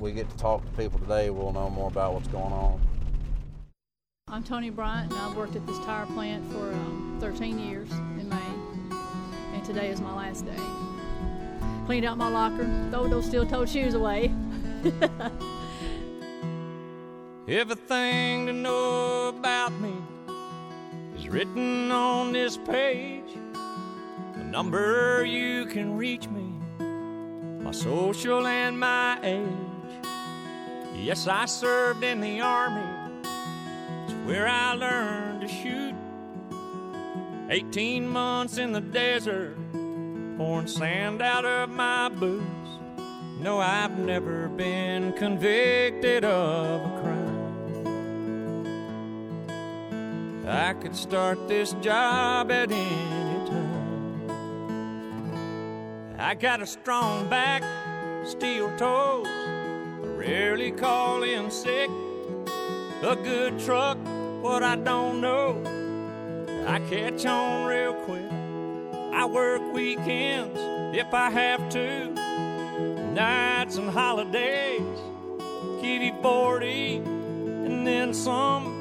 We 0.00 0.10
get 0.10 0.28
to 0.28 0.36
talk 0.36 0.64
to 0.64 0.70
people 0.72 0.98
today. 0.98 1.30
We'll 1.30 1.52
know 1.52 1.70
more 1.70 1.86
about 1.86 2.12
what's 2.12 2.26
going 2.26 2.52
on. 2.52 2.80
I'm 4.26 4.42
Tony 4.42 4.70
Bryant, 4.70 5.12
and 5.12 5.20
I've 5.20 5.36
worked 5.36 5.54
at 5.54 5.64
this 5.64 5.78
tire 5.84 6.06
plant 6.06 6.50
for 6.52 6.72
um, 6.72 7.18
13 7.20 7.56
years 7.56 7.88
in 7.92 8.28
Maine, 8.28 8.92
and 9.52 9.64
today 9.64 9.90
is 9.90 10.00
my 10.00 10.12
last 10.12 10.44
day. 10.44 10.58
Cleaned 11.86 12.04
out 12.04 12.18
my 12.18 12.28
locker, 12.28 12.64
throw 12.90 13.06
those 13.06 13.26
steel-toed 13.26 13.68
shoes 13.68 13.94
away. 13.94 14.34
Everything 17.46 18.46
to 18.46 18.52
know 18.52 19.28
about 19.28 19.70
me 19.80 19.90
is 19.90 20.13
written 21.34 21.90
on 21.90 22.32
this 22.32 22.56
page. 22.56 23.34
The 24.36 24.44
number 24.44 25.24
you 25.26 25.66
can 25.66 25.96
reach 25.96 26.28
me, 26.28 26.46
my 27.60 27.72
social 27.72 28.46
and 28.46 28.78
my 28.78 29.18
age. 29.20 30.06
Yes, 30.94 31.26
I 31.26 31.46
served 31.46 32.04
in 32.04 32.20
the 32.20 32.40
army. 32.40 33.20
It's 34.04 34.12
where 34.28 34.46
I 34.46 34.74
learned 34.74 35.40
to 35.40 35.48
shoot. 35.48 35.96
18 37.50 38.06
months 38.06 38.58
in 38.58 38.70
the 38.70 38.80
desert, 38.80 39.56
pouring 40.36 40.68
sand 40.68 41.20
out 41.20 41.44
of 41.44 41.68
my 41.68 42.10
boots. 42.10 42.68
No, 43.40 43.58
I've 43.58 43.98
never 43.98 44.46
been 44.50 45.12
convicted 45.14 46.24
of 46.24 46.80
a 46.80 47.00
crime. 47.00 47.23
I 50.54 50.72
could 50.74 50.94
start 50.94 51.48
this 51.48 51.72
job 51.82 52.52
at 52.52 52.70
any 52.70 53.50
time. 53.50 54.30
I 56.16 56.34
got 56.36 56.62
a 56.62 56.66
strong 56.66 57.28
back, 57.28 57.64
steel 58.24 58.70
toes. 58.76 59.26
I 59.26 60.06
rarely 60.06 60.70
call 60.70 61.24
in 61.24 61.50
sick. 61.50 61.90
A 63.02 63.16
good 63.16 63.58
truck, 63.58 63.98
what 64.42 64.62
I 64.62 64.76
don't 64.76 65.20
know. 65.20 65.60
I 66.68 66.78
catch 66.88 67.26
on 67.26 67.66
real 67.66 67.94
quick. 68.04 68.30
I 69.12 69.26
work 69.26 69.72
weekends 69.72 70.56
if 70.96 71.12
I 71.12 71.30
have 71.30 71.68
to. 71.70 72.10
Nights 73.12 73.76
and 73.76 73.90
holidays. 73.90 75.00
Give 75.82 76.00
you 76.00 76.14
40 76.22 76.96
and 76.98 77.84
then 77.84 78.14
some 78.14 78.73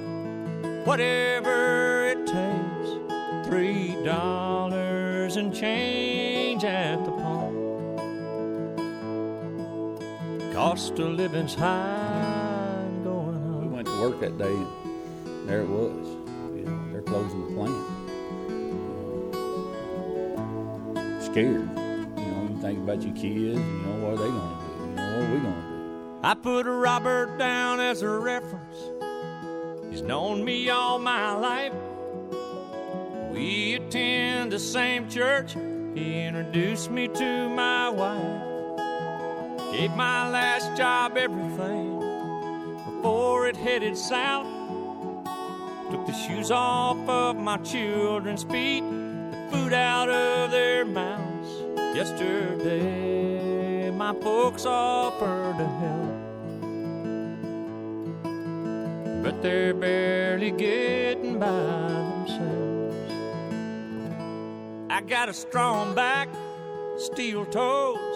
whatever 0.85 2.07
it 2.07 2.25
takes. 2.27 3.47
Three 3.47 3.95
dollars 4.03 5.37
and 5.37 5.55
change 5.55 6.63
at 6.63 7.03
the 7.05 7.11
pump. 7.11 7.53
Cost 10.53 10.99
of 10.99 11.13
living's 11.13 11.55
high 11.55 12.75
and 12.79 13.03
going 13.03 13.35
up. 13.35 13.61
We 13.63 13.67
went 13.67 13.87
to 13.87 14.01
work 14.01 14.19
that 14.19 14.37
day, 14.37 14.45
and 14.45 15.47
there 15.49 15.61
it 15.61 15.69
was. 15.69 16.07
You 16.55 16.65
know, 16.65 16.91
they're 16.91 17.01
closing 17.01 17.45
the 17.47 17.53
plant. 17.55 17.85
Scared. 21.23 21.69
You 22.17 22.25
know, 22.25 22.47
you 22.49 22.57
think 22.61 22.79
about 22.79 23.01
your 23.01 23.15
kids. 23.15 23.59
You 23.59 23.81
know, 23.81 23.95
what 24.05 24.13
are 24.13 24.17
they 24.17 24.27
going 24.29 24.49
to 24.49 24.63
do? 24.63 24.71
You 24.89 24.95
know, 24.95 25.03
what 25.03 25.23
are 25.23 25.33
we 25.33 25.39
going 25.39 25.55
to 25.55 25.61
do? 25.61 25.63
I 26.23 26.33
put 26.35 26.65
Robert 26.65 27.37
down 27.37 27.79
as 27.79 28.01
a 28.01 28.09
reference. 28.09 29.02
He's 29.93 30.01
known 30.01 30.43
me 30.43 30.69
all 30.71 30.97
my 30.97 31.35
life. 31.35 31.71
We 33.31 33.75
attend 33.75 34.51
the 34.51 34.57
same 34.57 35.07
church. 35.07 35.53
He 35.93 36.19
introduced 36.19 36.89
me 36.89 37.07
to 37.09 37.47
my 37.49 37.89
wife. 37.89 38.41
Gave 39.71 39.91
my 39.91 40.27
last 40.31 40.75
job 40.75 41.15
everything 41.15 41.99
before 42.83 43.47
it 43.47 43.55
headed 43.55 43.95
south. 43.95 44.47
Took 45.91 46.07
the 46.07 46.13
shoes 46.27 46.49
off 46.49 46.97
of 47.07 47.35
my 47.35 47.57
children's 47.57 48.41
feet, 48.45 48.81
the 48.81 49.47
food 49.51 49.73
out 49.73 50.09
of 50.09 50.49
their 50.49 50.85
mouths. 50.85 51.49
Yesterday, 51.95 53.91
my 53.91 54.15
folks 54.21 54.65
offered 54.65 55.59
to 55.59 55.67
help. 55.67 56.12
But 59.23 59.35
they're 59.41 59.73
barely 59.73 60.51
getting 60.51 61.35
by 61.39 61.63
themselves. 62.09 62.95
I 64.89 64.99
got 65.15 65.27
a 65.29 65.35
strong 65.45 65.95
back, 65.95 66.27
steel 67.07 67.45
toes. 67.45 68.15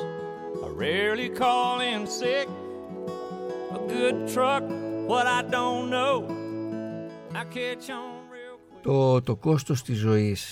I 0.66 0.68
rarely 0.86 1.30
call 1.30 1.80
in 1.92 2.02
sick. 2.20 2.48
A 3.78 3.80
good 3.96 4.18
truck, 4.34 4.64
what 5.12 5.26
I 5.38 5.42
don't 5.56 5.86
know. 5.96 6.16
I 7.40 7.44
catch 7.56 7.90
on 7.90 8.30
real 8.30 8.58
quick. 8.70 8.82
Το, 8.82 9.22
το 9.22 9.36
κόστος 9.36 9.82
της 9.84 9.98
ζωής 9.98 10.46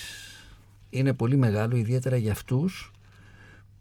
είναι 0.89 1.13
πολύ 1.13 1.35
μεγάλο, 1.35 1.75
ιδιαίτερα 1.75 2.15
για 2.15 2.31
αυτούς 2.31 2.91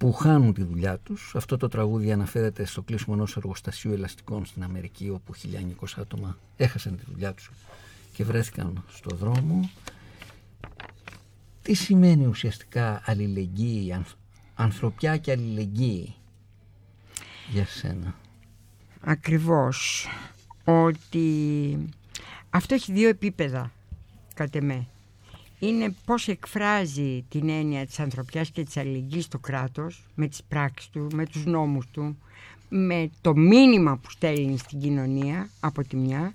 που 0.05 0.13
χάνουν 0.13 0.55
τη 0.55 0.63
δουλειά 0.63 0.99
τους. 0.99 1.33
Αυτό 1.37 1.57
το 1.57 1.69
τραγούδι 1.69 2.13
αναφέρεται 2.13 2.65
στο 2.65 2.83
κλείσιμο 2.83 3.15
ενός 3.19 3.37
εργοστασίου 3.37 3.93
ελαστικών 3.93 4.45
στην 4.45 4.63
Αμερική, 4.63 5.11
όπου 5.11 5.33
1900 5.35 5.87
άτομα 5.97 6.39
έχασαν 6.57 6.97
τη 6.97 7.03
δουλειά 7.11 7.33
τους 7.35 7.51
και 8.13 8.25
βρέθηκαν 8.25 8.85
στο 8.89 9.17
δρόμο. 9.17 9.71
Τι 11.63 11.75
σημαίνει 11.75 12.27
ουσιαστικά 12.27 13.03
αλληλεγγύη, 13.05 13.93
ανθ- 13.93 14.17
ανθρωπιά 14.55 15.17
και 15.17 15.31
αλληλεγγύη 15.31 16.15
για 17.53 17.67
σένα; 17.67 18.15
Ακριβώς. 19.01 20.09
Ότι 20.65 21.79
αυτό 22.51 22.75
έχει 22.75 22.93
δύο 22.93 23.09
επίπεδα, 23.09 23.73
κατ' 24.35 24.55
εμέ. 24.55 24.87
Είναι 25.69 25.95
πώς 26.05 26.29
εκφράζει 26.29 27.25
την 27.29 27.49
έννοια 27.49 27.87
της 27.87 28.01
ανθρωπιάς 28.01 28.51
και 28.51 28.63
της 28.65 28.77
αλληλεγγύης 28.77 29.25
στο 29.25 29.39
κράτος, 29.39 30.05
με 30.15 30.27
τις 30.29 30.43
πράξεις 30.49 30.91
του, 30.91 31.07
με 31.13 31.27
τους 31.27 31.45
νόμους 31.45 31.87
του, 31.91 32.19
με 32.69 33.11
το 33.21 33.37
μήνυμα 33.37 33.97
που 33.97 34.11
στέλνει 34.11 34.59
στην 34.59 34.81
κοινωνία 34.81 35.49
από 35.61 35.85
τη 35.85 35.97
μια 35.97 36.35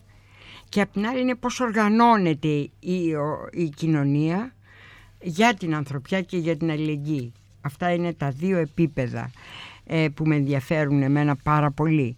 και 0.69 0.82
απ' 0.82 0.91
την 0.93 1.05
άλλη 1.07 1.21
είναι 1.21 1.36
πώς 1.36 1.59
οργανώνεται 1.59 2.69
η, 2.80 3.13
ο- 3.15 3.47
η 3.51 3.69
κοινωνία 3.69 4.53
για 5.21 5.53
την 5.53 5.75
ανθρωπιά 5.75 6.21
και 6.21 6.38
για 6.38 6.57
την 6.57 6.69
αλληλεγγύη. 6.71 7.34
Αυτά 7.61 7.93
είναι 7.93 8.13
τα 8.13 8.30
δύο 8.30 8.57
επίπεδα 8.57 9.32
ε, 9.86 10.07
που 10.13 10.25
με 10.25 10.36
ενδιαφέρουν 10.36 11.01
εμένα 11.01 11.36
πάρα 11.36 11.71
πολύ. 11.71 12.17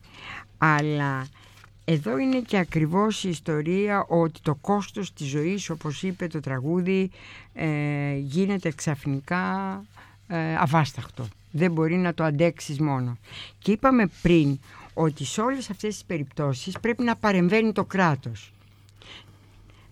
Αλλά 0.58 1.28
εδώ 1.92 2.18
είναι 2.18 2.40
και 2.40 2.58
ακριβώς 2.58 3.24
η 3.24 3.30
ιστορία 3.30 4.06
ότι 4.08 4.40
το 4.42 4.56
κόστος 4.56 5.14
της 5.14 5.28
ζωής, 5.28 5.70
όπως 5.70 6.04
είπε 6.04 6.28
το 6.28 6.40
τραγούδι, 6.40 7.12
ε, 7.54 8.16
γίνεται 8.18 8.72
ξαφνικά 8.72 9.46
ε, 10.28 10.56
αβάσταχτο. 10.56 11.28
Δεν 11.52 11.72
μπορεί 11.72 11.96
να 11.96 12.14
το 12.14 12.24
αντέξεις 12.24 12.80
μόνο. 12.80 13.18
Και 13.60 13.72
είπαμε 13.72 14.10
πριν 14.22 14.60
ότι 14.94 15.26
σε 15.26 15.42
όλες 15.42 15.70
αυτές 15.70 15.94
τις 15.94 16.06
περιπτώσεις 16.06 16.80
πρέπει 16.82 17.04
να 17.04 17.16
παρεμβαίνει 17.16 17.72
το 17.72 17.86
κράτος. 17.86 18.54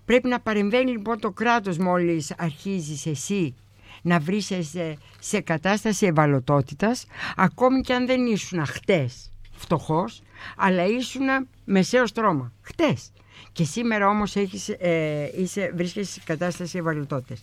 Πρέπει 0.05 0.27
να 0.27 0.39
παρεμβαίνει 0.39 0.91
λοιπόν 0.91 1.19
το 1.19 1.31
κράτος 1.31 1.77
μόλις 1.77 2.33
αρχίζεις 2.37 3.05
εσύ 3.05 3.55
να 4.01 4.19
βρίσκεσαι 4.19 4.97
σε 5.19 5.39
κατάσταση 5.41 6.05
ευαλωτότητας 6.05 7.05
ακόμη 7.35 7.81
και 7.81 7.93
αν 7.93 8.05
δεν 8.05 8.25
ήσουν 8.25 8.65
χτες 8.65 9.31
φτωχός 9.51 10.21
αλλά 10.57 10.85
ήσουν 10.85 11.25
μεσαίος 11.65 12.11
τρόμα 12.11 12.51
χτες. 12.61 13.11
Και 13.51 13.63
σήμερα 13.63 14.07
όμως 14.09 14.35
έχεις, 14.35 14.69
ε, 14.69 15.31
είσαι, 15.37 15.71
βρίσκεσαι 15.75 16.11
σε 16.11 16.21
κατάσταση 16.25 16.77
ευαλωτότητας. 16.77 17.41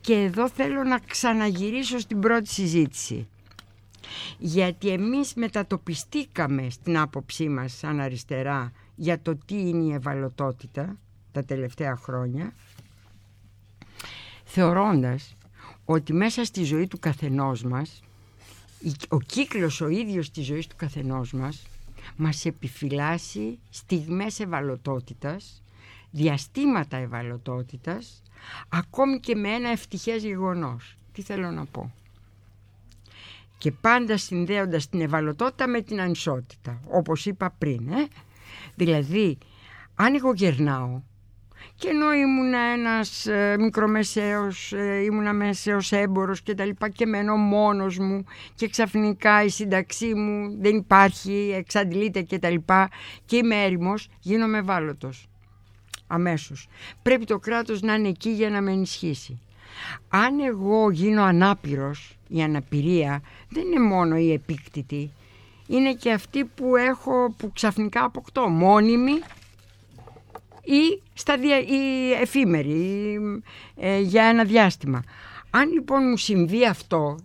Και 0.00 0.14
εδώ 0.14 0.48
θέλω 0.48 0.82
να 0.84 0.98
ξαναγυρίσω 0.98 1.98
στην 1.98 2.20
πρώτη 2.20 2.48
συζήτηση. 2.48 3.28
Γιατί 4.38 4.88
εμείς 4.88 5.34
μετατοπιστήκαμε 5.34 6.70
στην 6.70 6.98
άποψή 6.98 7.48
μας 7.48 7.72
σαν 7.72 8.00
αριστερά 8.00 8.72
για 8.94 9.20
το 9.20 9.36
τι 9.46 9.54
είναι 9.68 9.82
η 9.84 9.92
ευαλωτότητα 9.94 10.96
τα 11.32 11.44
τελευταία 11.44 11.96
χρόνια 11.96 12.52
θεωρώντας 14.44 15.36
ότι 15.84 16.12
μέσα 16.12 16.44
στη 16.44 16.64
ζωή 16.64 16.86
του 16.86 16.98
καθενός 16.98 17.62
μας 17.62 18.00
η- 18.80 18.92
ο 19.08 19.18
κύκλος 19.20 19.80
ο 19.80 19.88
ίδιος 19.88 20.30
της 20.30 20.44
ζωής 20.46 20.66
του 20.66 20.76
καθενός 20.76 21.32
μας 21.32 21.66
μας 22.16 22.44
επιφυλάσσει 22.44 23.58
στιγμές 23.70 24.40
ευαλωτότητας 24.40 25.62
διαστήματα 26.10 26.96
ευαλωτότητας 26.96 28.22
ακόμη 28.68 29.20
και 29.20 29.34
με 29.34 29.48
ένα 29.48 29.68
ευτυχές 29.68 30.24
γεγονός. 30.24 30.96
Τι 31.12 31.22
θέλω 31.22 31.50
να 31.50 31.64
πω; 31.64 31.94
Και 33.58 33.72
πάντα 33.72 34.16
συνδέοντας 34.16 34.88
την 34.88 35.00
ευαλωτότητα 35.00 35.68
με 35.68 35.80
την 35.82 36.00
ανισότητα 36.00 36.80
όπως 36.88 37.26
είπα 37.26 37.54
πριν 37.58 37.88
ε; 37.88 38.06
δηλαδή 38.74 39.38
αν 39.94 40.14
εγώ 40.14 40.32
γερνάω 40.32 41.02
και 41.74 41.88
ενώ 41.88 42.12
ήμουν 42.12 42.54
ένας 42.54 43.26
ε, 43.26 43.56
μικρομεσαίος, 43.58 44.72
ε, 44.72 45.02
ήμουνα 45.04 45.32
μεσαίος 45.32 45.92
έμπορος 45.92 46.42
και 46.42 46.54
τα 46.54 46.64
λοιπά 46.64 46.88
και 46.88 47.06
μένω 47.06 47.36
μόνος 47.36 47.98
μου 47.98 48.24
και 48.54 48.68
ξαφνικά 48.68 49.44
η 49.44 49.48
σύνταξή 49.48 50.14
μου 50.14 50.56
δεν 50.60 50.76
υπάρχει, 50.76 51.52
εξαντλείται 51.56 52.22
και 52.22 52.38
τα 52.38 52.50
λοιπά 52.50 52.88
και 53.24 53.36
είμαι 53.36 53.64
έρημος, 53.64 54.08
γίνομαι 54.20 54.58
ευάλωτος 54.58 55.28
αμέσως. 56.08 56.68
Πρέπει 57.02 57.24
το 57.24 57.38
κράτος 57.38 57.80
να 57.80 57.94
είναι 57.94 58.08
εκεί 58.08 58.30
για 58.30 58.50
να 58.50 58.60
με 58.60 58.72
ενισχύσει. 58.72 59.40
Αν 60.08 60.40
εγώ 60.40 60.90
γίνω 60.90 61.22
ανάπηρος, 61.22 62.16
η 62.28 62.42
αναπηρία 62.42 63.22
δεν 63.48 63.66
είναι 63.66 63.80
μόνο 63.80 64.16
η 64.16 64.32
επίκτητη, 64.32 65.10
είναι 65.66 65.94
και 65.94 66.12
αυτή 66.12 66.44
που 66.44 66.76
έχω, 66.76 67.34
που 67.36 67.52
ξαφνικά 67.52 68.04
αποκτώ, 68.04 68.48
μόνιμη 68.48 69.12
ή, 70.68 71.02
σταδια, 71.14 71.58
ή 71.58 72.12
εφήμερη 72.12 72.70
ή, 72.70 73.18
ε, 73.76 74.00
για 74.00 74.24
ένα 74.24 74.44
διάστημα. 74.44 75.02
Αν 75.50 75.72
λοιπόν 75.72 76.08
μου 76.08 76.16
συμβεί 76.16 76.66
αυτό 76.66 77.18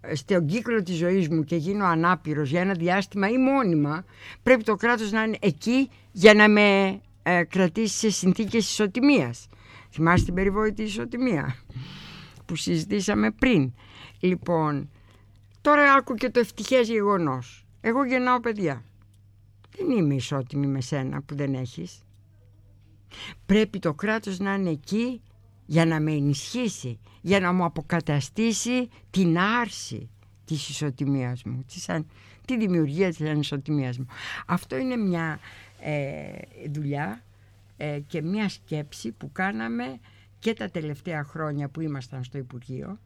ε, 0.00 0.14
στον 0.14 0.46
κύκλο 0.46 0.82
της 0.82 0.96
ζωής 0.96 1.28
μου 1.28 1.44
και 1.44 1.56
γίνω 1.56 1.84
ανάπηρος 1.84 2.50
για 2.50 2.60
ένα 2.60 2.72
διάστημα 2.72 3.28
ή 3.28 3.38
μόνιμα, 3.38 4.04
πρέπει 4.42 4.62
το 4.62 4.74
κράτος 4.74 5.12
να 5.12 5.22
είναι 5.22 5.36
εκεί 5.40 5.90
για 6.12 6.34
να 6.34 6.48
με 6.48 7.00
ε, 7.22 7.44
κρατήσει 7.44 7.98
σε 7.98 8.10
συνθήκες 8.10 8.70
ισοτιμίας. 8.70 9.46
Θυμάστε 9.90 10.24
την 10.24 10.34
περιβόητη 10.34 10.82
ισοτιμία 10.82 11.56
που 12.46 12.56
συζητήσαμε 12.56 13.30
πριν. 13.30 13.72
Λοιπόν, 14.20 14.90
τώρα 15.60 15.92
άκου 15.92 16.14
και 16.14 16.30
το 16.30 16.40
ευτυχές 16.40 16.88
γεγονός. 16.88 17.66
Εγώ 17.80 18.04
γεννάω 18.04 18.40
παιδιά. 18.40 18.84
Δεν 19.76 19.90
είμαι 19.90 20.14
ισότιμη 20.14 20.66
με 20.66 20.80
σένα 20.80 21.22
που 21.22 21.34
δεν 21.34 21.54
έχεις. 21.54 22.04
Πρέπει 23.46 23.78
το 23.78 23.94
κράτος 23.94 24.38
να 24.38 24.54
είναι 24.54 24.70
εκεί 24.70 25.20
για 25.66 25.86
να 25.86 26.00
με 26.00 26.12
ενισχύσει, 26.12 26.98
για 27.20 27.40
να 27.40 27.52
μου 27.52 27.64
αποκαταστήσει 27.64 28.88
την 29.10 29.38
άρση 29.38 30.10
της 30.44 30.68
ισοτιμίας 30.68 31.42
μου, 31.44 31.64
της, 31.68 31.88
αν- 31.88 32.06
τη 32.44 32.56
δημιουργία 32.58 33.08
της 33.08 33.20
ανισοτιμίας 33.20 33.98
μου. 33.98 34.06
Αυτό 34.46 34.76
είναι 34.76 34.96
μια 34.96 35.38
ε, 35.80 36.32
δουλειά 36.72 37.22
ε, 37.76 38.00
και 38.06 38.22
μια 38.22 38.48
σκέψη 38.48 39.12
που 39.12 39.32
κάναμε 39.32 39.98
και 40.38 40.52
τα 40.52 40.70
τελευταία 40.70 41.24
χρόνια 41.24 41.68
που 41.68 41.80
ήμασταν 41.80 42.24
στο 42.24 42.38
Υπουργείο, 42.38 42.98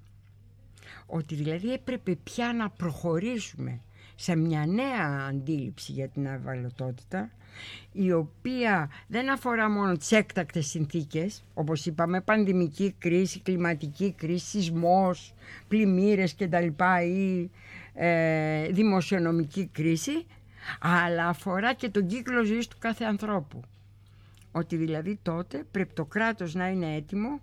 ότι 1.06 1.34
δηλαδή 1.34 1.72
έπρεπε 1.72 2.16
πια 2.24 2.52
να 2.52 2.70
προχωρήσουμε 2.70 3.80
σε 4.16 4.36
μια 4.36 4.66
νέα 4.66 5.26
αντίληψη 5.28 5.92
για 5.92 6.08
την 6.08 6.26
ευαλωτότητα 6.26 7.30
η 7.92 8.12
οποία 8.12 8.90
δεν 9.06 9.30
αφορά 9.30 9.70
μόνο 9.70 9.96
τις 9.96 10.12
έκτακτες 10.12 10.66
συνθήκες 10.66 11.44
όπως 11.54 11.86
είπαμε 11.86 12.20
πανδημική 12.20 12.94
κρίση, 12.98 13.40
κλιματική 13.40 14.12
κρίση, 14.12 14.46
σεισμός, 14.46 15.34
πλημμύρες 15.68 16.34
κτλ. 16.34 16.66
ή 17.04 17.50
ε, 17.94 18.66
δημοσιονομική 18.68 19.66
κρίση 19.72 20.26
αλλά 20.80 21.28
αφορά 21.28 21.74
και 21.74 21.88
τον 21.88 22.06
κύκλο 22.06 22.44
ζωής 22.44 22.68
του 22.68 22.76
κάθε 22.78 23.04
ανθρώπου. 23.04 23.60
Ότι 24.52 24.76
δηλαδή 24.76 25.18
τότε 25.22 25.64
πρέπει 25.70 25.92
το 25.94 26.04
κράτος 26.04 26.54
να 26.54 26.68
είναι 26.68 26.94
έτοιμο 26.94 27.40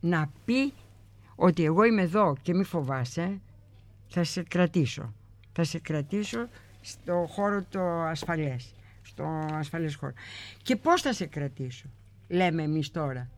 να 0.00 0.30
πει 0.44 0.72
ότι 1.34 1.64
εγώ 1.64 1.84
είμαι 1.84 2.02
εδώ 2.02 2.36
και 2.42 2.54
μη 2.54 2.64
φοβάσαι 2.64 3.40
θα 4.08 4.24
σε 4.24 4.42
κρατήσω. 4.42 5.12
Θα 5.52 5.64
σε 5.64 5.78
κρατήσω 5.78 6.48
στο 6.80 7.26
χώρο 7.28 7.64
το 7.70 7.80
ασφαλές 8.02 8.74
στο 9.16 9.48
ασφαλές 9.52 9.94
χώρο. 9.94 10.12
Και 10.62 10.76
πώς 10.76 11.02
θα 11.02 11.12
σε 11.12 11.26
κρατήσω 11.26 11.86
λέμε 12.28 12.62
εμείς 12.62 12.90
τώρα. 12.90 13.28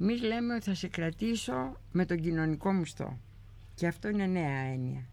Εμείς 0.00 0.22
λέμε 0.22 0.54
ότι 0.54 0.64
θα 0.64 0.74
σε 0.74 0.88
κρατήσω 0.88 1.76
με 1.92 2.04
τον 2.04 2.20
κοινωνικό 2.20 2.72
μισθό. 2.72 3.18
Και 3.74 3.86
αυτό 3.86 4.08
είναι 4.08 4.26
νέα 4.26 4.58
έννοια. 4.58 5.04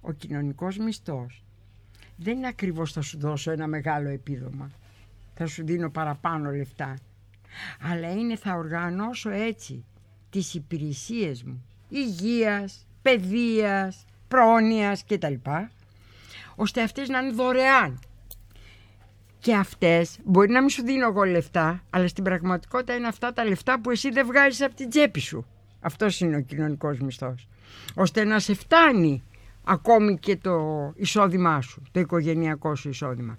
Ο 0.00 0.12
κοινωνικός 0.12 0.78
μισθός 0.78 1.44
δεν 2.16 2.36
είναι 2.36 2.46
ακριβώς 2.46 2.92
θα 2.92 3.00
σου 3.00 3.18
δώσω 3.18 3.50
ένα 3.50 3.66
μεγάλο 3.66 4.08
επίδομα 4.08 4.70
θα 5.34 5.46
σου 5.46 5.64
δίνω 5.64 5.90
παραπάνω 5.90 6.50
λεφτά 6.50 6.98
αλλά 7.80 8.12
είναι 8.12 8.36
θα 8.36 8.54
οργανώσω 8.54 9.30
έτσι 9.30 9.84
τις 10.30 10.54
υπηρεσίες 10.54 11.42
μου 11.42 11.64
υγείας, 11.88 12.86
παιδείας, 13.02 14.04
πρόνοιας 14.28 15.04
κτλ. 15.04 15.34
ώστε 16.54 16.82
αυτές 16.82 17.08
να 17.08 17.18
είναι 17.18 17.32
δωρεάν 17.32 18.00
και 19.42 19.54
αυτές 19.54 20.18
μπορεί 20.24 20.50
να 20.50 20.60
μην 20.60 20.68
σου 20.68 20.82
δίνω 20.82 21.06
εγώ 21.06 21.22
λεφτά 21.22 21.82
αλλά 21.90 22.08
στην 22.08 22.24
πραγματικότητα 22.24 22.94
είναι 22.94 23.06
αυτά 23.06 23.32
τα 23.32 23.44
λεφτά 23.44 23.80
που 23.80 23.90
εσύ 23.90 24.10
δεν 24.10 24.26
βγάζεις 24.26 24.62
από 24.62 24.74
την 24.74 24.88
τσέπη 24.88 25.20
σου 25.20 25.46
Αυτός 25.82 26.20
είναι 26.20 26.36
ο 26.36 26.40
κοινωνικός 26.40 26.98
μισθός. 26.98 27.48
Ώστε 27.94 28.24
να 28.24 28.38
σε 28.38 28.54
φτάνει 28.54 29.22
ακόμη 29.64 30.18
και 30.18 30.36
το 30.36 30.92
εισόδημά 30.96 31.60
σου, 31.60 31.82
το 31.90 32.00
οικογενειακό 32.00 32.74
σου 32.74 32.88
εισόδημα. 32.88 33.36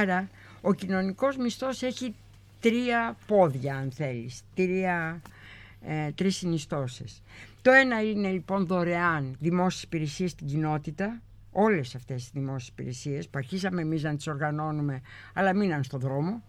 Άρα 0.00 0.28
ο 0.60 0.74
κοινωνικός 0.74 1.36
μισθός 1.36 1.82
έχει 1.82 2.14
τρία 2.60 3.16
πόδια 3.26 3.76
αν 3.76 3.90
θέλεις, 3.90 4.42
τρία, 4.54 5.22
ε, 5.80 6.10
τρεις 6.10 6.36
συνιστώσεις. 6.36 7.22
Το 7.62 7.70
ένα 7.70 8.02
είναι 8.02 8.30
λοιπόν 8.30 8.66
δωρεάν 8.66 9.36
δημόσιες 9.38 9.82
υπηρεσίες 9.82 10.30
στην 10.30 10.46
κοινότητα, 10.46 11.20
όλες 11.52 11.94
αυτές 11.94 12.22
τις 12.22 12.30
δημόσιες 12.32 12.68
υπηρεσίες 12.68 13.28
που 13.28 13.38
αρχίσαμε 13.38 13.80
εμείς 13.80 14.02
να 14.02 14.16
τις 14.16 14.26
οργανώνουμε 14.26 15.00
αλλά 15.34 15.54
μείναν 15.54 15.82
στο 15.82 15.98
δρόμο. 15.98 16.42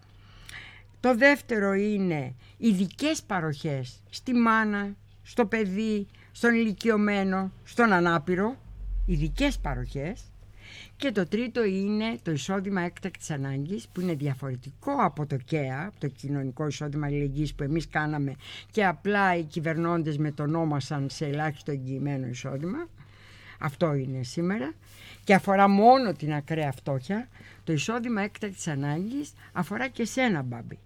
Το 1.00 1.16
δεύτερο 1.16 1.74
είναι 1.74 2.36
ειδικές 2.58 3.24
παροχές 3.24 4.04
στη 4.10 4.34
μάνα, 4.34 4.96
στο 5.24 5.46
παιδί, 5.46 6.08
στον 6.32 6.54
ηλικιωμένο, 6.54 7.52
στον 7.64 7.92
ανάπηρο, 7.92 8.56
ειδικές 9.06 9.60
παροχές. 9.60 10.22
Και 10.98 11.12
το 11.12 11.28
τρίτο 11.28 11.64
είναι 11.64 12.18
το 12.22 12.32
εισόδημα 12.32 12.82
έκτακτης 12.82 13.32
ανάγκης 13.32 13.88
που 13.88 14.02
είναι 14.02 14.14
διαφορετικό 14.14 14.92
από 15.00 15.26
το 15.26 15.38
ΚΕΑ, 15.38 15.86
από 15.88 16.00
το 16.00 16.08
κοινωνικό 16.08 16.68
εισόδημα 16.68 17.06
αλληλεγγύης 17.06 17.56
που 17.56 17.64
εμείς 17.64 17.88
κάναμε 17.88 18.36
και 18.72 18.86
απλά 18.86 19.36
οι 19.38 19.44
κυβερνώντες 19.44 20.18
μετονόμασαν 20.18 21.10
σε 21.10 21.26
ελάχιστο 21.26 21.72
εγγυημένο 21.72 22.28
εισόδημα. 22.28 22.88
Αυτό 23.62 23.94
είναι 23.94 24.24
σήμερα 24.24 24.74
και 25.24 25.34
αφορά 25.34 25.68
μόνο 25.68 26.14
την 26.14 26.34
ακραία 26.34 26.72
φτώχεια. 26.72 27.28
Το 27.64 27.74
εισόδημα 27.74 28.22
έκτακτης 28.22 28.68
ανάγκης 28.68 29.34
αφορά 29.52 29.88
και 29.88 30.06
σένα 30.06 30.42
μπάμπη 30.42 30.80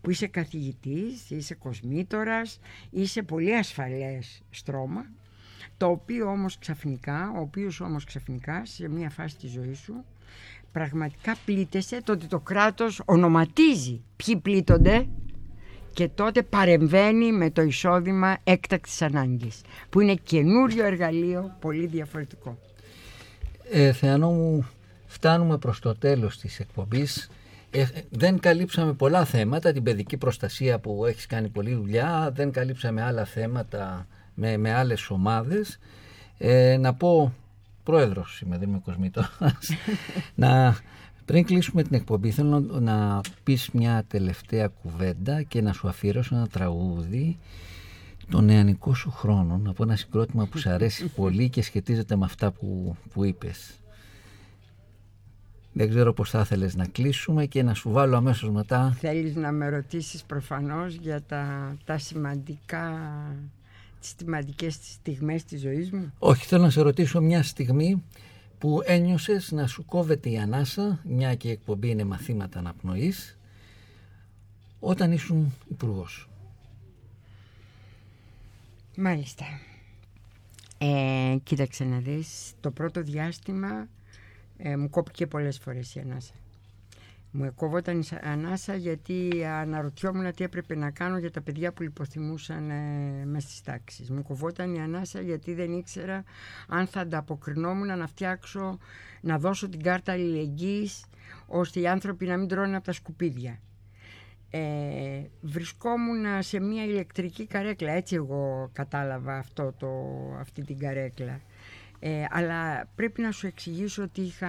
που 0.00 0.10
είσαι 0.10 0.26
καθηγητής, 0.26 1.30
είσαι 1.30 1.54
κοσμήτορας, 1.54 2.60
είσαι 2.90 3.22
πολύ 3.22 3.56
ασφαλές 3.56 4.42
στρώμα 4.50 5.06
το 5.76 5.86
οποίο 5.86 6.30
όμως 6.30 6.58
ξαφνικά, 6.58 7.32
ο 7.36 7.40
οποίος 7.40 7.80
όμως 7.80 8.04
ξαφνικά 8.04 8.64
σε 8.64 8.88
μια 8.88 9.10
φάση 9.10 9.36
της 9.36 9.50
ζωής 9.50 9.78
σου 9.78 10.04
πραγματικά 10.72 11.36
πλήττεσαι 11.44 12.02
το 12.02 12.12
ότι 12.12 12.26
το 12.26 12.40
κράτος 12.40 13.02
ονοματίζει 13.04 14.02
ποιοι 14.16 14.36
πλήττονται 14.36 15.08
και 15.96 16.08
τότε 16.08 16.42
παρεμβαίνει 16.42 17.32
με 17.32 17.50
το 17.50 17.62
εισόδημα 17.62 18.38
έκτακτης 18.44 19.02
ανάγκης 19.02 19.60
που 19.90 20.00
είναι 20.00 20.14
καινούριο 20.14 20.84
εργαλείο 20.84 21.56
πολύ 21.60 21.86
διαφορετικό. 21.86 22.58
Ε, 23.70 23.92
Θεανό 23.92 24.30
μου, 24.30 24.68
φτάνουμε 25.06 25.58
προς 25.58 25.80
το 25.80 25.94
τέλος 25.94 26.38
της 26.38 26.60
εκπομπής. 26.60 27.30
Ε, 27.70 27.84
δεν 28.10 28.38
καλύψαμε 28.38 28.92
πολλά 28.92 29.24
θέματα, 29.24 29.72
την 29.72 29.82
παιδική 29.82 30.16
προστασία 30.16 30.78
που 30.78 31.04
έχεις 31.06 31.26
κάνει 31.26 31.48
πολλή 31.48 31.74
δουλειά, 31.74 32.30
δεν 32.34 32.52
καλύψαμε 32.52 33.02
άλλα 33.02 33.24
θέματα 33.24 34.06
με, 34.34 34.56
με 34.56 34.72
άλλες 34.72 35.10
ομάδες. 35.10 35.78
Ε, 36.38 36.76
να 36.76 36.94
πω, 36.94 37.34
πρόεδρος 37.84 38.40
είμαι, 38.40 38.58
δεν 38.58 38.68
είμαι 38.68 38.80
κοσμήτωρας, 38.84 39.70
να, 40.34 40.76
πριν 41.26 41.44
κλείσουμε 41.44 41.82
την 41.82 41.94
εκπομπή 41.94 42.30
θέλω 42.30 42.60
να, 42.60 42.80
να 42.80 43.20
πεις 43.44 43.70
μια 43.72 44.04
τελευταία 44.08 44.68
κουβέντα 44.68 45.42
και 45.42 45.60
να 45.60 45.72
σου 45.72 45.88
αφιερώσω 45.88 46.34
ένα 46.34 46.46
τραγούδι 46.46 47.38
το 48.30 48.40
νεανικό 48.40 48.94
σου 48.94 49.10
χρόνο, 49.10 49.60
να 49.64 49.72
πω 49.72 49.82
ένα 49.82 49.96
συγκρότημα 49.96 50.46
που 50.46 50.58
σου 50.58 50.70
αρέσει 50.70 51.08
πολύ 51.16 51.48
και 51.48 51.62
σχετίζεται 51.62 52.16
με 52.16 52.24
αυτά 52.24 52.50
που, 52.50 52.96
που 53.12 53.24
είπες. 53.24 53.80
Δεν 55.72 55.88
ξέρω 55.88 56.12
πώς 56.12 56.30
θα 56.30 56.40
ήθελες 56.40 56.74
να 56.76 56.86
κλείσουμε 56.86 57.46
και 57.46 57.62
να 57.62 57.74
σου 57.74 57.90
βάλω 57.90 58.16
αμέσως 58.16 58.50
μετά. 58.50 58.96
Θέλεις 58.98 59.36
να 59.36 59.52
με 59.52 59.68
ρωτήσεις 59.68 60.22
προφανώς 60.22 60.94
για 60.94 61.22
τα, 61.22 61.76
τα 61.84 61.98
σημαντικά 61.98 63.00
τις 64.00 64.14
σημαντικές 64.18 64.78
στιγμές 64.82 65.44
της 65.44 65.60
ζωής 65.60 65.90
μου; 65.90 66.12
Όχι, 66.18 66.46
θέλω 66.46 66.62
να 66.62 66.70
σε 66.70 66.80
ρωτήσω 66.80 67.20
μια 67.20 67.42
στιγμή 67.42 68.02
που 68.58 68.80
ένιωσες 68.84 69.52
να 69.52 69.66
σου 69.66 69.84
κόβεται 69.84 70.30
η 70.30 70.38
ανάσα, 70.38 71.00
μια 71.04 71.34
και 71.34 71.48
η 71.48 71.50
εκπομπή 71.50 71.88
είναι 71.88 72.04
μαθήματα 72.04 72.58
αναπνοής, 72.58 73.38
όταν 74.80 75.12
ήσουν 75.12 75.52
υπουργός; 75.70 76.28
Μάλιστα. 78.96 79.44
Ε, 80.78 81.36
κοίταξε 81.42 81.84
να 81.84 81.98
δεις, 81.98 82.52
το 82.60 82.70
πρώτο 82.70 83.02
διάστημα 83.02 83.88
ε, 84.56 84.76
μου 84.76 84.90
κόπηκε 84.90 85.26
πολλές 85.26 85.58
φορές 85.58 85.94
η 85.94 86.00
ανάσα. 86.00 86.32
Μου 87.38 87.54
κόβονταν 87.54 88.00
η 88.00 88.04
ανάσα 88.22 88.74
γιατί 88.74 89.44
αναρωτιόμουν 89.44 90.32
τι 90.34 90.44
έπρεπε 90.44 90.76
να 90.76 90.90
κάνω 90.90 91.18
για 91.18 91.30
τα 91.30 91.40
παιδιά 91.40 91.72
που 91.72 91.82
λιποθυμούσαν 91.82 92.70
ε, 92.70 93.24
μέσα 93.24 93.48
στις 93.48 93.62
τάξεις. 93.62 94.10
Μου 94.10 94.22
κοβόταν 94.22 94.74
η 94.74 94.80
ανάσα 94.80 95.20
γιατί 95.20 95.54
δεν 95.54 95.72
ήξερα 95.72 96.24
αν 96.68 96.86
θα 96.86 97.00
ανταποκρινόμουν 97.00 97.98
να 97.98 98.06
φτιάξω, 98.06 98.78
να 99.20 99.38
δώσω 99.38 99.68
την 99.68 99.82
κάρτα 99.82 100.12
αλληλεγγύης 100.12 101.04
ώστε 101.46 101.80
οι 101.80 101.88
άνθρωποι 101.88 102.26
να 102.26 102.36
μην 102.36 102.48
τρώνε 102.48 102.76
από 102.76 102.84
τα 102.84 102.92
σκουπίδια. 102.92 103.60
Ε, 104.50 105.22
βρισκόμουν 105.40 106.42
σε 106.42 106.60
μια 106.60 106.84
ηλεκτρική 106.84 107.46
καρέκλα, 107.46 107.92
έτσι 107.92 108.14
εγώ 108.14 108.70
κατάλαβα 108.72 109.36
αυτό 109.36 109.72
το, 109.78 109.88
αυτή 110.40 110.64
την 110.64 110.78
καρέκλα. 110.78 111.40
Ε, 111.98 112.24
αλλά 112.30 112.88
πρέπει 112.94 113.22
να 113.22 113.30
σου 113.30 113.46
εξηγήσω 113.46 114.02
ότι 114.02 114.20
είχα 114.20 114.48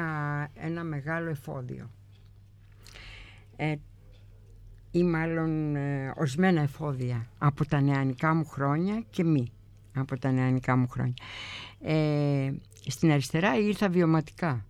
ένα 0.54 0.84
μεγάλο 0.84 1.30
εφόδιο 1.30 1.90
ε, 3.58 3.76
ή 4.92 5.04
μάλλον 5.04 5.76
ε, 5.76 6.14
ορισμένα 6.18 6.62
εφόδια 6.62 7.28
από 7.38 7.66
τα 7.66 7.82
νεανικά 7.82 8.34
μου 8.34 8.46
χρόνια 8.46 9.04
και 9.10 9.24
μη 9.24 9.52
από 9.96 10.20
τα 10.20 10.32
νεανικά 10.32 10.76
μου 10.76 10.88
χρόνια. 10.88 11.14
Ε, 11.82 12.52
στην 12.88 13.12
αριστερά 13.12 13.58
ήρθα 13.58 13.90
βιωματικά 13.90 14.66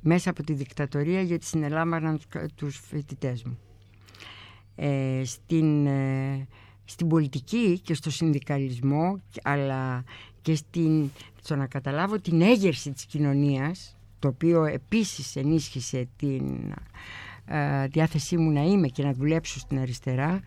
μέσα 0.00 0.30
από 0.30 0.42
τη 0.42 0.52
δικτατορία 0.52 1.22
γιατί 1.22 1.44
συνελάμβαναν 1.44 2.20
τους 2.54 2.76
φοιτητές 2.78 3.44
μου. 3.44 3.58
Ε, 4.76 5.22
στην, 5.24 5.86
ε, 5.86 6.46
στην 6.84 7.08
πολιτική 7.08 7.78
και 7.78 7.94
στο 7.94 8.10
συνδικαλισμό 8.10 9.20
αλλά 9.42 10.04
και 10.42 10.54
στην, 10.54 11.10
στο 11.42 11.56
να 11.56 11.66
καταλάβω 11.66 12.18
την 12.18 12.40
έγερση 12.40 12.92
της 12.92 13.04
κοινωνίας 13.04 13.96
το 14.18 14.28
οποίο 14.28 14.64
επίσης 14.64 15.36
ενίσχυσε 15.36 16.08
την 16.16 16.70
ε, 16.70 16.74
διάθεσή 17.88 18.36
μου 18.36 18.50
να 18.50 18.60
είμαι 18.60 18.88
και 18.88 19.02
να 19.02 19.12
δουλέψω 19.12 19.58
στην 19.58 19.78
αριστερά 19.78 20.40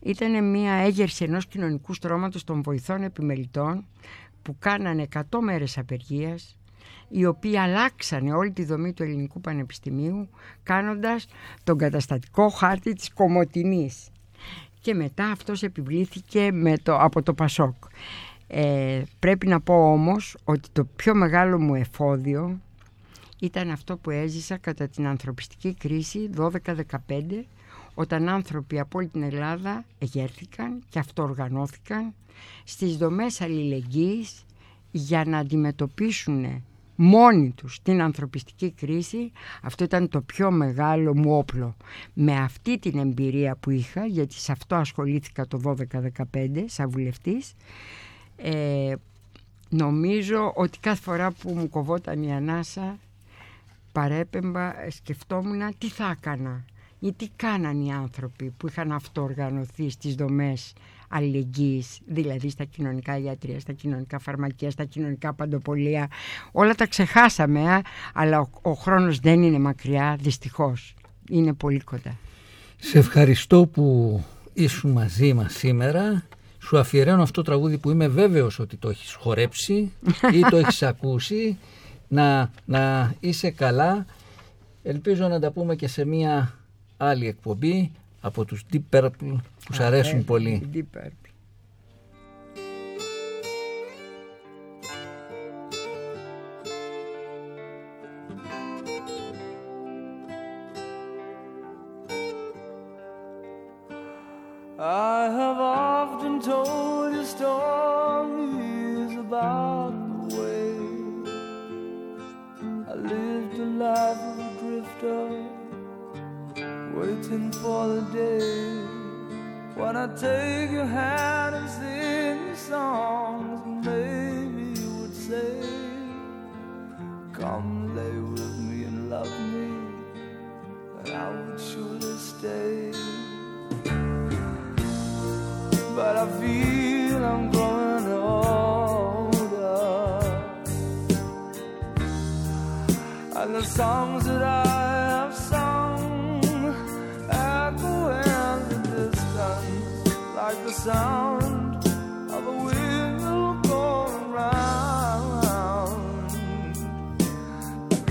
ήταν 0.00 0.50
μια 0.50 0.72
έγερση 0.72 1.24
ενός 1.24 1.46
κοινωνικού 1.46 1.94
στρώματος 1.94 2.44
των 2.44 2.62
βοηθών 2.62 3.02
επιμελητών 3.02 3.84
που 4.42 4.56
κάνανε 4.58 5.06
100 5.14 5.22
μέρες 5.40 5.78
απεργίας 5.78 6.56
οι 7.08 7.24
οποίοι 7.26 7.56
αλλάξανε 7.56 8.32
όλη 8.32 8.50
τη 8.50 8.64
δομή 8.64 8.92
του 8.92 9.02
ελληνικού 9.02 9.40
πανεπιστημίου 9.40 10.28
κάνοντας 10.62 11.26
τον 11.64 11.78
καταστατικό 11.78 12.48
χάρτη 12.48 12.92
της 12.92 13.12
Κομωτινής 13.12 14.08
και 14.80 14.94
μετά 14.94 15.24
αυτός 15.24 15.62
επιβλήθηκε 15.62 16.52
με 16.52 16.78
το, 16.78 16.96
από 16.96 17.22
το 17.22 17.34
Πασόκ. 17.34 17.74
Ε, 18.46 19.02
πρέπει 19.18 19.46
να 19.46 19.60
πω 19.60 19.92
όμως 19.92 20.36
ότι 20.44 20.68
το 20.72 20.84
πιο 20.84 21.14
μεγάλο 21.14 21.60
μου 21.60 21.74
εφόδιο 21.74 22.60
ήταν 23.42 23.70
αυτό 23.70 23.96
που 23.96 24.10
έζησα 24.10 24.56
κατά 24.56 24.88
την 24.88 25.06
ανθρωπιστική 25.06 25.74
κρίση 25.74 26.30
12-15 26.36 26.52
όταν 27.94 28.28
άνθρωποι 28.28 28.78
από 28.78 28.98
όλη 28.98 29.08
την 29.08 29.22
Ελλάδα 29.22 29.84
εγέρθηκαν 29.98 30.82
και 30.88 30.98
αυτοοργανώθηκαν 30.98 32.14
στις 32.64 32.96
δομές 32.96 33.40
αλληλεγγύης 33.40 34.44
για 34.90 35.24
να 35.24 35.38
αντιμετωπίσουν 35.38 36.64
μόνοι 36.96 37.50
τους 37.50 37.80
την 37.82 38.02
ανθρωπιστική 38.02 38.70
κρίση. 38.70 39.32
Αυτό 39.62 39.84
ήταν 39.84 40.08
το 40.08 40.20
πιο 40.20 40.50
μεγάλο 40.50 41.16
μου 41.16 41.36
όπλο. 41.36 41.76
Με 42.12 42.36
αυτή 42.36 42.78
την 42.78 42.98
εμπειρία 42.98 43.56
που 43.56 43.70
είχα 43.70 44.06
γιατί 44.06 44.34
σε 44.34 44.52
αυτό 44.52 44.74
ασχολήθηκα 44.74 45.46
το 45.46 45.76
12-15 46.34 46.64
σαν 46.66 46.90
βουλευτής 46.90 47.52
ε, 48.36 48.94
νομίζω 49.68 50.52
ότι 50.54 50.78
κάθε 50.78 51.02
φορά 51.02 51.30
που 51.30 51.50
μου 51.54 51.68
κοβόταν 51.68 52.22
η 52.22 52.32
ανάσα 52.34 52.98
παρέπεμπα 53.92 54.82
ε, 54.82 54.90
σκεφτόμουν 54.90 55.60
τι 55.78 55.88
θα 55.88 56.16
έκανα 56.18 56.64
ή 56.98 57.12
τι 57.12 57.28
κάναν 57.36 57.80
οι 57.80 57.92
άνθρωποι 57.92 58.54
που 58.56 58.68
είχαν 58.68 58.92
αυτοοργανωθεί 58.92 59.90
στις 59.90 60.14
δομές 60.14 60.72
αλληλεγγύης, 61.08 61.98
δηλαδή 62.06 62.50
στα 62.50 62.64
κοινωνικά 62.64 63.18
ιατρία, 63.18 63.60
στα 63.60 63.72
κοινωνικά 63.72 64.18
φαρμακεία, 64.18 64.70
στα 64.70 64.84
κοινωνικά 64.84 65.32
παντοπολία. 65.32 66.08
Όλα 66.52 66.74
τα 66.74 66.86
ξεχάσαμε, 66.86 67.80
αλλά 68.14 68.40
ο, 68.40 68.48
ο 68.62 68.72
χρόνος 68.72 69.18
δεν 69.18 69.42
είναι 69.42 69.58
μακριά, 69.58 70.16
δυστυχώς. 70.20 70.94
Είναι 71.28 71.52
πολύ 71.52 71.80
κοντά. 71.80 72.16
Σε 72.76 72.98
ευχαριστώ 72.98 73.66
που 73.66 74.24
ήσουν 74.52 74.90
μαζί 74.90 75.32
μας 75.34 75.52
σήμερα. 75.52 76.24
Σου 76.58 76.78
αφιερώνω 76.78 77.22
αυτό 77.22 77.42
το 77.42 77.50
τραγούδι 77.50 77.78
που 77.78 77.90
είμαι 77.90 78.08
βέβαιος 78.08 78.58
ότι 78.58 78.76
το 78.76 78.88
έχεις 78.88 79.12
χορέψει 79.14 79.92
ή 80.32 80.40
το 80.50 80.56
έχεις 80.56 80.82
ακούσει 80.82 81.58
να, 82.12 82.50
να 82.64 83.14
είσαι 83.20 83.50
καλά. 83.50 84.06
Ελπίζω 84.82 85.28
να 85.28 85.40
τα 85.40 85.50
πούμε 85.50 85.76
και 85.76 85.88
σε 85.88 86.04
μια 86.04 86.54
άλλη 86.96 87.26
εκπομπή 87.26 87.92
από 88.20 88.44
τους 88.44 88.64
Deep 88.72 88.80
Purple 88.90 89.10
που 89.64 89.72
σου 89.72 89.82
αρέσουν 89.82 90.24
πολύ. 90.24 90.70
Deep 90.74 90.98
Purple. 90.98 91.21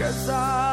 Cause 0.01 0.29
I 0.29 0.70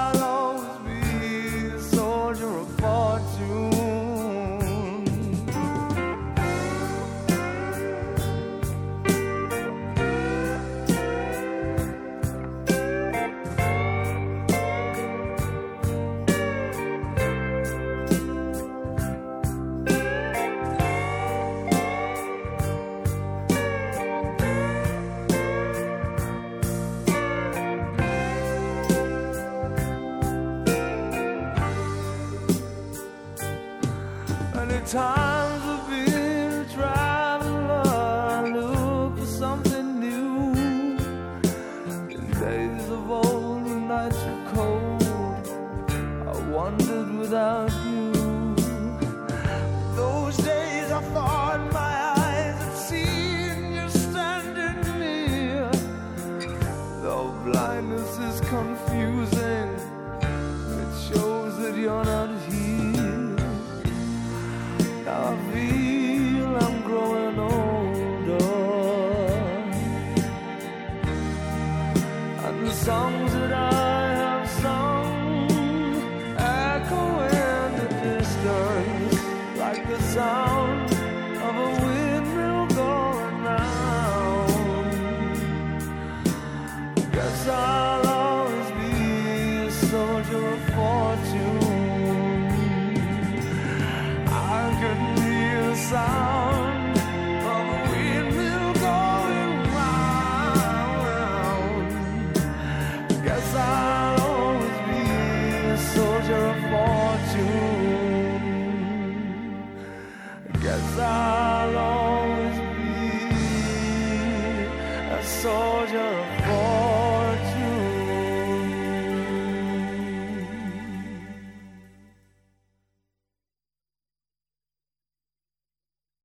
time. 34.89 35.38